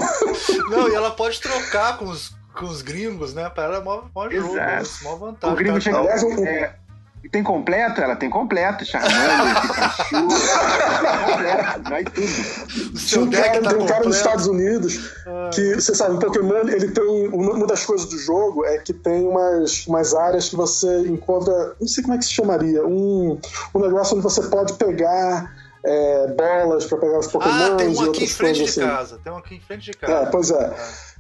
[0.70, 3.50] Não, e ela pode trocar com os, com os gringos, né?
[3.50, 4.56] Pra ela é mó, mó jogo,
[5.04, 5.54] mó vantagem.
[5.54, 5.82] O gringo cara.
[5.82, 5.98] chega.
[6.00, 6.76] Aliás, um- É,
[7.32, 8.00] tem completo?
[8.02, 8.86] Ela tem completo.
[8.86, 10.28] Charmander, Pikachu.
[11.26, 12.98] completo, vai tudo.
[13.06, 14.16] Tinha um cara, tá tem um cara nos.
[14.18, 14.98] Estados Unidos
[15.54, 17.28] que, você sabe, o Pokémon, ele tem.
[17.30, 21.76] Uma das coisas do jogo é que tem umas, umas áreas que você encontra.
[21.80, 22.86] Não sei como é que se chamaria.
[22.86, 23.40] Um,
[23.76, 25.52] um negócio onde você pode pegar
[25.86, 28.74] é, bolas pra pegar os Pokémon Ah, tem e um aqui em outras frente coisas
[28.76, 28.90] de assim.
[28.90, 29.20] casa.
[29.24, 30.30] Tem um aqui em frente de É, casa.
[30.32, 30.74] pois é.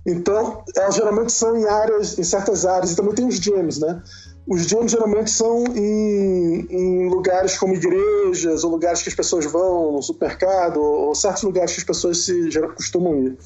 [0.05, 4.01] Então, elas geralmente são em áreas, em certas áreas, e também tem os gyms, né?
[4.47, 9.91] Os gyms geralmente são em, em lugares como igrejas, ou lugares que as pessoas vão,
[9.91, 13.37] no supermercado, ou, ou certos lugares que as pessoas se geral, costumam ir.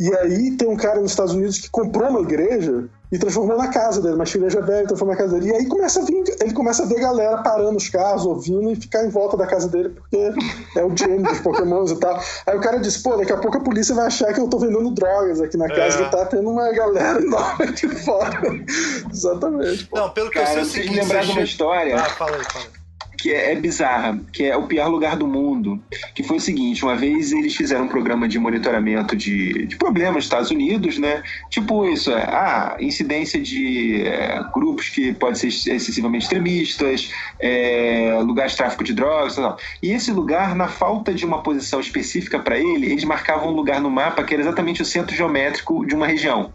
[0.00, 3.68] E aí tem um cara nos Estados Unidos que comprou uma igreja e transformou na
[3.68, 5.50] casa dele, uma igreja velha, transformou na casa dele.
[5.50, 8.76] E aí começa a vir, ele começa a ver galera parando os carros, ouvindo e
[8.76, 10.32] ficar em volta da casa dele, porque
[10.74, 12.18] é o gênio dos pokémons e tal.
[12.46, 14.58] Aí o cara disse, pô, daqui a pouco a polícia vai achar que eu tô
[14.58, 16.04] vendendo drogas aqui na casa, É.
[16.04, 18.40] que tá tendo uma galera enorme aqui fora.
[19.12, 19.84] Exatamente.
[19.86, 19.98] pô.
[19.98, 22.04] Não, pelo que eu sei, Cara, é o vocês seguinte, lembraram de uma história Ah,
[22.04, 22.79] fala aí, fala aí.
[23.20, 25.80] Que é, é bizarra, que é o pior lugar do mundo.
[26.14, 30.16] Que foi o seguinte: uma vez eles fizeram um programa de monitoramento de, de problemas
[30.16, 31.22] nos Estados Unidos, né?
[31.48, 38.52] Tipo isso, é, ah, incidência de é, grupos que podem ser excessivamente extremistas, é, lugares
[38.52, 39.58] de tráfico de drogas, tal.
[39.82, 43.80] E esse lugar, na falta de uma posição específica para ele, eles marcavam um lugar
[43.80, 46.52] no mapa que era exatamente o centro geométrico de uma região.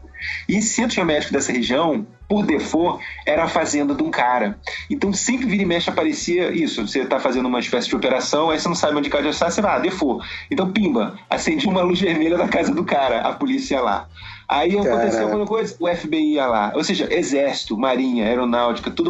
[0.47, 4.57] E esse centro geométrico dessa região, por default, era a fazenda de um cara.
[4.89, 6.87] Então sempre vira e mexe aparecia isso.
[6.87, 9.61] Você tá fazendo uma espécie de operação, aí você não sabe onde cada está, você
[9.61, 10.25] vai, ah, default.
[10.49, 14.07] Então, pimba, acendi uma luz vermelha na casa do cara, a polícia ia lá.
[14.47, 15.23] Aí aconteceu Caraca.
[15.23, 16.71] alguma coisa, o FBI ia lá.
[16.75, 19.09] Ou seja, exército, marinha, aeronáutica, tudo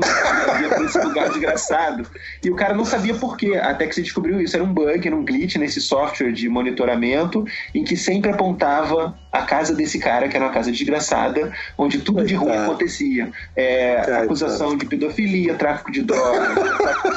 [0.62, 2.08] ia pra esse lugar desgraçado.
[2.44, 4.56] E o cara não sabia por quê, até que se descobriu isso.
[4.56, 9.42] Era um bug, era um glitch nesse software de monitoramento, em que sempre apontava a
[9.42, 13.30] casa desse cara, que era uma casa desgraçada, onde tudo de ruim acontecia.
[13.56, 14.24] É, Coitado.
[14.24, 16.54] acusação de pedofilia, tráfico de drogas,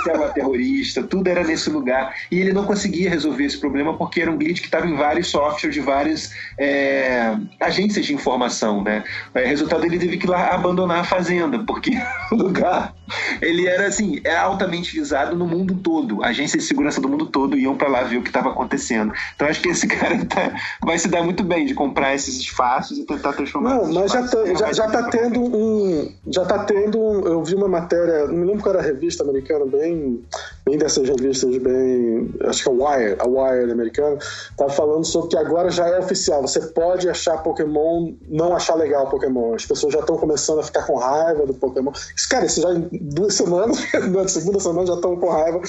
[0.03, 2.14] tráfico de terrorista, tudo era nesse lugar.
[2.31, 5.29] E ele não conseguia resolver esse problema porque era um glitch que estava em vários
[5.29, 9.05] softwares de várias é, agências de informação, né?
[9.35, 11.93] É, resultado, ele teve que ir lá abandonar a fazenda, porque
[12.33, 12.95] o lugar
[13.41, 16.23] ele era assim, era altamente visado no mundo todo.
[16.23, 19.13] Agências de segurança do mundo todo iam para lá ver o que estava acontecendo.
[19.35, 20.55] Então acho que esse cara tá,
[20.85, 23.77] vai se dar muito bem de comprar esses espaços e tentar transformar.
[23.77, 27.55] Não, mas já, tá, já, já tá tendo um, já tá tendo, um, eu vi
[27.55, 30.25] uma matéria, não me lembro qual era a revista americana, bem,
[30.64, 34.18] bem dessas revistas bem, acho que é a Wire, a Wire americana,
[34.57, 39.09] tava falando sobre que agora já é oficial, você pode achar Pokémon, não achar legal
[39.09, 39.55] Pokémon.
[39.55, 41.93] As pessoas já estão começando a ficar com raiva do Pokémon.
[42.30, 42.68] Cara, isso já
[43.00, 43.79] duas semanas,
[44.11, 45.61] na segunda semana já estão com raiva,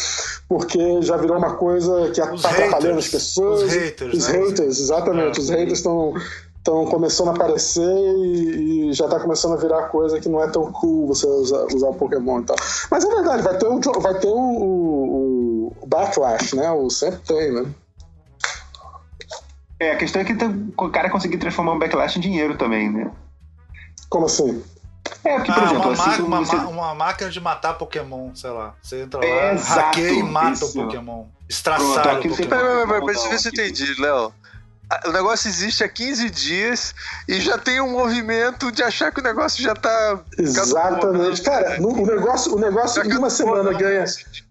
[0.47, 3.63] porque já virou uma coisa que está atrapalhando as pessoas.
[3.63, 4.39] Os haters, os né?
[4.39, 5.39] haters exatamente.
[5.39, 5.41] É.
[5.41, 6.13] Os haters estão
[6.59, 10.47] estão começando a aparecer e, e já está começando a virar coisa que não é
[10.49, 12.55] tão cool você usar, usar o Pokémon e tal.
[12.91, 16.69] Mas é verdade, vai ter o, vai ter o, o, o backlash, né?
[16.71, 17.65] O sempre tem, né?
[19.79, 20.35] É, a questão é que
[20.77, 23.09] o cara conseguir transformar um backlash em dinheiro também, né?
[24.09, 24.61] Como assim?
[25.23, 26.55] É, porque, por Ah, exemplo, uma, assim uma, você...
[26.55, 28.73] ma- uma máquina de matar Pokémon, sei lá.
[28.81, 30.65] Você entra lá, É, exato, hackeia e mata isso.
[30.79, 31.13] o Pokémon.
[31.23, 32.49] Pronto, Estraçalha aqui o Pokémon.
[32.49, 34.33] Peraí, peraí, peraí, Vamos deixa eu ver se eu entendi, Léo.
[34.91, 36.95] Ah, O negócio existe há 15 dias
[37.27, 40.19] e já tem um movimento de achar que o negócio já tá.
[40.37, 41.41] Exatamente.
[41.43, 44.03] Cara, no- o negócio, o negócio em uma semana ganha,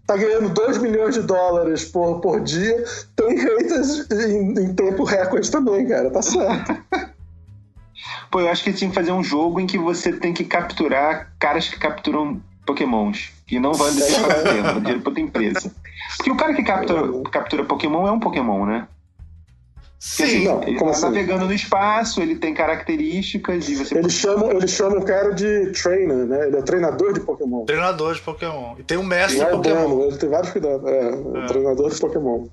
[0.07, 2.83] tá ganhando 2 milhões de dólares por, por dia.
[3.17, 6.09] Tem haters em, em tempo recorde também, cara.
[6.09, 6.77] Tá certo.
[8.31, 11.33] Pô, eu acho que tinha que fazer um jogo em que você tem que capturar
[11.39, 13.31] caras que capturam pokémons.
[13.49, 15.71] E não vai deixar pra vai dinheiro pra outra empresa.
[16.17, 18.87] Porque o cara que captura, captura Pokémon é um Pokémon, né?
[19.99, 21.05] Porque, assim, Sim, não, ele como tá assim?
[21.07, 25.71] navegando no espaço, ele tem características e você Eles chamam, eles chamam o cara de
[25.73, 26.47] trainer, né?
[26.47, 27.65] Ele é treinador de Pokémon.
[27.65, 28.75] treinador de Pokémon.
[28.77, 29.89] E tem um mestre é o Pokémon.
[29.89, 30.87] dono, ele tem vários cuidados.
[30.87, 32.47] É, o treinador de Pokémon.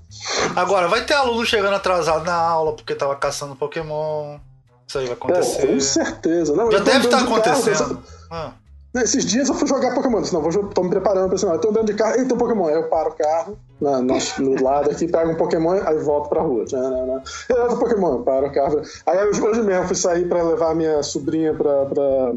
[0.57, 4.39] Agora, vai ter aluno chegando atrasado na aula porque tava caçando Pokémon.
[4.87, 5.67] Isso aí vai Pô, acontecer.
[5.67, 6.55] com certeza.
[6.57, 8.03] Não, Já deve estar andando de carro, acontecendo.
[8.31, 8.53] Ah,
[8.97, 10.21] Esses dias eu fui jogar Pokémon.
[10.23, 11.47] Disse, não, vou, tô me preparando pra isso.
[11.47, 12.19] Eu tô andando de carro.
[12.19, 12.67] Eita, um Pokémon.
[12.69, 16.29] Aí eu paro o carro na, na- no lado aqui, pego um Pokémon, aí volto
[16.31, 16.65] pra rua.
[17.49, 18.81] Eu outro Pokémon, paro o carro.
[19.05, 22.33] Aí hoje, hoje mesmo eu fui sair pra levar minha sobrinha pra, pra,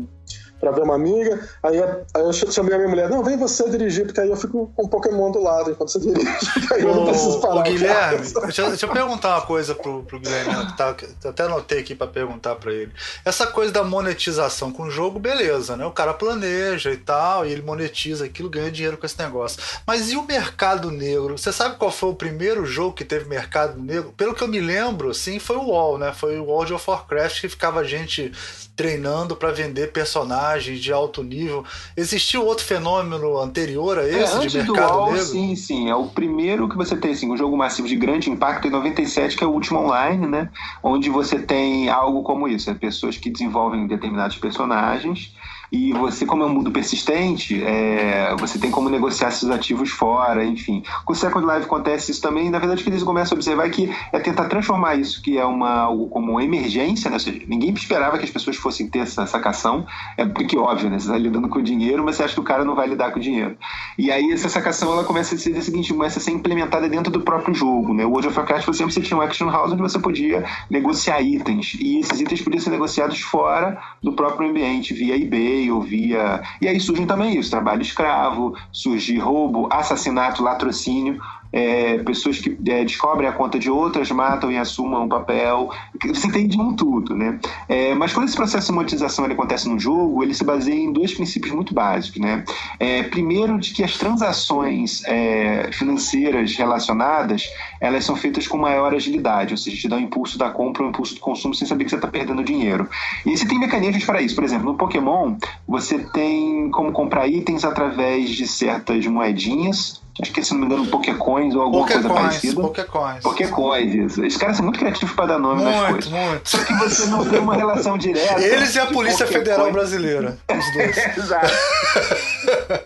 [0.59, 1.39] pra ver uma amiga.
[1.63, 4.35] Aí, aí eu ch- chamei a minha mulher, não, vem você dirigir, porque aí eu
[4.35, 6.27] fico com um Pokémon do lado enquanto você dirige.
[6.73, 7.59] Aí eu não preciso parar.
[7.59, 11.05] Ô, Guilherme, deixa, deixa eu perguntar uma coisa pro, pro Guilherme, né, que tá, que
[11.23, 12.91] eu até anotei aqui pra perguntar pra ele.
[13.25, 15.85] Essa coisa da monetização com o jogo, beleza, né?
[15.85, 19.61] O cara planeja e tal, e ele monetiza aquilo, ganha dinheiro com esse negócio.
[19.87, 21.37] Mas e o mercado negro?
[21.37, 24.13] Você sabe qual foi o primeiro jogo que teve mercado negro?
[24.17, 26.13] Pelo que eu me lembro, sim, foi o WoW, né?
[26.13, 28.31] Foi o World of Warcraft que ficava gente
[28.75, 31.63] treinando pra vender personagens de alto nível.
[31.95, 35.25] Existiu outro fenômeno anterior a É, esse antes de do mercado negro?
[35.25, 35.89] sim, sim.
[35.89, 39.37] É o primeiro que você tem, assim, um jogo massivo de grande impacto em 97,
[39.37, 40.49] que é o Último Online, né?
[40.81, 45.33] Onde você tem algo como isso, é pessoas que desenvolvem determinados personagens
[45.71, 50.43] e você, como é um mundo persistente, é, você tem como negociar esses ativos fora,
[50.43, 50.83] enfim.
[51.05, 53.67] Com o Second Life acontece isso também, na verdade o que eles começam a observar
[53.67, 57.15] é que é tentar transformar isso, que é uma, algo como uma emergência, né?
[57.15, 59.85] Ou seja, ninguém esperava que as pessoas fossem ter essa sacação,
[60.17, 60.99] é porque óbvio, né?
[60.99, 63.11] Você está lidando com o dinheiro, mas você acha que o cara não vai lidar
[63.11, 63.57] com o dinheiro.
[63.97, 67.11] E aí essa sacação ela começa a ser o seguinte, começa a ser implementada dentro
[67.11, 68.05] do próprio jogo, né?
[68.05, 71.77] O World of Warcraft você sempre tinha um action house onde você podia negociar itens
[71.79, 76.41] e esses itens podiam ser negociados fora do próprio ambiente, via eBay ou via...
[76.61, 81.19] E aí surgem também isso, trabalho escravo, surge roubo, assassinato, latrocínio,
[81.51, 85.69] é, pessoas que é, descobrem a conta de outras, matam e assumam um papel.
[86.07, 87.39] Você tem de um tudo, né?
[87.67, 90.91] É, mas quando esse processo de monetização ele acontece no jogo, ele se baseia em
[90.91, 92.43] dois princípios muito básicos, né?
[92.79, 97.49] É, primeiro, de que as transações é, financeiras relacionadas
[97.79, 100.89] elas são feitas com maior agilidade, ou seja, te dá o impulso da compra o
[100.89, 102.87] impulso do consumo sem saber que você está perdendo dinheiro.
[103.25, 104.35] E você tem mecanismos para isso.
[104.35, 105.35] Por exemplo, no Pokémon,
[105.67, 110.01] você tem como comprar itens através de certas moedinhas.
[110.21, 112.61] Acho que, se não me engano, Pokécoins ou alguma coisa parecida.
[112.61, 113.23] Pokécoins.
[113.23, 114.21] Pokécoins, isso.
[114.25, 116.11] Os caras são muito criativos para dar nome nas Muito, coisas.
[116.11, 116.49] muito.
[116.49, 118.41] Só que você não tem uma relação direta.
[118.41, 119.25] Eles e a Polícia.
[119.25, 120.37] Federal Brasileira.
[120.49, 121.17] Os dois.
[121.17, 121.53] Exato.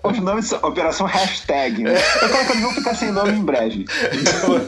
[0.04, 1.84] Os nomes são Operação Hashtag.
[1.84, 1.94] Né?
[2.22, 3.86] Eu quero que eles vão ficar sem nome em breve.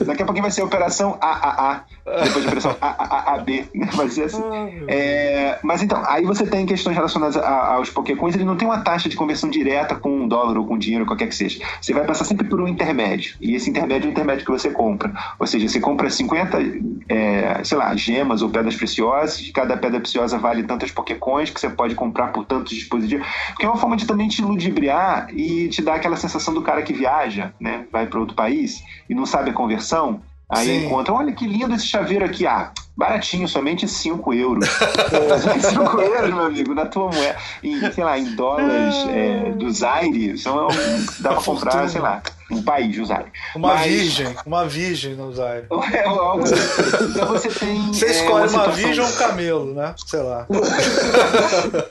[0.06, 1.84] Daqui a pouquinho vai ser Operação AAA.
[2.06, 3.70] Depois de Operação AAAB.
[3.94, 4.44] Vai ser assim.
[4.88, 8.36] É, mas então, aí você tem questões relacionadas aos Pokécoins.
[8.36, 11.28] Ele não tem uma taxa de conversão direta com um dólar ou com dinheiro, qualquer
[11.28, 11.60] que seja.
[11.82, 13.36] Você vai passar sempre por um intermédio.
[13.42, 15.12] E esse intermédio é o intermédio que você compra.
[15.38, 16.58] Ou seja, você compra 50,
[17.10, 19.42] é, sei lá, gemas ou pedras preciosas.
[19.42, 23.28] e Cada pedra preciosa vale tantas Pokécoins que você pode comprar por tantos dispositivos.
[23.50, 26.82] Porque é uma forma de também te ludibriar e te dar aquela sensação do cara
[26.82, 27.84] que viaja, né?
[27.92, 30.22] Vai para outro país e não sabe a conversão.
[30.50, 30.86] Aí Sim.
[30.86, 32.48] encontra, olha que lindo esse chaveiro aqui.
[32.48, 34.66] Ah, baratinho, somente 5 euros.
[35.60, 37.36] 5 euros, meu amigo, na tua moeda.
[37.64, 40.68] Em, sei lá, em dólares é, do Zaire, são,
[41.20, 42.22] dá pra comprar, sei lá,
[42.52, 43.32] um país, o Zaire.
[43.56, 45.66] Uma Mas- virgem, uma virgem no Zaire.
[45.94, 46.56] É, algo assim.
[47.12, 47.88] Então você tem.
[47.88, 49.96] Você é, escolhe uma situação- virgem ou um camelo, né?
[50.06, 50.46] Sei lá.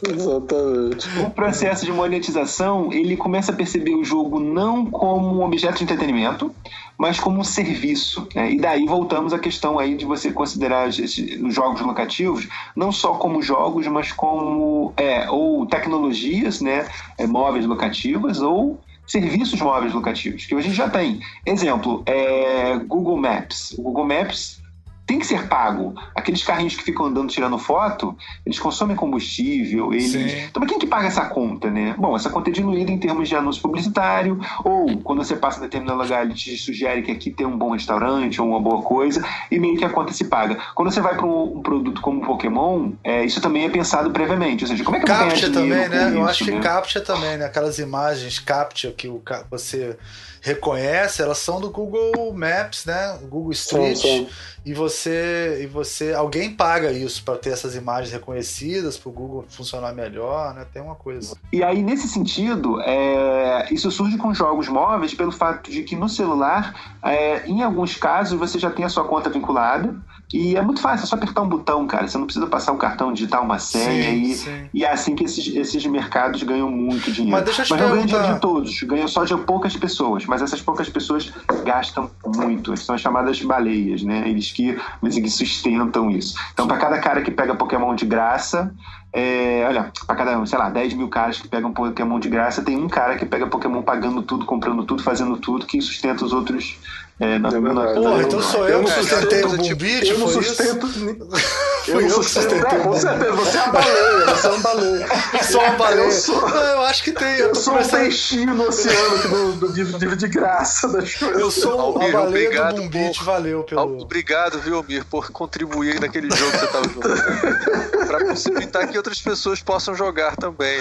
[0.09, 1.09] Exatamente.
[1.21, 5.85] O processo de monetização, ele começa a perceber o jogo não como um objeto de
[5.85, 6.55] entretenimento,
[6.97, 8.27] mas como um serviço.
[8.35, 8.53] né?
[8.53, 13.15] E daí voltamos à questão aí de você considerar esses- os jogos locativos não só
[13.15, 16.87] como jogos, mas como é, ou tecnologias, né,
[17.19, 21.21] é, móveis locativas ou serviços móveis locativos, que hoje a gente já tem.
[21.45, 23.73] Exemplo, é, Google Maps.
[23.79, 24.64] O Google Maps
[25.07, 25.95] tem que ser pago.
[26.15, 30.13] Aqueles carrinhos que ficam andando tirando foto, eles consomem combustível, eles.
[30.13, 30.45] Sim.
[30.49, 31.95] Então, mas quem que paga essa conta, né?
[31.99, 35.63] Bom, essa conta é diluída em termos de anúncio publicitário, ou quando você passa em
[35.63, 39.25] determinado lugar, ele te sugere que aqui tem um bom restaurante ou uma boa coisa,
[39.51, 40.59] e meio que a conta se paga.
[40.75, 44.11] Quando você vai para um, um produto como o Pokémon, é, isso também é pensado
[44.11, 44.65] previamente.
[44.65, 46.05] Ou seja, como é que eu vou ganhar Captcha dinheiro também, né?
[46.07, 46.61] Eu isso, acho que né?
[46.61, 47.45] Captcha também, né?
[47.45, 49.97] Aquelas imagens Captcha que o, você
[50.45, 53.19] reconhece, elas são do Google Maps, né?
[53.31, 53.97] Google Street.
[53.97, 54.29] São, são.
[54.65, 59.47] E você, e você, alguém paga isso para ter essas imagens reconhecidas, para o Google
[59.49, 60.67] funcionar melhor, né?
[60.71, 61.35] Tem uma coisa.
[61.51, 66.11] E aí, nesse sentido, é, isso surge com jogos móveis pelo fato de que no
[66.11, 69.97] celular, é, em alguns casos, você já tem a sua conta vinculada.
[70.35, 72.09] E é muito fácil, é só apertar um botão, cara.
[72.09, 74.11] Você não precisa passar um cartão digital, uma senha.
[74.11, 74.69] e, sim.
[74.75, 77.37] e é assim que esses, esses mercados ganham muito dinheiro.
[77.37, 80.27] Mas deixa eu te não perguntar- dinheiro de todos, ganham só de poucas pessoas.
[80.27, 81.33] Mas essas poucas pessoas
[81.65, 82.77] gastam muito.
[82.77, 84.29] São as chamadas baleias, né?
[84.29, 86.35] Eles que, eles que sustentam isso.
[86.53, 88.75] Então, para cada cara que pega Pokémon de graça,
[89.13, 92.77] é, olha, para cada, sei lá, 10 mil caras que pegam Pokémon de graça, tem
[92.77, 96.77] um cara que pega Pokémon pagando tudo, comprando tudo, fazendo tudo, que sustenta os outros.
[97.21, 100.89] É, na, Porra, então sou eu que cara, sustentei o Bumbit, Eu não sustento.
[101.87, 105.07] Eu eu que sustentei com certeza, você é uma baleia, você é uma baleia.
[105.43, 106.05] Só uma baleia.
[106.07, 107.37] Eu sou- Não, eu acho que tem.
[107.37, 110.89] Eu, Eu sou um começando- peixinho no oceano que do, do, de, de, de graça
[110.89, 111.39] das coisas.
[111.39, 114.01] Eu sou a Almir, baleia obrigado do Bumbit, por- valeu pelo.
[114.01, 118.07] Obrigado, viu, Almir, por contribuir naquele jogo que você estava jogando.
[118.09, 120.81] pra possibilitar que outras pessoas possam jogar também.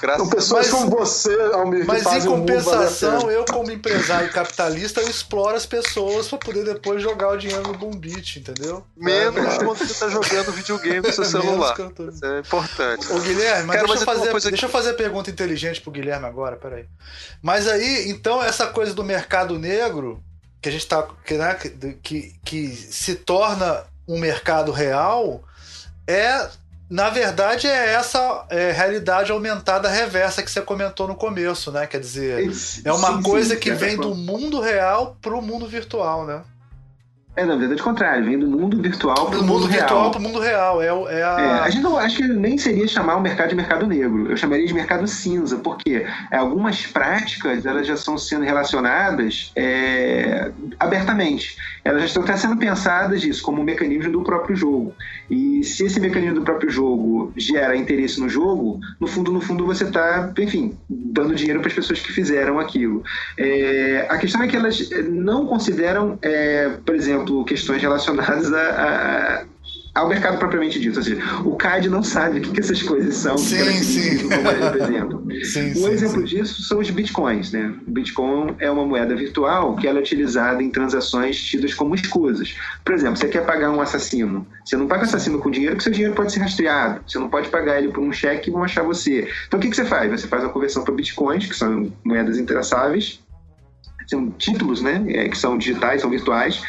[0.00, 5.00] Graças São pessoas Mas- como você, Almir, que Mas em compensação, eu como empresário capitalista,
[5.00, 8.84] eu exploro as pessoas pra poder depois jogar o dinheiro no Bumbit, entendeu?
[8.96, 11.74] menos É, quando você tá jogando videogame no seu celular.
[11.74, 13.12] tô- Isso é importante.
[13.12, 15.90] Ô Guilherme, mas, Cara, deixa, mas eu fazer, deixa eu fazer a pergunta inteligente pro
[15.90, 16.86] Guilherme agora, peraí.
[17.42, 20.22] Mas aí, então, essa coisa do mercado negro,
[20.60, 21.06] que a gente tá.
[21.24, 21.54] Que, né,
[22.02, 25.42] que, que se torna um mercado real,
[26.06, 26.48] é.
[26.88, 31.86] Na verdade, é essa é, realidade aumentada reversa que você comentou no começo, né?
[31.86, 32.50] Quer dizer,
[32.84, 34.16] é uma Sim, coisa sim, que certa vem do forma.
[34.16, 36.42] mundo real pro mundo virtual, né?
[37.36, 40.00] É, na verdade, o contrário, vem do mundo virtual para Do o mundo mundo virtual
[40.02, 40.10] real.
[40.12, 40.80] pro mundo real.
[40.80, 41.64] É, o- é É, a.
[41.64, 44.30] a gente não acho que nem seria chamar o mercado de mercado negro.
[44.30, 50.52] Eu chamaria de mercado cinza, porque é, algumas práticas elas já estão sendo relacionadas é,
[50.78, 51.56] abertamente.
[51.84, 54.94] Elas já estão sendo pensadas isso como um mecanismo do próprio jogo.
[55.30, 59.66] E se esse mecanismo do próprio jogo gera interesse no jogo, no fundo, no fundo
[59.66, 63.02] você está, enfim, dando dinheiro para as pessoas que fizeram aquilo.
[63.36, 69.44] É, a questão é que elas não consideram, é, por exemplo, questões relacionadas a- a
[69.94, 70.98] ao mercado propriamente dito.
[70.98, 74.28] Ou seja, o CAD não sabe o que, que essas coisas são, Sim, que sim.
[74.28, 75.24] como elas representam.
[75.44, 76.36] Sim, Um sim, exemplo sim.
[76.36, 77.52] disso são os bitcoins.
[77.52, 77.74] Né?
[77.86, 82.56] O Bitcoin é uma moeda virtual que ela é utilizada em transações tidas como escusas.
[82.84, 84.46] Por exemplo, você quer pagar um assassino.
[84.64, 87.00] Você não paga o assassino com dinheiro, porque seu dinheiro pode ser rastreado.
[87.06, 89.28] Você não pode pagar ele por um cheque e vão achar você.
[89.46, 90.10] Então o que, que você faz?
[90.10, 93.20] Você faz a conversão para bitcoins, que são moedas intraçáveis,
[94.06, 95.04] são títulos, né?
[95.08, 96.62] é, que são digitais, são virtuais.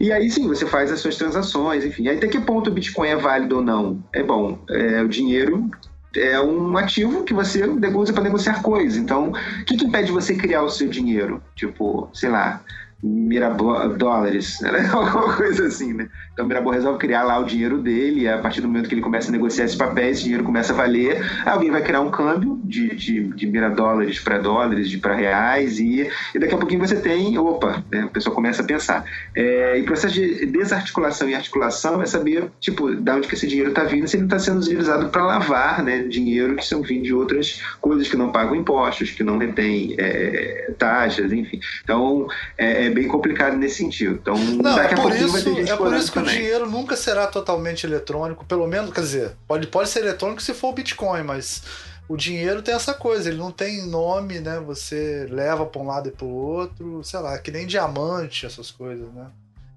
[0.00, 2.08] E aí sim, você faz as suas transações, enfim.
[2.08, 4.02] Até que ponto o Bitcoin é válido ou não?
[4.12, 5.70] É bom, é, o dinheiro
[6.16, 8.96] é um ativo que você usa para negociar coisas.
[8.96, 11.42] Então, o que, que impede você criar o seu dinheiro?
[11.54, 12.62] Tipo, sei lá,
[13.02, 14.88] Mirabó dólares, né?
[14.92, 16.08] alguma coisa assim, né?
[16.32, 18.94] Então o Mirabó resolve criar lá o dinheiro dele, e a partir do momento que
[18.94, 22.10] ele começa a negociar esses papéis, esse dinheiro começa a valer, alguém vai criar um
[22.10, 26.80] câmbio de, de, de miradólares para dólares, de para reais, e, e daqui a pouquinho
[26.80, 28.02] você tem, opa, né?
[28.02, 29.04] a pessoa começa a pensar.
[29.34, 33.46] É, e o processo de desarticulação e articulação é saber, tipo, de onde que esse
[33.46, 37.04] dinheiro está vindo, se ele está sendo utilizado para lavar né, dinheiro que são vindo
[37.04, 41.60] de outras coisas que não pagam impostos, que não retêm é, taxas, enfim.
[41.84, 42.26] Então,
[42.56, 44.14] é, é bem complicado nesse sentido.
[44.20, 46.22] Então, Não, daqui é a por vai isso, ter gente é por isso que o
[46.22, 46.36] também.
[46.38, 50.68] dinheiro nunca será totalmente eletrônico, pelo menos, quer dizer, pode, pode ser eletrônico se for
[50.68, 51.62] o Bitcoin, mas
[52.08, 54.58] o dinheiro tem essa coisa, ele não tem nome, né?
[54.66, 58.70] Você leva para um lado e para o outro, sei lá, que nem diamante, essas
[58.70, 59.26] coisas, né?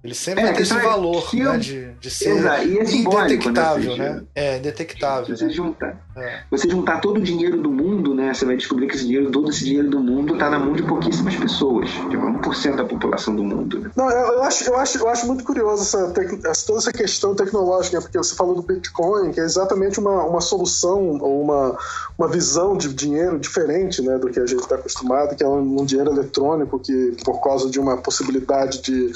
[0.04, 2.78] Ele sempre É, vai ter esse valor que né, eu- de, de ser Exato, e
[2.78, 4.10] é simbólico, indetectável, né?
[4.10, 4.22] né?
[4.34, 5.24] É, indetectável.
[5.36, 5.48] Se Né?
[5.50, 6.40] você juntar, É.
[6.50, 8.34] você juntar todo o dinheiro do mundo, né?
[8.34, 10.82] Você vai descobrir que esse dinheiro, todo esse dinheiro do mundo está na mão de
[10.82, 11.88] pouquíssimas pessoas.
[11.88, 13.78] Tipo, 1% da população do mundo.
[13.78, 13.90] Né?
[13.94, 17.34] Não, eu, eu acho, eu, acho, eu acho muito curioso essa, tec- toda essa questão
[17.36, 18.02] tecnológica, né?
[18.02, 21.78] porque você falou do Bitcoin, que é exatamente uma, uma solução ou uma,
[22.18, 25.80] uma visão de dinheiro diferente né, do que a gente está acostumado, que é um,
[25.80, 29.12] um dinheiro eletrônico que, por causa de uma possibilidade de,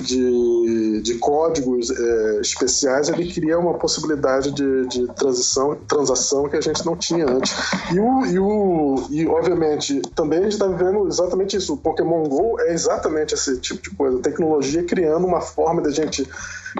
[0.00, 6.60] de, de códigos é, especiais, ele cria uma possibilidade de, de transição, transação que a
[6.60, 7.54] gente não tinha antes.
[7.92, 11.74] E, o, e, o, e obviamente, também a gente está vivendo exatamente isso.
[11.74, 14.18] O Pokémon GO é exatamente esse tipo de coisa.
[14.20, 16.26] Tecnologia criando uma forma da gente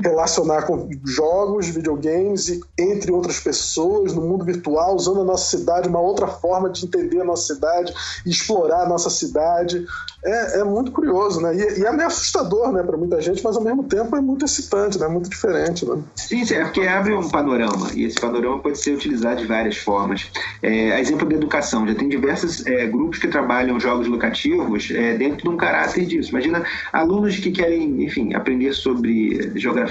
[0.03, 5.89] relacionar com jogos, videogames e entre outras pessoas no mundo virtual, usando a nossa cidade,
[5.89, 7.93] uma outra forma de entender a nossa cidade
[8.25, 9.87] explorar a nossa cidade.
[10.25, 11.55] É, é muito curioso, né?
[11.55, 14.45] E, e é meio assustador, né, para muita gente, mas ao mesmo tempo é muito
[14.45, 15.09] excitante, né?
[15.09, 16.01] Muito diferente, né?
[16.15, 20.31] Sim, é porque abre um panorama e esse panorama pode ser utilizado de várias formas.
[20.63, 25.43] É, exemplo da educação, já tem diversos é, grupos que trabalham jogos locativos é, dentro
[25.43, 26.31] de um caráter disso.
[26.31, 29.82] Imagina alunos que querem, enfim, aprender sobre geografia.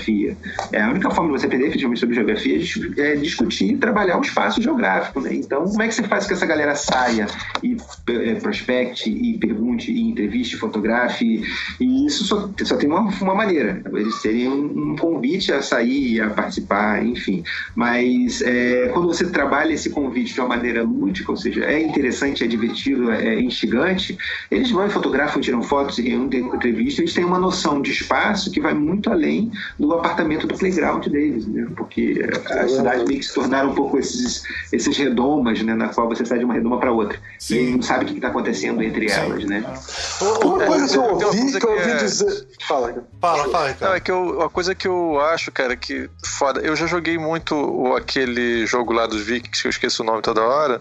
[0.72, 4.18] É, a única forma de você aprender efetivamente sobre geografia é é discutir e trabalhar
[4.18, 5.22] o espaço geográfico.
[5.22, 5.35] Né?
[5.35, 7.27] Então, como é que você faz que essa galera saia
[7.61, 7.77] e
[8.09, 11.43] é, prospecte e pergunte e entreviste, fotografe?
[11.80, 13.81] E isso só, só tem uma, uma maneira.
[13.93, 17.43] Eles terem um, um convite a sair, a participar, enfim.
[17.76, 22.43] Mas é, quando você trabalha esse convite de uma maneira lúdica, ou seja, é interessante,
[22.43, 24.18] é divertido, é instigante,
[24.49, 28.51] eles vão e fotografam, tiram fotos e reúnem entrevista, eles têm uma noção de espaço
[28.51, 29.51] que vai muito além
[29.81, 31.67] do apartamento do playground deles, né?
[31.75, 32.21] porque
[32.51, 35.73] a cidade meio que se tornaram um pouco esses, esses redomas, né?
[35.73, 37.19] na qual você sai de uma redoma para outra.
[37.39, 37.55] Sim.
[37.55, 39.63] E não sabe o que está acontecendo entre elas, né?
[40.43, 42.47] Uma coisa que eu uma ouvi, que eu ouvi é- dizer.
[42.67, 43.07] Fala, cara.
[43.19, 43.97] Fala, fala, Não, cara.
[43.97, 46.61] é que eu, a coisa que eu acho, cara, que foda.
[46.61, 50.21] Eu já joguei muito o- aquele jogo lá dos Vikings, que eu esqueço o nome
[50.21, 50.79] toda hora,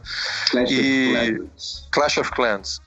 [0.50, 1.88] Clash of E- Clans.
[1.90, 2.80] Clash of Clans.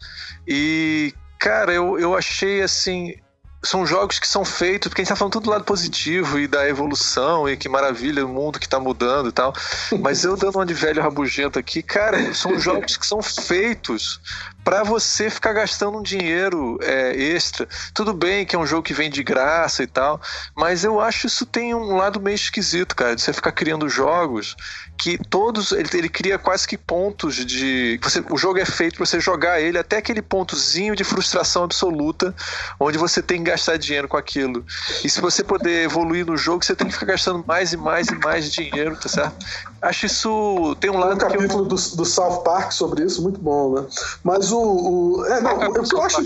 [0.47, 3.15] E, cara, eu, eu achei assim.
[3.63, 6.47] São jogos que são feitos, porque a gente tá falando tudo do lado positivo e
[6.47, 9.53] da evolução e que maravilha o mundo que tá mudando e tal.
[10.01, 14.19] Mas eu dando uma de velho rabugento aqui, cara, são jogos que são feitos
[14.63, 17.67] para você ficar gastando um dinheiro é, extra.
[17.93, 20.21] Tudo bem que é um jogo que vem de graça e tal,
[20.55, 24.55] mas eu acho isso tem um lado meio esquisito, cara, de você ficar criando jogos
[24.97, 29.05] que todos ele, ele cria quase que pontos de você, o jogo é feito para
[29.05, 32.33] você jogar ele até aquele pontozinho de frustração absoluta
[32.79, 34.63] onde você tem que gastar dinheiro com aquilo
[35.03, 38.07] e se você poder evoluir no jogo você tem que ficar gastando mais e mais
[38.07, 39.45] e mais dinheiro tá certo
[39.81, 43.03] acho isso tem um Tem um lado que eu capítulo do, do South Park sobre
[43.03, 43.85] isso, muito bom, né?
[44.23, 45.19] Mas o.
[45.19, 46.23] o é, não, o, que eu acho.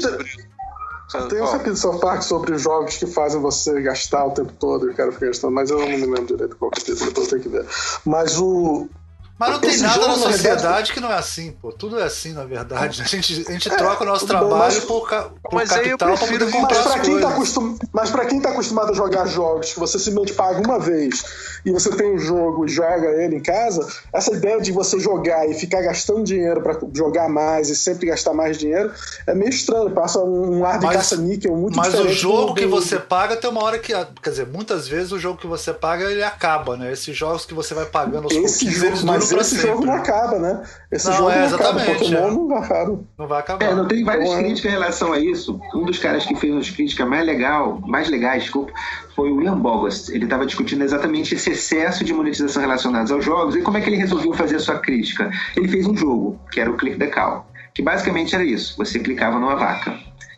[1.29, 4.87] Tem um capítulo South Park sobre os jogos que fazem você gastar o tempo todo
[4.87, 7.29] e o cara fica gastando, mas eu não me lembro direito qual capítulo, depois eu
[7.29, 7.65] tenho que ver.
[8.05, 8.89] Mas o.
[9.39, 11.71] Mas não tem Esse nada jogo, na sociedade que não é assim, pô.
[11.71, 13.01] Tudo é assim, na verdade.
[13.01, 15.89] A gente, a gente troca o nosso bom, trabalho mas- por, ca- por mas aí
[15.89, 17.77] eu capital pra comprar comprar Mas as pra, quem tá acostum...
[17.93, 21.23] Mas pra quem tá acostumado a jogar jogos que você simplesmente paga uma vez
[21.65, 25.47] e você tem um jogo e joga ele em casa, essa ideia de você jogar
[25.47, 28.91] e ficar gastando dinheiro pra jogar mais e sempre gastar mais dinheiro
[29.27, 29.91] é meio estranho.
[29.91, 32.15] Passa um ar de Mas- caça-níquel muito Mas o diferente.
[32.19, 33.93] jogo do- que do- você paga tem uma hora que.
[34.21, 36.91] Quer dizer, muitas vezes o jogo que você paga ele acaba, né?
[36.91, 39.67] Esses jogos que você vai pagando aos Esse pouquinhos, jogo, eles duram mas esse sempre.
[39.71, 40.63] jogo não acaba, né?
[40.91, 41.69] Esse Não, jogo é, não acaba.
[41.81, 42.31] exatamente, Pokémon é.
[42.31, 42.99] não acaba.
[43.17, 43.65] Não vai acabar.
[43.65, 45.59] É, não tem várias Então, é- críticas em relação a isso.
[45.75, 48.71] Um dos caras que fez umas críticas mais legal, mais legais, desculpa,
[49.15, 50.09] foi o Ian Bogost.
[50.13, 53.89] Ele estava discutindo exatamente esse excesso de monetização relacionados aos jogos e como é que
[53.89, 55.29] ele resolveu fazer a sua crítica.
[55.55, 58.75] Ele fez um jogo, que era o Click the Cow, que basicamente era isso.
[58.77, 59.93] Você clicava numa vaca.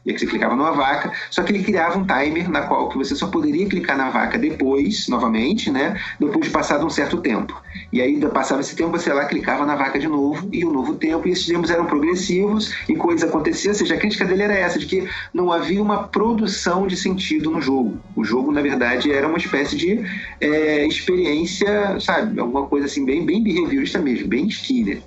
[0.10, 2.98] E aí você clicava numa vaca, só que ele criava um timer na qual que
[2.98, 6.00] você só poderia clicar na vaca depois, novamente, né?
[6.20, 7.56] Depois de passado um certo tempo.
[7.94, 10.96] E aí passava esse tempo, você lá clicava na vaca de novo e o novo
[10.96, 13.70] tempo, e esses tempos eram progressivos e coisa acontecia.
[13.70, 17.52] Ou seja, a crítica dele era essa, de que não havia uma produção de sentido
[17.52, 18.00] no jogo.
[18.16, 20.04] O jogo, na verdade, era uma espécie de
[20.42, 22.40] é, experiência, sabe?
[22.40, 25.02] Alguma coisa assim, bem, bem behaviorista mesmo, bem Skinner.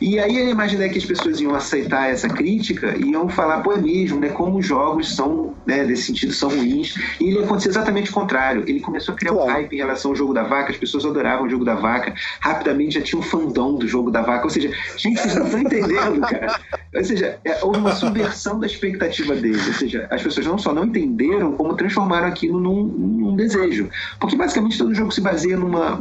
[0.00, 3.72] E aí eu imaginei que as pessoas iam aceitar essa crítica e iam falar, pô,
[3.72, 4.28] é mesmo, né?
[4.44, 6.94] Como os jogos são, né, nesse sentido, são ruins.
[7.18, 8.62] E ele aconteceu exatamente o contrário.
[8.66, 9.52] Ele começou a criar um Claro.
[9.52, 12.94] hype em relação ao jogo da vaca, as pessoas adoravam o jogo da vaca, rapidamente
[12.96, 14.44] já tinha um fandom do jogo da vaca.
[14.44, 16.60] Ou seja, gente, vocês não estão entendendo, cara.
[16.94, 19.66] Ou seja, é, houve uma subversão da expectativa deles.
[19.66, 23.88] Ou seja, as pessoas não só não entenderam, como transformaram aquilo num, num desejo.
[24.20, 25.94] Porque basicamente todo jogo se baseia numa,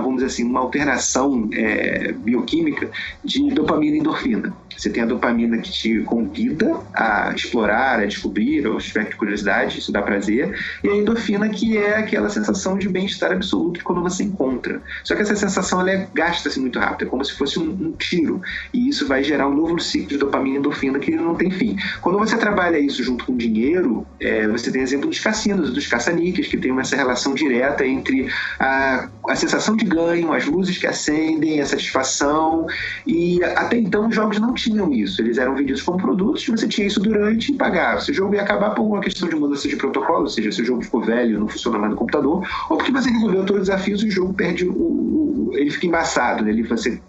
[0.00, 2.90] vamos dizer assim, uma alteração é, bioquímica
[3.24, 4.52] de dopamina e endorfina.
[4.76, 9.78] Você tem a dopamina que te convida a explorar a descobrir, ou se tiver curiosidade,
[9.78, 10.58] isso dá prazer.
[10.82, 14.80] E a endorfina, que é aquela sensação de bem-estar absoluto quando você encontra.
[15.04, 17.92] Só que essa sensação ela é, gasta-se muito rápido, é como se fosse um, um,
[17.92, 18.40] tiro.
[18.72, 21.76] E isso vai gerar um novo ciclo de dopamina e endorfina que não tem fim.
[22.00, 26.48] Quando você trabalha isso junto com dinheiro, é, você tem exemplo dos cassinos, dos caça-níqueis,
[26.48, 28.28] que tem essa relação direta entre
[28.58, 32.66] a, a sensação de ganho, as luzes que acendem, a satisfação.
[33.06, 35.20] E até então os jogos não tinham isso.
[35.20, 38.00] Eles eram vendidos como produtos, você tinha isso durante e pagava.
[38.00, 40.62] Se o jogo ia acabar por uma questão de mudança de protocolo, ou seja, se
[40.62, 43.68] o jogo ficou velho, não funciona mais no computador, ou porque você resolveu todos os
[43.68, 45.16] desafios e o jogo perde o, o
[45.56, 46.50] ele fica embaçado, né?
[46.50, 47.00] ele, você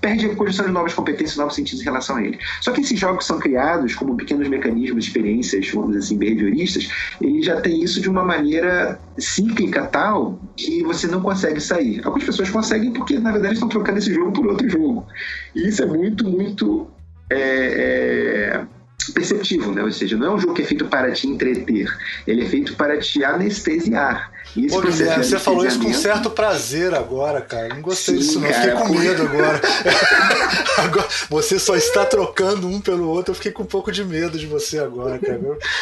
[0.00, 2.38] perde a condição de novas competências, novos sentidos em relação a ele.
[2.60, 6.88] Só que esses jogos são criados como pequenos mecanismos, experiências, vamos dizer assim, behavioristas,
[7.20, 12.00] ele já tem isso de uma maneira cíclica tal que você não consegue sair.
[12.04, 15.06] Algumas pessoas conseguem porque, na verdade, estão trocando esse jogo por outro jogo.
[15.54, 16.88] E isso é muito, muito
[17.30, 18.66] é, é
[19.12, 19.82] perceptível, né?
[19.82, 21.88] Ou seja, não é um jogo que é feito para te entreter,
[22.26, 24.30] ele é feito para te anestesiar.
[24.56, 27.68] E Pô, Guilherme, você falou isso com certo prazer agora, cara.
[27.68, 28.48] Não gostei Sim, disso, não.
[28.48, 29.60] Cara, fiquei com medo agora.
[30.78, 31.08] agora.
[31.30, 34.46] Você só está trocando um pelo outro, eu fiquei com um pouco de medo de
[34.46, 35.40] você agora, cara.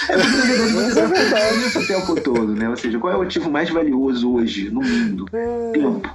[0.09, 2.69] É, é verdade isso o tempo todo, né?
[2.69, 5.27] Ou seja, qual é o ativo mais valioso hoje no mundo?
[5.33, 5.73] É...
[5.73, 6.11] Tempo.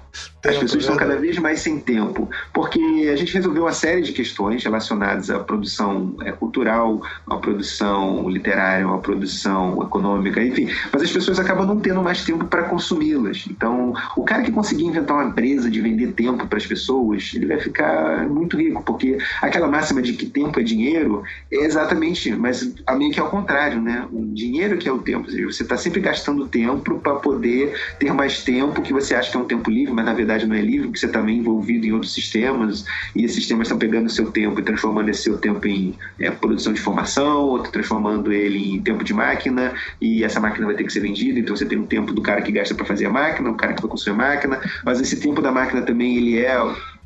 [0.45, 2.79] As pessoas estão cada vez mais sem tempo, porque
[3.11, 8.87] a gente resolveu uma série de questões relacionadas à produção é, cultural, à produção literária,
[8.87, 10.69] à produção econômica, enfim.
[10.91, 13.45] Mas as pessoas acabam não tendo mais tempo para consumi-las.
[13.49, 17.45] Então, o cara que conseguir inventar uma empresa de vender tempo para as pessoas, ele
[17.45, 22.73] vai ficar muito rico, porque aquela máxima de que tempo é dinheiro é exatamente, mas
[22.85, 24.07] a meio que é o contrário, né?
[24.11, 28.13] O dinheiro que é o tempo, seja, você está sempre gastando tempo para poder ter
[28.13, 30.61] mais tempo que você acha que é um tempo livre, mas na verdade não é
[30.61, 32.85] livre, porque você está meio envolvido em outros sistemas
[33.15, 36.29] e esses sistemas estão pegando o seu tempo e transformando esse seu tempo em é,
[36.31, 40.83] produção de informação, outro transformando ele em tempo de máquina e essa máquina vai ter
[40.83, 43.09] que ser vendida, então você tem um tempo do cara que gasta para fazer a
[43.09, 46.45] máquina, o cara que vai construir a máquina, mas esse tempo da máquina também ele
[46.45, 46.57] é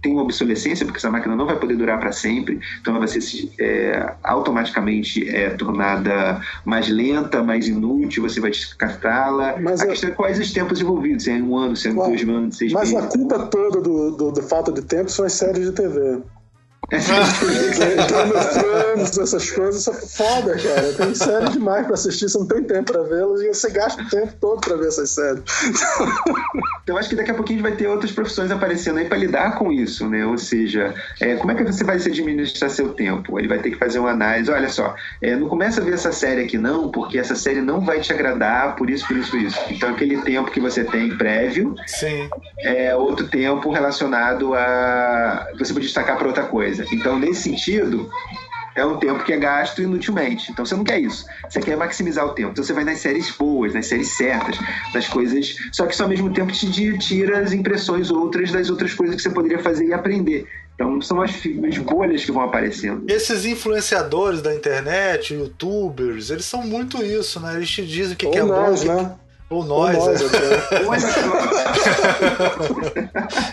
[0.01, 3.07] tem uma obsolescência, porque essa máquina não vai poder durar para sempre, então ela vai
[3.07, 9.51] ser é, automaticamente é, tornada mais lenta, mais inútil, você vai descartá-la.
[9.51, 12.57] A questão é quais os tempos envolvidos, se é um ano, se é dois anos,
[12.57, 12.95] seis mas meses.
[12.95, 16.23] Mas a culpa toda do, do, do falta de tempo são as séries de TV.
[16.91, 20.93] Game of Thrones, essas coisas, isso é foda, cara.
[20.93, 24.09] Tem série demais pra assistir, você não tem tempo pra vê-las e você gasta o
[24.09, 25.43] tempo todo pra ver essas séries.
[26.83, 29.15] Então acho que daqui a pouquinho a gente vai ter outras profissões aparecendo aí pra
[29.15, 30.25] lidar com isso, né?
[30.25, 33.39] Ou seja, é, como é que você vai se administrar seu tempo?
[33.39, 34.49] Ele vai ter que fazer uma análise.
[34.49, 37.81] Olha só, é, não começa a ver essa série aqui não, porque essa série não
[37.81, 39.59] vai te agradar por isso, por isso, por isso.
[39.69, 42.27] Então aquele tempo que você tem prévio Sim.
[42.59, 45.49] é outro tempo relacionado a.
[45.59, 46.95] Você pode destacar para outra coisa coisa.
[46.95, 48.09] Então, nesse sentido,
[48.75, 50.51] é um tempo que é gasto inutilmente.
[50.51, 51.25] Então você não quer isso.
[51.49, 52.51] Você quer maximizar o tempo.
[52.51, 54.57] Então você vai nas séries boas, nas séries certas,
[54.93, 55.55] nas coisas.
[55.71, 59.21] Só que isso ao mesmo tempo te tira as impressões outras das outras coisas que
[59.21, 60.47] você poderia fazer e aprender.
[60.75, 63.03] Então são as, as bolhas que vão aparecendo.
[63.07, 67.57] Esses influenciadores da internet, youtubers, eles são muito isso, né?
[67.57, 69.15] Eles te dizem o que, que é bom, que, né?
[69.51, 69.97] Ou nós.
[69.97, 70.13] Ou
[70.85, 71.11] nós é.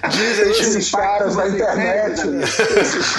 [0.08, 2.22] Diz aí, esses caras da internet.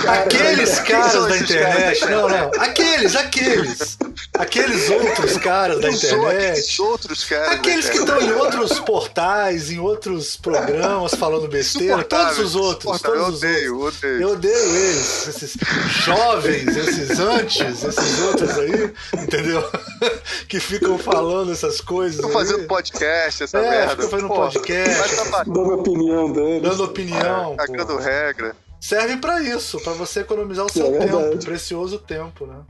[0.07, 2.05] aqueles caras da internet.
[2.05, 2.51] Não, não.
[2.57, 3.97] Aqueles, aqueles.
[4.37, 6.81] Aqueles outros caras da internet.
[6.81, 7.51] outros caras.
[7.51, 12.01] Aqueles que estão em outros portais, em outros programas falando besteira.
[12.05, 13.01] Todos os outros.
[13.01, 14.03] Todos eu odeio, os outros.
[14.03, 14.21] odeio.
[14.21, 15.27] Eu odeio eles.
[15.27, 15.57] Esses
[16.05, 19.69] jovens, esses antes, esses outros aí, entendeu?
[20.47, 22.15] Que ficam falando essas coisas.
[22.15, 23.89] Estão fazendo podcast, essa é, merda.
[23.89, 25.31] Fica fazendo Pô, podcast.
[25.31, 26.61] Tá dando opinião dele.
[26.61, 27.53] Dando opinião.
[27.53, 28.55] É, cagando regra.
[28.79, 32.61] Serve para isso, para você economizar o seu é tempo, precioso tempo, né?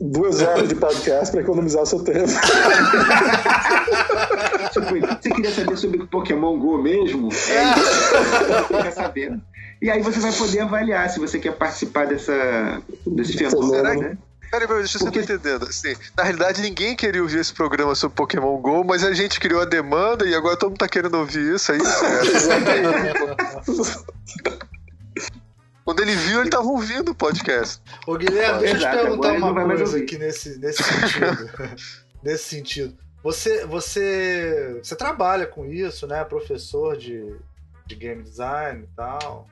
[0.00, 2.28] Duas horas de podcast para economizar o seu tempo.
[4.72, 7.28] você queria saber sobre Pokémon Go mesmo?
[7.28, 8.72] É isso.
[8.82, 9.38] quer saber.
[9.82, 14.00] E aí você vai poder avaliar se você quer participar dessa, desse fenômeno.
[14.00, 14.18] Né?
[14.50, 15.20] Peraí, peraí, deixa eu Porque...
[15.20, 15.64] estar entendendo.
[15.66, 19.60] Assim, na realidade, ninguém queria ouvir esse programa sobre Pokémon GO, mas a gente criou
[19.60, 21.88] a demanda e agora todo mundo tá querendo ouvir isso, é isso?
[25.84, 27.82] Quando ele viu, ele tava ouvindo o podcast.
[28.06, 31.50] Ô, Guilherme, deixa eu te perguntar uma coisa aqui nesse, nesse sentido.
[32.22, 32.94] nesse sentido.
[33.22, 36.22] Você, você, você trabalha com isso, né?
[36.24, 37.34] Professor de,
[37.86, 39.48] de game design e tal.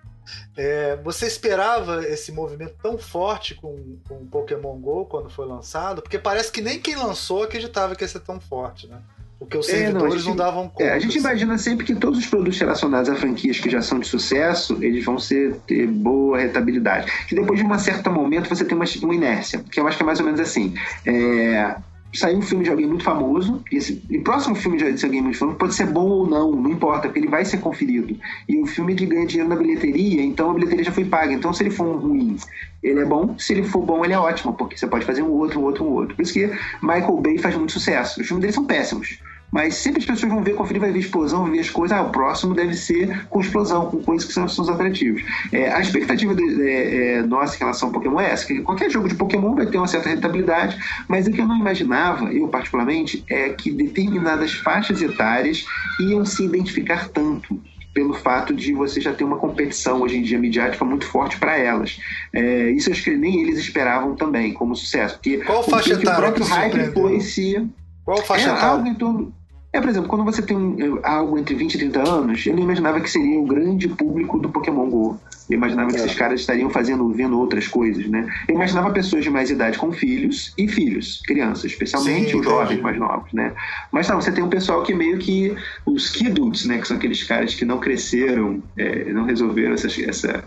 [0.56, 6.02] É, você esperava esse movimento tão forte com, com o Pokémon GO quando foi lançado?
[6.02, 8.98] Porque parece que nem quem lançou acreditava que ia ser tão forte, né?
[9.38, 10.82] O porque os É, não, servidores gente- não, davam conta.
[10.82, 11.18] É, a gente assim.
[11.18, 15.04] imagina sempre que todos os produtos relacionados a franquias que já são de sucesso, eles
[15.04, 17.12] vão ser, ter boa rentabilidade.
[17.28, 20.02] Que depois de um certo momento você tem uma, uma inércia, que eu acho que
[20.02, 20.74] é mais ou menos assim.
[21.04, 21.76] É,
[22.16, 25.22] saiu um filme de alguém muito famoso, e esse e próximo filme de de alguém
[25.22, 28.16] muito famoso pode ser bom ou não, não importa, porque ele vai ser conferido.
[28.48, 31.32] E o filme ele ganha dinheiro na bilheteria, então a bilheteria já foi paga.
[31.32, 32.36] Então se ele for um ruim,
[32.82, 35.30] ele é bom, se ele for bom, ele é ótimo, porque você pode fazer um
[35.30, 36.16] outro, um outro, um outro.
[36.16, 36.46] Por isso que
[36.82, 38.20] Michael Bay faz muito sucesso.
[38.20, 39.18] Os filmes dele são péssimos.
[39.50, 41.96] Mas sempre as pessoas vão ver, conferir, vai ver explosão, vai ver as coisas.
[41.96, 45.22] Ah, o próximo deve ser com explosão, com coisas que são, são os atrativos.
[45.52, 48.90] É, a expectativa de- é, é, nossa em relação ao Pokémon é essa: que qualquer
[48.90, 50.76] jogo de Pokémon vai ter uma certa rentabilidade,
[51.08, 55.64] mas o que eu não imaginava, eu particularmente, é que determinadas faixas etárias
[56.00, 57.60] iam se identificar tanto
[57.94, 61.56] pelo fato de você já ter uma competição hoje em dia midiática muito forte para
[61.56, 61.98] elas.
[62.34, 65.14] É, isso eu acho que nem eles esperavam também como sucesso.
[65.14, 67.66] Porque Qual o faixa o etária próprio que hype influencia.
[68.04, 68.68] Qual faixa É etária?
[68.68, 69.32] algo em torno.
[69.76, 72.62] É, por exemplo, quando você tem um- algo entre 20 e 30 anos, eu não
[72.62, 75.20] imaginava que seria o grande público do Pokémon GO.
[75.50, 75.98] Eu imaginava que É.
[75.98, 78.26] esses caras estariam fazendo, vendo outras coisas, né?
[78.48, 82.80] Eu imaginava pessoas de mais idade com filhos e filhos, crianças, especialmente Sim, os jovens
[82.80, 83.52] mais novos, né?
[83.92, 85.54] Mas não, você tem um pessoal que meio que
[85.84, 86.78] os kidudes, né?
[86.78, 90.42] Que são aqueles caras que não cresceram, é, não resolveram essa, essa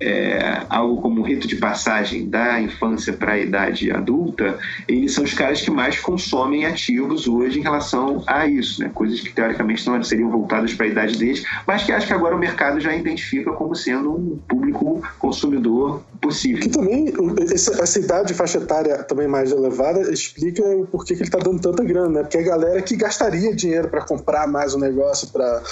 [0.00, 4.58] é, algo como um rito de passagem da infância para a idade adulta,
[4.88, 8.90] eles são os caras que mais consomem ativos hoje em relação a isso, né?
[8.92, 12.34] coisas que teoricamente não seriam voltadas para a idade deles, mas que acho que agora
[12.34, 16.60] o mercado já identifica como sendo um público consumidor possível.
[16.62, 17.12] Que também,
[17.52, 21.60] esse- essa idade faixa etária também mais elevada explica o porquê que ele tá dando
[21.60, 22.20] tanta grana, né?
[22.22, 25.62] Porque a galera que gastaria dinheiro para comprar mais o negócio, para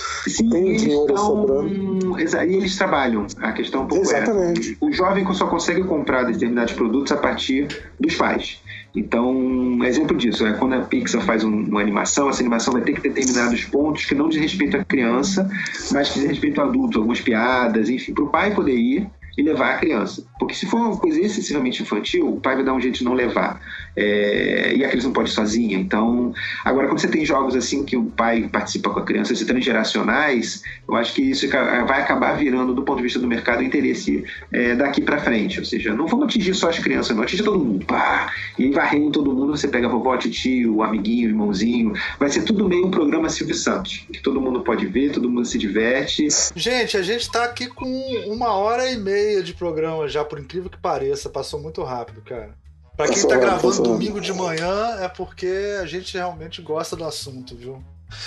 [0.51, 2.19] tem eles dinheiro estão- sobrando.
[2.20, 3.27] E eles trabalham.
[3.41, 4.79] A questão um pouco Exatamente.
[4.81, 4.85] é.
[4.85, 7.69] O jovem só consegue comprar determinados produtos a partir
[7.99, 8.61] dos pais.
[8.95, 12.83] Então, um exemplo disso é quando a Pixar faz um- uma animação, essa animação vai
[12.83, 15.49] ter que ter determinados pontos que não diz respeito à criança,
[15.91, 19.43] mas que diz respeito ao adulto, algumas piadas, enfim, para o pai poder ir e
[19.43, 20.25] levar a criança.
[20.39, 23.15] Porque se for uma coisa excessivamente infantil, o pai vai dar um jeito de não
[23.15, 23.61] levar.
[23.97, 25.79] É, e a criança não pode ir sozinha.
[25.79, 26.35] Então,
[26.65, 30.63] agora quando você tem jogos assim que o pai participa com a criança, esses transgeracionais,
[30.89, 34.25] eu acho que isso vai acabar virando, do ponto de vista do mercado, o interesse
[34.53, 35.59] é, daqui para frente.
[35.59, 37.85] Ou seja, não vamos atingir só as crianças, não atingir todo mundo.
[37.87, 38.33] Pá!
[38.59, 41.93] E aí varrendo todo mundo, você pega a vovó, tio, o amiguinho, o irmãozinho.
[42.19, 45.45] Vai ser tudo meio um programa Silvio Santos, que todo mundo pode ver, todo mundo
[45.45, 46.27] se diverte.
[46.55, 47.87] Gente, a gente tá aqui com
[48.27, 51.28] uma hora e meia de programa já, por incrível que pareça.
[51.31, 52.51] Passou muito rápido, cara.
[52.97, 56.94] Pra quem Passou tá gravando passou domingo de manhã é porque a gente realmente gosta
[56.94, 57.82] do assunto, viu?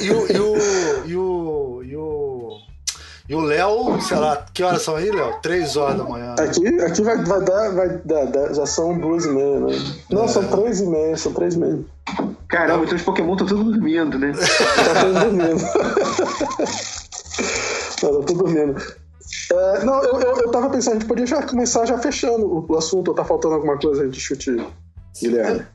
[0.00, 0.26] E, e o.
[0.32, 0.56] E o.
[1.04, 1.82] E o.
[1.84, 2.58] E o.
[3.28, 5.38] E o Léo, sei lá, que horas são aí, Léo?
[5.42, 6.34] Três horas da manhã.
[6.34, 6.44] né?
[6.44, 9.72] Aqui, aqui vai, vai dar, vai dar, já são duas e meia, né?
[10.08, 10.28] Não, É.
[10.28, 11.78] são três e meia, são três e meia.
[12.48, 14.32] Caramba, então os Pokémon estão tudo dormindo, né?
[14.32, 15.62] Tá todo dormindo.
[18.02, 18.82] não, tá tudo dormindo.
[19.52, 22.66] É, não, eu, eu, eu tava pensando, a gente podia já começar já fechando o,
[22.68, 24.64] o assunto, ou tá faltando alguma coisa a gente discutir,
[25.20, 25.66] Guilherme?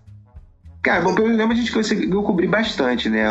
[0.84, 3.22] Cara, bom, pelo menos a gente conseguiu cobrir bastante, né?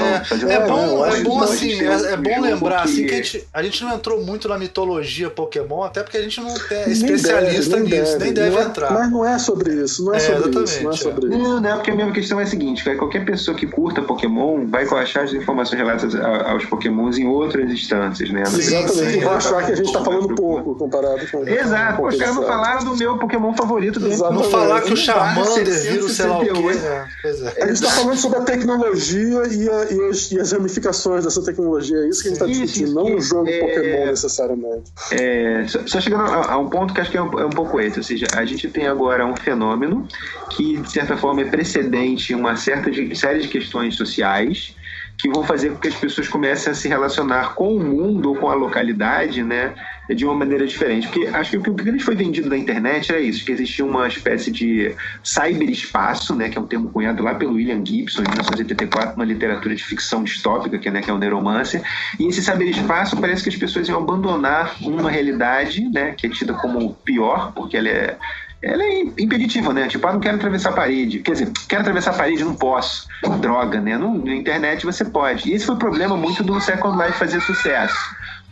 [0.48, 3.16] É, é bom, é que bom assim, é, é bom lembrar assim que- que a
[3.18, 6.54] gente, a gente não entrou muito na mitologia Pokémon, até porque a gente não é
[6.86, 8.90] Nem especialista deve, nisso, nem deve Não é- entrar.
[8.94, 10.96] Mas não é sobre isso, não é, É, sobre exatamente, isso, não é é.
[10.96, 11.38] sobre isso.
[11.38, 14.66] Não, não, porque a mesma questão é a seguinte, cara, qualquer pessoa que curta Pokémon
[14.66, 18.46] vai achar as informações relatas a- aos Pokémons em outras instâncias, né?
[18.46, 21.46] Sim, Exatamente, e vão achar que a gente tá falando pouco comparado com.
[21.46, 24.32] Exato, com os caras não falaram do meu Pokémon favorito Exato.
[24.32, 26.46] Não falar que o Charmander barra vira o sei lá o quê.
[26.46, 27.41] 668.
[27.41, 27.41] né?
[27.56, 27.62] É.
[27.62, 31.42] A gente está falando sobre a tecnologia e, a- e as, e as ramificações dessa
[31.44, 31.96] tecnologia.
[31.98, 33.28] É isso que a gente está discutindo, isso, não um isso.
[33.28, 33.60] jogo É.
[33.60, 34.92] Pokémon necessariamente.
[35.10, 37.50] É, só, só chegando a, a um ponto que acho que é um, é um
[37.50, 40.06] pouco esse, ou seja, a gente tem agora um fenômeno
[40.50, 44.74] que, de certa forma, é precedente em uma certa de- série de questões sociais
[45.22, 48.34] que vão fazer com que as pessoas comecem a se relacionar com o mundo ou
[48.34, 49.72] com a localidade, né,
[50.10, 51.06] de uma maneira diferente.
[51.06, 54.50] Porque acho que o que foi vendido na internet era isso, que existia uma espécie
[54.50, 59.24] de cyberespaço, né, que é um termo cunhado lá pelo William Gibson, em 1984, na
[59.24, 61.80] literatura de ficção distópica, que, é, né, que é o Neuromancer,
[62.18, 66.52] e esse cyberespaço parece que as pessoas iam abandonar uma realidade, né, que é tida
[66.54, 68.16] como pior, porque ela é
[68.62, 69.88] ela é impeditiva, né?
[69.88, 71.18] Tipo, ah, não quero atravessar a parede.
[71.18, 73.08] Quer dizer, quero atravessar a parede, não posso.
[73.40, 73.98] Droga, né?
[73.98, 75.50] No, na internet você pode.
[75.50, 77.98] E esse foi o problema muito do Second Life fazer sucesso.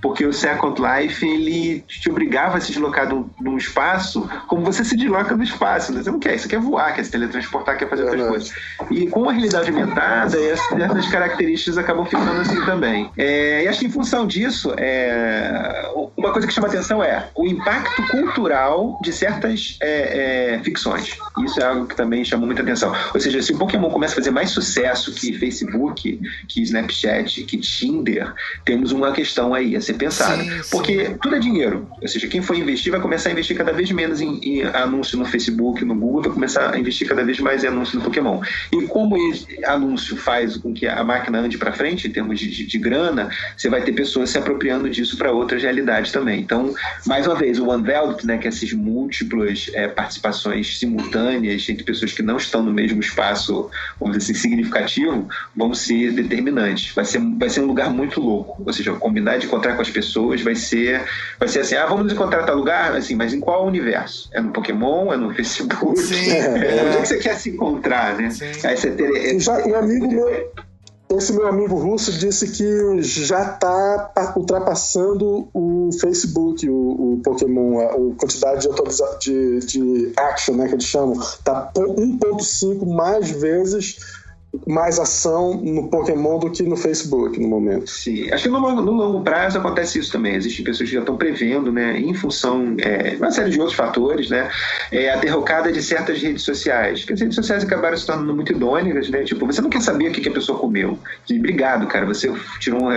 [0.00, 4.28] Porque o Second Life, ele te obrigava a se deslocar de um, de um espaço
[4.46, 5.92] como você se desloca no espaço.
[5.92, 6.02] Né?
[6.02, 8.52] Você não quer, você quer voar, quer se teletransportar, quer fazer outras coisas.
[8.90, 13.10] E com a realidade aumentada, essas, características acabam ficando assim também.
[13.16, 17.46] É, e acho que em função disso, é, uma coisa que chama atenção é o
[17.46, 21.18] impacto cultural de certas é, é, ficções.
[21.44, 22.94] Isso é algo que também chamou muita atenção.
[23.12, 27.58] Ou seja, se o Pokémon começa a fazer mais sucesso que Facebook, que Snapchat, que
[27.58, 28.32] Tinder,
[28.64, 30.42] temos uma questão aí a ser pensada.
[30.42, 30.70] Sim, sim.
[30.70, 31.88] Porque tudo é dinheiro.
[32.00, 35.18] Ou seja, quem for investir vai começar a investir cada vez menos em, em anúncio
[35.18, 38.40] no Facebook, no Google, vai começar a investir cada vez mais em anúncio no Pokémon.
[38.72, 42.50] E como esse anúncio faz com que a máquina ande para frente em termos de,
[42.50, 46.40] de, de grana, você vai ter pessoas se apropriando disso para outras realidades também.
[46.40, 46.74] Então,
[47.06, 52.12] mais uma vez, o Unveiled, né, que é essas múltiplas é, participações simultâneas entre pessoas
[52.12, 56.94] que não estão no mesmo espaço, vamos dizer assim, significativo, vão ser determinantes.
[56.94, 58.62] Vai ser, vai ser um lugar muito louco.
[58.64, 61.02] Ou seja, combinar de encontrar com as pessoas vai ser,
[61.38, 64.28] vai ser assim, ah, vamos nos encontrar tal lugar, assim, mas em qual universo?
[64.32, 65.12] É no Pokémon?
[65.12, 65.98] É no Facebook?
[65.98, 66.84] Sim, é.
[66.84, 68.30] Onde é que você quer se encontrar, né?
[68.30, 68.44] Sim.
[68.64, 69.40] Aí você ter...
[69.40, 70.50] Já, um amigo meu
[71.16, 77.86] esse meu amigo russo disse que já está ultrapassando o Facebook, o, o Pokémon, a,
[77.86, 78.68] a, quantidade
[79.18, 84.19] de, de, de action, né, que eles chamam, está 1.5 mais vezes
[84.66, 87.88] mais ação no Pokémon do que no Facebook no momento.
[87.88, 90.34] Sim, acho que no longo, no longo prazo acontece isso também.
[90.34, 94.30] Existem pessoas que já estão prevendo, né, em função é, uma série de outros fatores,
[94.30, 94.50] né,
[94.90, 97.00] é, a derrocada de certas redes sociais.
[97.00, 99.22] Porque as redes sociais acabaram se tornando muito idôneas, né?
[99.22, 100.98] Tipo, você não quer saber o que a pessoa comeu.
[101.30, 102.90] Obrigado, cara, você tirou um.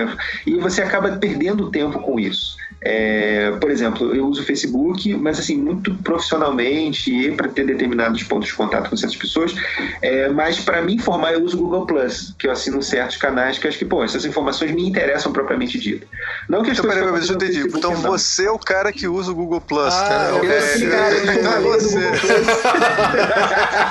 [0.45, 2.57] E você acaba perdendo tempo com isso.
[2.85, 8.22] É, por exemplo, eu uso o Facebook, mas assim, muito profissionalmente e para ter determinados
[8.23, 9.55] pontos de contato com certas pessoas.
[10.01, 13.57] É, mas para me informar, eu uso o Google Plus, que eu assino certos canais
[13.57, 16.05] que acho que, pô, essas informações me interessam propriamente dito.
[16.49, 17.61] Não que então, peraí, deixa eu entendi.
[17.61, 20.30] Então você é o cara que usa o Google Plus, ah, cara.
[20.30, 21.99] Eu é, esse cara, então é você.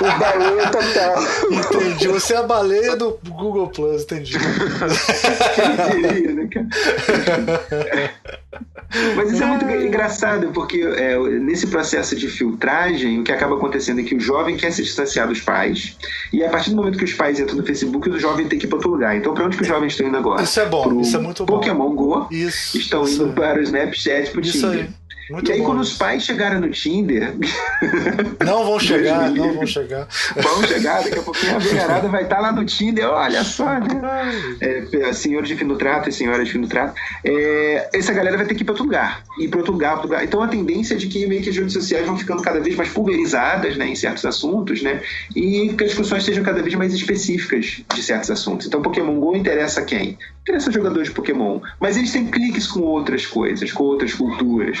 [0.01, 1.23] o baleia total.
[1.51, 2.07] Entendi.
[2.07, 4.37] Você é a baleia do Google Plus, entendi.
[5.55, 6.67] Quem diria, né, cara?
[9.15, 14.01] Mas isso é muito engraçado, porque é, nesse processo de filtragem, o que acaba acontecendo
[14.01, 15.97] é que o jovem quer se distanciar dos pais,
[16.31, 18.65] e a partir do momento que os pais entram no Facebook, o jovem tem que
[18.65, 19.15] ir para outro lugar.
[19.15, 20.43] Então, para onde que os jovens estão indo agora?
[20.43, 21.55] Isso é bom, Pro isso é muito bom.
[21.55, 24.71] Pokémon Go, isso, estão isso indo para o Snapchat, para o Tinder.
[24.71, 24.89] Aí.
[25.29, 27.33] Muito e aí, quando os pais chegaram no Tinder.
[28.45, 30.07] Não vão chegar, não vão chegar.
[30.35, 34.01] Vão chegar, daqui a pouquinho a velharada vai estar lá no Tinder, olha só, né?
[34.59, 36.93] É, senhores de fim do trato e senhoras de fim do trato.
[37.23, 39.23] É, essa galera vai ter que ir para outro lugar.
[39.39, 40.23] Ir para outro lugar, outro lugar.
[40.23, 42.75] Então a tendência é de que meio que as redes sociais vão ficando cada vez
[42.75, 45.01] mais pulverizadas né, em certos assuntos, né?
[45.35, 48.67] E que as discussões sejam cada vez mais específicas de certos assuntos.
[48.67, 50.17] Então Pokémon GO interessa quem?
[50.43, 51.59] Interessa jogadores de Pokémon.
[51.79, 54.77] Mas eles têm cliques com outras coisas, com outras culturas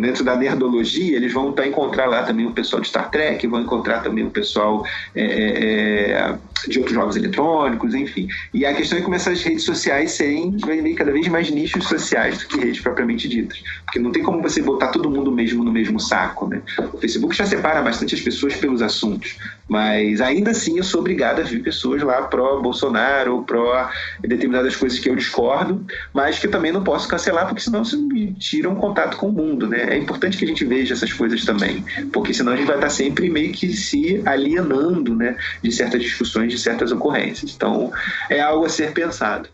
[0.00, 3.60] dentro da nerdologia, eles vão estar encontrar lá também o pessoal de Star Trek, vão
[3.60, 4.84] encontrar também o pessoal
[5.14, 8.28] é, é, é de outros jogos eletrônicos, enfim.
[8.52, 10.56] E a questão é começar as redes sociais serem
[10.96, 13.62] cada vez mais nichos sociais do que redes propriamente ditas.
[13.84, 16.60] Porque não tem como você botar todo mundo mesmo no mesmo saco, né?
[16.92, 19.36] O Facebook já separa bastante as pessoas pelos assuntos,
[19.68, 23.90] mas ainda assim eu sou obrigado a ver pessoas lá pró-Bolsonaro pró
[24.20, 28.32] determinadas coisas que eu discordo, mas que também não posso cancelar porque senão você me
[28.34, 29.94] tira um contato com o mundo, né?
[29.94, 32.90] É importante que a gente veja essas coisas também, porque senão a gente vai estar
[32.90, 37.52] sempre meio que se alienando, né, de certas discussões, de certas ocorrências.
[37.54, 37.92] Então,
[38.30, 39.48] é algo a ser pensado.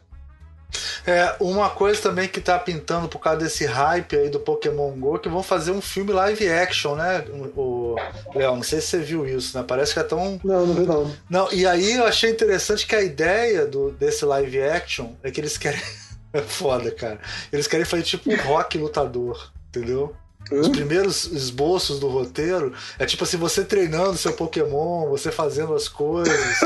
[1.07, 5.19] É, uma coisa também que tá pintando por causa desse hype aí do Pokémon GO,
[5.19, 7.25] que vão fazer um filme live action, né?
[7.57, 7.97] O
[8.35, 9.65] Léo, não sei se você viu isso, né?
[9.67, 10.41] Parece que é tão.
[10.43, 11.17] Não, não vi não.
[11.29, 15.41] Não, e aí eu achei interessante que a ideia do, desse live action é que
[15.41, 15.81] eles querem.
[16.35, 17.21] É foda, cara.
[17.53, 20.17] Eles querem fazer tipo um rock lutador, entendeu?
[20.51, 25.89] Os primeiros esboços do roteiro é tipo assim, você treinando seu Pokémon, você fazendo as
[25.89, 26.61] coisas.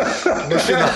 [0.50, 0.88] no final.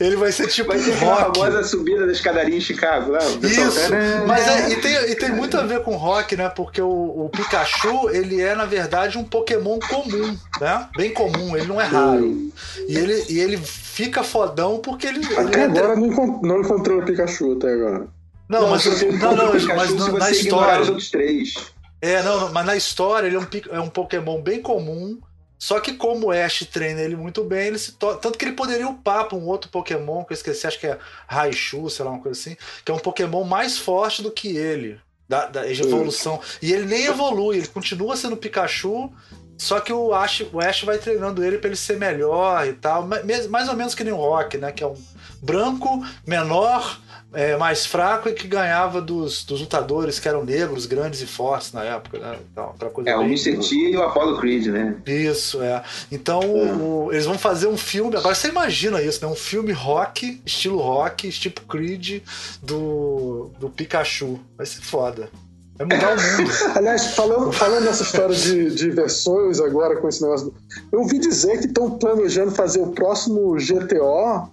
[0.00, 0.68] ele vai ser tipo.
[0.68, 1.22] Vai ter rock.
[1.22, 3.12] a famosa subida da escadaria em Chicago.
[3.12, 3.90] Lá, Isso!
[4.26, 6.48] Mas é, e, tem, e tem muito a ver com rock, né?
[6.48, 6.88] Porque o,
[7.24, 10.88] o, Pikachu, ele é, na verdade, um Pokémon comum, né?
[10.96, 12.50] Bem comum, ele não é raro.
[12.88, 15.24] E ele, e ele fica fodão porque ele.
[15.36, 18.06] Até ele agora não, não encontrou o Pikachu até agora.
[18.52, 18.84] Não, mas,
[19.18, 20.82] não, não, na história.
[20.82, 21.54] Os outros três.
[22.00, 25.18] É, não, mas na história ele é um, é um Pokémon bem comum.
[25.58, 28.16] Só que como o Ash treina ele muito bem, ele se to...
[28.16, 30.98] tanto que ele poderia upar para um outro Pokémon que eu esqueci, acho que é
[31.28, 34.98] Raichu, sei lá, uma coisa assim, que é um Pokémon mais forte do que ele,
[35.28, 36.40] da, da evolução.
[36.60, 39.12] E ele nem evolui, ele continua sendo Pikachu,
[39.56, 43.06] só que o Ash, o Ash vai treinando ele para ele ser melhor e tal,
[43.48, 44.96] mais ou menos que nem o Rock, né, que é um
[45.40, 47.00] branco, menor,
[47.32, 51.72] é, mais fraco e que ganhava dos, dos lutadores que eram negros, grandes e fortes
[51.72, 52.38] na época, né?
[52.50, 53.24] Então, coisa é, bem...
[53.24, 53.58] o Mr.
[53.58, 54.96] T e o Apollo Creed, né?
[55.06, 55.82] Isso, é.
[56.10, 56.72] Então, é.
[56.72, 58.16] O, eles vão fazer um filme.
[58.16, 59.30] Agora você imagina isso, né?
[59.30, 62.22] Um filme rock, estilo rock, tipo Creed
[62.62, 64.38] do, do Pikachu.
[64.56, 65.30] Vai ser foda.
[65.76, 66.50] Vai mudar o mundo.
[66.76, 70.54] Aliás, falando, falando nessa história de, de versões agora com esse negócio.
[70.92, 74.50] Eu ouvi dizer que estão planejando fazer o próximo GTO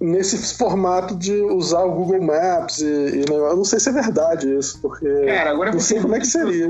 [0.00, 4.54] nesse formato de usar o Google Maps e, e eu não sei se é verdade
[4.56, 6.68] isso, porque Cara, agora não sei como é que seria.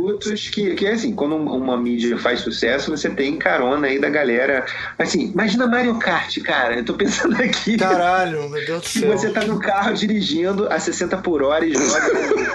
[0.52, 4.64] Que, que é assim, quando uma mídia faz sucesso, você tem carona aí da galera.
[4.98, 6.76] Assim, imagina Mario Kart, cara.
[6.76, 7.76] Eu tô pensando aqui.
[7.76, 9.16] Caralho, meu Deus do céu.
[9.16, 12.12] Você tá no carro dirigindo a 60 por hora e joga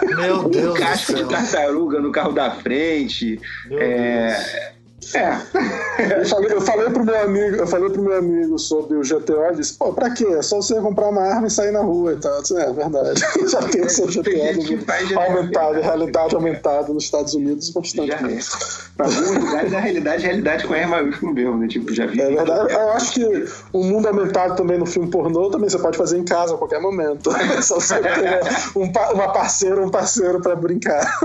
[0.15, 3.39] meu um Deus casco de tartaruga no carro da frente.
[3.67, 4.72] Meu é, Deus.
[5.13, 5.37] É.
[6.19, 9.51] Eu falei, eu falei pro meu amigo, eu falei pro meu amigo sobre o GTO
[9.51, 10.25] e disse, pô, pra quê?
[10.25, 12.41] É só você comprar uma arma e sair na rua e tal.
[12.41, 13.21] Disse, é, verdade.
[13.47, 18.49] Já tem o seu GTO aumentado, realidade aumentada nos Estados Unidos constantemente.
[18.97, 21.67] Pra alguns lugares a realidade é realidade com R maiúsculo mesmo, né?
[21.67, 22.19] Tipo, já vi.
[22.19, 22.73] É verdade.
[22.73, 26.23] Eu acho que o mundo aumentado também no filme pornô também você pode fazer em
[26.23, 27.31] casa a qualquer momento.
[27.61, 28.39] Só você ter
[28.75, 31.19] um, uma parceira, um parceiro pra brincar.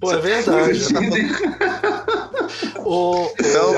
[0.00, 0.80] Pô, é verdade.
[2.84, 3.72] o, então,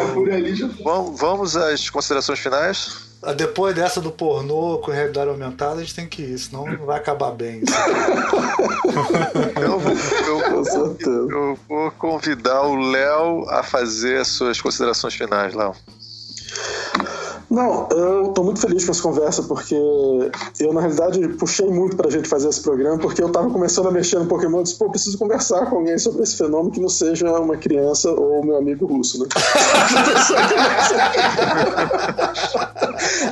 [0.82, 3.08] vamos, vamos às considerações finais?
[3.20, 6.86] Ah, depois dessa do pornô com realidade aumentada, a gente tem que ir, senão não
[6.86, 7.62] vai acabar bem.
[9.60, 9.92] eu, vou,
[11.00, 15.74] eu, eu vou convidar o Léo a fazer as suas considerações finais, Léo.
[17.50, 22.10] Não, eu tô muito feliz com essa conversa, porque eu, na realidade, puxei muito pra
[22.10, 24.90] gente fazer esse programa, porque eu tava começando a mexer no Pokémon e disse, pô,
[24.90, 28.84] preciso conversar com alguém sobre esse fenômeno que não seja uma criança ou meu amigo
[28.84, 29.26] russo, né?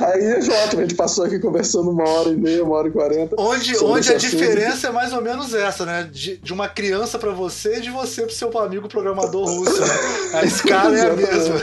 [0.01, 2.91] Aí é ótimo, a gente passou aqui conversando uma hora e meia, uma hora e
[2.91, 3.35] quarenta.
[3.37, 6.09] Onde, onde a diferença é mais ou menos essa, né?
[6.11, 9.87] De, de uma criança pra você e de você pro seu amigo programador russo, né?
[10.33, 11.55] A escala é a mesma.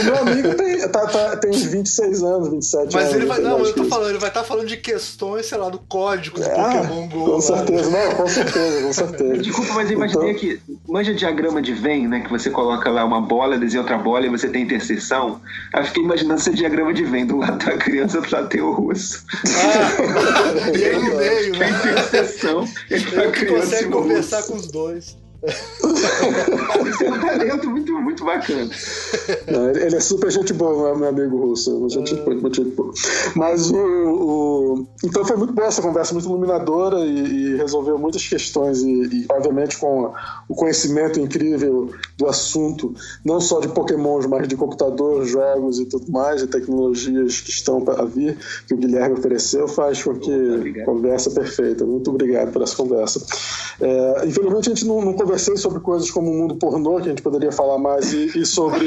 [0.00, 3.04] O meu amigo tem, tá, tá, tem uns 20 26 anos, 27 mas anos.
[3.04, 3.40] Mas ele vai.
[3.40, 6.38] Não, eu tô falando, ele vai estar tá falando de questões, sei lá, do código
[6.38, 7.24] do ah, Pokémon GO.
[7.32, 9.38] Com certeza, não, com certeza, com certeza.
[9.38, 10.40] Desculpa, mas eu imaginei então...
[10.40, 10.60] que.
[10.88, 12.20] Manja diagrama de Venn, né?
[12.20, 15.40] Que você coloca lá uma bola, desenha outra bola e você tem interseção.
[15.72, 17.26] Aí eu fiquei imaginando esse diagrama de Venn.
[17.26, 19.24] Do lado da criança, do lado tem o russo.
[19.46, 21.80] Ah, e aí no meio, né?
[21.82, 22.68] Tem interseção.
[22.90, 25.21] Ele consegue conversar com os dois.
[25.44, 28.70] Isso é um talento muito, muito bacana.
[29.50, 31.88] Não, ele é super gente boa, meu amigo russo.
[31.88, 32.34] Gente, é.
[32.34, 32.92] muito gente boa.
[33.34, 38.26] Mas o, o, Então foi muito boa essa conversa, muito iluminadora e, e resolveu muitas
[38.26, 38.82] questões.
[38.82, 40.12] E, e, obviamente, com
[40.48, 42.94] o conhecimento incrível do assunto,
[43.24, 47.80] não só de Pokémons, mas de computador, jogos e tudo mais, e tecnologias que estão
[47.80, 48.36] para vir,
[48.68, 50.32] que o Guilherme ofereceu, faz com que
[50.80, 51.84] a conversa perfeita.
[51.84, 53.20] Muito obrigado por essa conversa.
[53.80, 57.10] É, infelizmente, a gente não, não conversei sobre coisas como o mundo pornô, que a
[57.10, 58.86] gente poderia falar mais, e, e sobre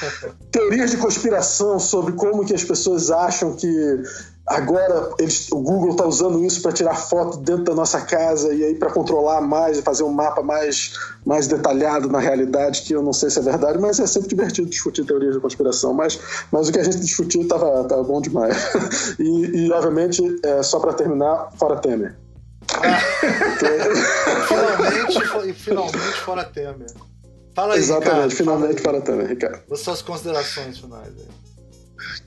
[0.52, 4.02] teorias de conspiração, sobre como que as pessoas acham que
[4.46, 8.62] agora eles, o Google está usando isso para tirar foto dentro da nossa casa e
[8.62, 10.92] aí para controlar mais e fazer um mapa mais,
[11.24, 14.68] mais detalhado na realidade, que eu não sei se é verdade, mas é sempre divertido
[14.68, 15.94] discutir teorias de conspiração.
[15.94, 16.20] Mas,
[16.52, 18.56] mas o que a gente discutiu estava tava bom demais.
[19.18, 22.25] e, e, obviamente, é, só para terminar, fora Temer.
[24.48, 26.86] Finalmente, finalmente fora Temer.
[27.54, 29.72] Fala aí, Exatamente, Ricardo, finalmente fora Temer, Ricardo.
[29.72, 31.28] As suas considerações finais aí.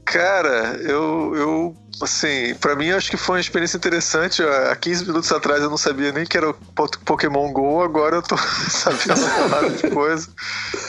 [0.10, 4.42] Cara, eu, eu assim, para mim acho que foi uma experiência interessante.
[4.42, 6.54] Há 15 minutos atrás eu não sabia nem que era o
[7.06, 8.36] Pokémon GO, agora eu tô
[8.70, 10.28] sabendo uma de coisa.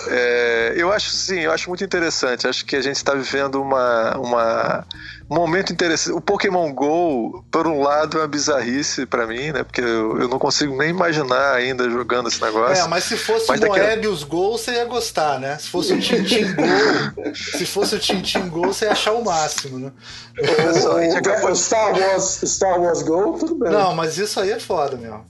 [0.08, 2.48] É, eu acho sim, eu acho muito interessante.
[2.48, 4.86] Acho que a gente está vivendo uma, uma
[5.30, 6.12] um momento interessante.
[6.12, 9.62] O Pokémon GO, por um lado, é uma bizarrice para mim, né?
[9.62, 12.84] Porque eu, eu, não consigo nem imaginar ainda jogando esse negócio.
[12.84, 14.24] É, mas se fosse mas o Moebius.
[14.24, 15.56] Go, você ia gostar, né?
[15.58, 19.78] Se fosse o Tintin Go, se fosse o Tintin Go, você ia achar o máximo,
[19.78, 19.92] né?
[20.38, 23.70] O, Star Wars, Star Wars Go, tudo bem.
[23.70, 25.24] Não, mas isso aí é foda, meu.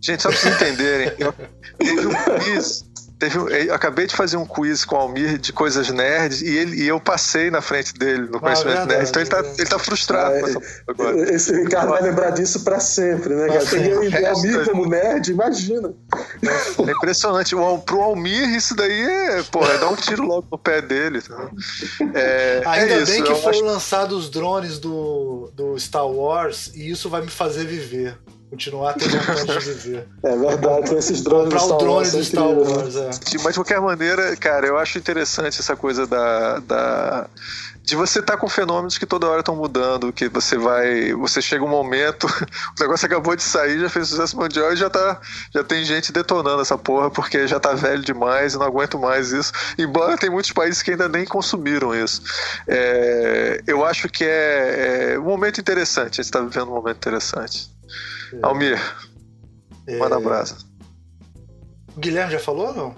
[0.00, 1.32] Gente, só pra vocês entenderem, eu,
[1.78, 2.84] teve um quiz
[3.18, 3.38] Teve,
[3.68, 6.88] eu acabei de fazer um quiz com o Almir de coisas nerds e, ele, e
[6.88, 9.08] eu passei na frente dele no ah, conhecimento ah, nerd.
[9.08, 11.34] Então ele tá, ele tá frustrado ah, agora.
[11.34, 13.66] Esse Ricardo vai lembrar disso pra sempre, né, cara?
[13.66, 15.94] Tem o Almir como nerd, imagina.
[16.86, 17.54] É impressionante.
[17.54, 21.22] O, pro Almir, isso daí é, pô, é dar um tiro logo no pé dele.
[21.22, 21.50] Tá?
[22.14, 23.64] É, Ainda é bem isso, que foram acho...
[23.64, 28.18] lançados os drones do, do Star Wars e isso vai me fazer viver.
[28.54, 30.08] Continuar tentando de viver.
[30.22, 33.10] É verdade, tem esses drones Comprar o drone do Star Wars, é.
[33.42, 36.58] Mas de qualquer maneira, cara, eu acho interessante essa coisa da.
[36.60, 37.28] da
[37.84, 41.12] de você estar tá com fenômenos que toda hora estão mudando, que você vai.
[41.12, 42.24] Você chega um momento,
[42.78, 45.20] o negócio acabou de sair, já fez sucesso mundial e já tá.
[45.52, 49.32] Já tem gente detonando essa porra porque já tá velho demais e não aguento mais
[49.32, 49.52] isso.
[49.76, 52.22] Embora tem muitos países que ainda nem consumiram isso.
[52.66, 56.96] É, eu acho que é, é, um momento interessante, a gente está vivendo um momento
[56.96, 57.73] interessante.
[58.42, 58.46] É.
[58.46, 58.96] Almir,
[59.86, 59.98] é...
[59.98, 60.56] manda brasa.
[61.96, 62.94] O Guilherme já falou ou não?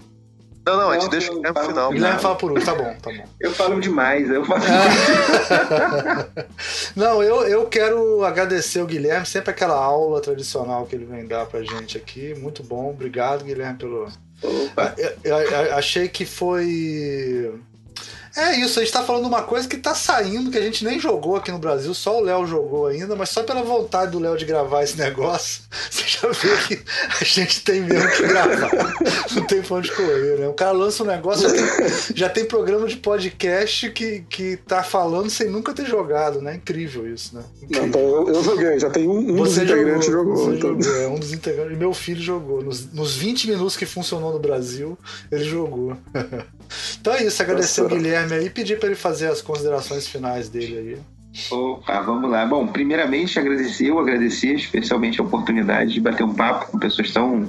[0.67, 1.91] Não, não, a gente deixa o Guilherme final.
[1.91, 3.25] O Guilherme fala por último, tá bom, tá bom.
[3.39, 4.65] Eu falo demais, eu falo
[6.97, 11.47] Não, eu, eu quero agradecer o Guilherme, sempre aquela aula tradicional que ele vem dar
[11.47, 12.35] pra gente aqui.
[12.35, 14.09] Muito bom, obrigado, Guilherme, pelo.
[14.43, 14.93] Opa.
[14.99, 17.55] Eu, eu, eu achei que foi
[18.37, 21.01] é isso, a gente tá falando uma coisa que tá saindo, que a gente nem
[21.01, 24.37] jogou aqui no Brasil, só o Léo jogou ainda, mas só pela vontade do Léo
[24.37, 26.85] de gravar esse negócio, você já vê que
[27.21, 28.71] a gente tem mesmo que gravar.
[29.35, 30.49] Não tem pra onde correr, né?
[30.49, 31.49] O cara lança um negócio,
[32.15, 36.55] já tem, programa de podcast que, que tá falando sem nunca ter jogado, né?
[36.55, 37.43] Incrível isso, né?
[37.63, 37.83] Incrível.
[37.83, 40.37] Não, então eu, eu, joguei, já tem um, um dos integrantes jogou.
[40.37, 40.81] jogou então.
[40.81, 41.73] jogou é, um dos integrantes.
[41.73, 42.63] E meu filho jogou.
[42.63, 44.97] Nos, nos 20 minutos que funcionou no Brasil,
[45.31, 45.97] ele jogou.
[47.01, 50.49] Então é isso, agradecer o Guilherme aí e pedir para ele fazer as considerações finais
[50.49, 51.16] dele aí.
[51.51, 52.47] Opa, vamos lá.
[52.47, 57.49] Bom, primeiramente agradecer, eu agradecer especialmente a oportunidade de bater um papo com pessoas tão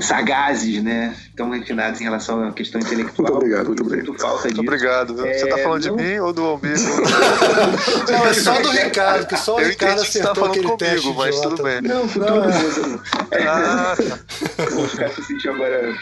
[0.00, 1.14] sagazes, né?
[1.34, 3.32] Tão refinadas em relação à questão intelectual.
[3.32, 4.06] Muito obrigado, muito obrigado.
[4.08, 4.56] Muito falta disso.
[4.56, 5.26] Muito obrigado.
[5.26, 5.96] É, Você tá falando não...
[5.96, 6.76] de mim ou do Almir?
[8.08, 10.78] não, é só do Ricardo, que só o eu Ricardo acertou tá falando aquele comigo,
[10.78, 11.80] teste mas tudo bem.
[11.82, 13.02] Não, com todo mundo.
[13.32, 13.96] Ah,
[14.56, 14.64] tá.
[14.70, 15.94] Vou ficar se sentir agora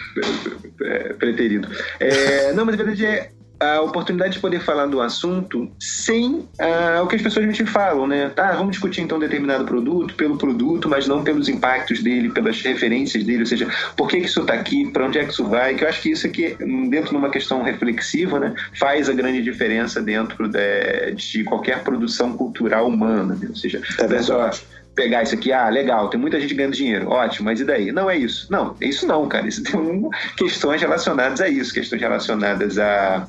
[0.83, 1.69] é, preterido.
[2.01, 7.03] É, não, mas na verdade é a oportunidade de poder falar do assunto sem uh,
[7.03, 8.29] o que as pessoas me falam, né?
[8.31, 13.25] Tá, vamos discutir então determinado produto pelo produto, mas não pelos impactos dele, pelas referências
[13.25, 15.75] dele, ou seja, por que, que isso está aqui, para onde é que isso vai,
[15.75, 16.57] que eu acho que isso aqui,
[16.89, 22.37] dentro de uma questão reflexiva, né, faz a grande diferença dentro de, de qualquer produção
[22.37, 23.47] cultural humana, né?
[23.49, 24.51] ou seja, é só
[24.95, 27.93] pegar isso aqui, ah, legal, tem muita gente ganhando dinheiro, ótimo, mas e daí?
[27.93, 28.47] Não é isso.
[28.51, 29.47] Não, é isso não, cara.
[29.47, 33.27] Isso tem um, questões relacionadas a isso, questões relacionadas a.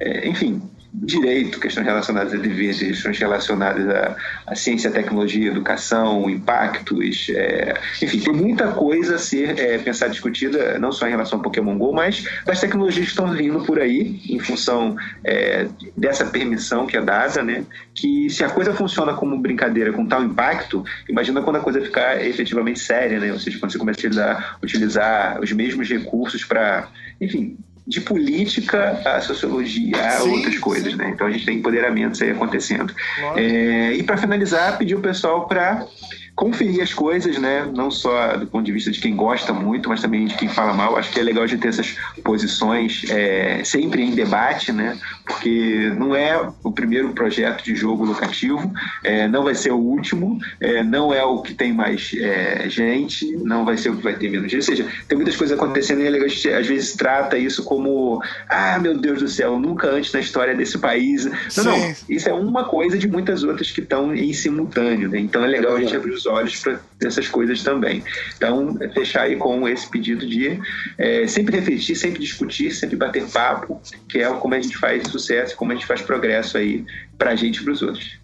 [0.00, 0.62] É, enfim,
[0.94, 4.16] direito, questões relacionadas a deveres, questões relacionadas à,
[4.46, 10.78] à ciência, tecnologia, educação, impactos, é, enfim, tem muita coisa a ser é, pensada, discutida,
[10.78, 14.20] não só em relação ao Pokémon GO, mas das tecnologias que estão vindo por aí,
[14.28, 15.66] em função é,
[15.96, 17.64] dessa permissão que é dada, né?
[17.94, 22.22] Que se a coisa funciona como brincadeira com tal impacto, imagina quando a coisa ficar
[22.24, 23.32] efetivamente séria, né?
[23.32, 26.88] Ou seja, quando você começa a utilizar os mesmos recursos para,
[27.20, 27.56] enfim,
[27.86, 30.98] de política a sociologia a sim, outras coisas, sim.
[30.98, 31.10] né?
[31.10, 32.94] Então a gente tem empoderamentos aí acontecendo.
[33.36, 35.86] É, e para finalizar, pedir o pessoal para
[36.34, 37.70] conferir as coisas, né?
[37.74, 40.72] Não só do ponto de vista de quem gosta muito, mas também de quem fala
[40.72, 40.96] mal.
[40.96, 44.98] Acho que é legal de ter essas posições é, sempre em debate, né?
[45.26, 48.72] Porque não é o primeiro projeto de jogo locativo,
[49.04, 53.30] é, não vai ser o último, é, não é o que tem mais é, gente,
[53.36, 54.70] não vai ser o que vai ter menos gente.
[54.70, 57.62] Ou seja, tem muitas coisas acontecendo e é legal a gente, às vezes, trata isso
[57.64, 61.26] como ah, meu Deus do céu, nunca antes na história desse país.
[61.26, 61.64] Não, Sim.
[61.64, 61.94] não.
[62.08, 65.18] Isso é uma coisa de muitas outras que estão em simultâneo, né?
[65.18, 68.02] Então é legal a gente abrir os olhos para essas coisas também.
[68.36, 70.60] Então, é fechar aí com esse pedido de
[70.98, 75.56] é, sempre refletir, sempre discutir, sempre bater papo, que é como a gente faz sucesso,
[75.56, 76.84] como a gente faz progresso aí
[77.18, 78.18] para a gente e para os outros.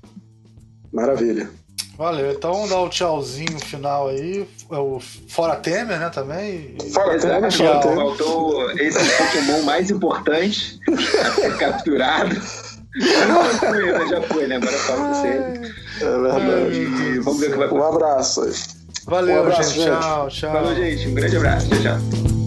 [0.93, 1.49] Maravilha.
[1.99, 4.49] Valeu, então dá o tchauzinho final aí.
[4.71, 6.77] É o Fora Temer, né, também.
[6.95, 7.97] Fora Temer, Fora Temer.
[7.97, 12.37] Faltou esse Pokémon mais importante a ser capturado.
[12.99, 14.57] Já foi, já foi, né?
[14.57, 15.75] Agora fala você.
[16.01, 17.21] É verdade.
[17.21, 17.91] Vamos ver o que vai acontecer.
[17.91, 18.51] Um abraço.
[19.07, 19.85] Valeu, um abraço, gente.
[19.85, 20.01] gente.
[20.01, 20.53] Tchau, tchau.
[20.53, 21.09] Falou, gente.
[21.09, 21.69] Um grande abraço.
[21.69, 22.38] Tchau, tchau.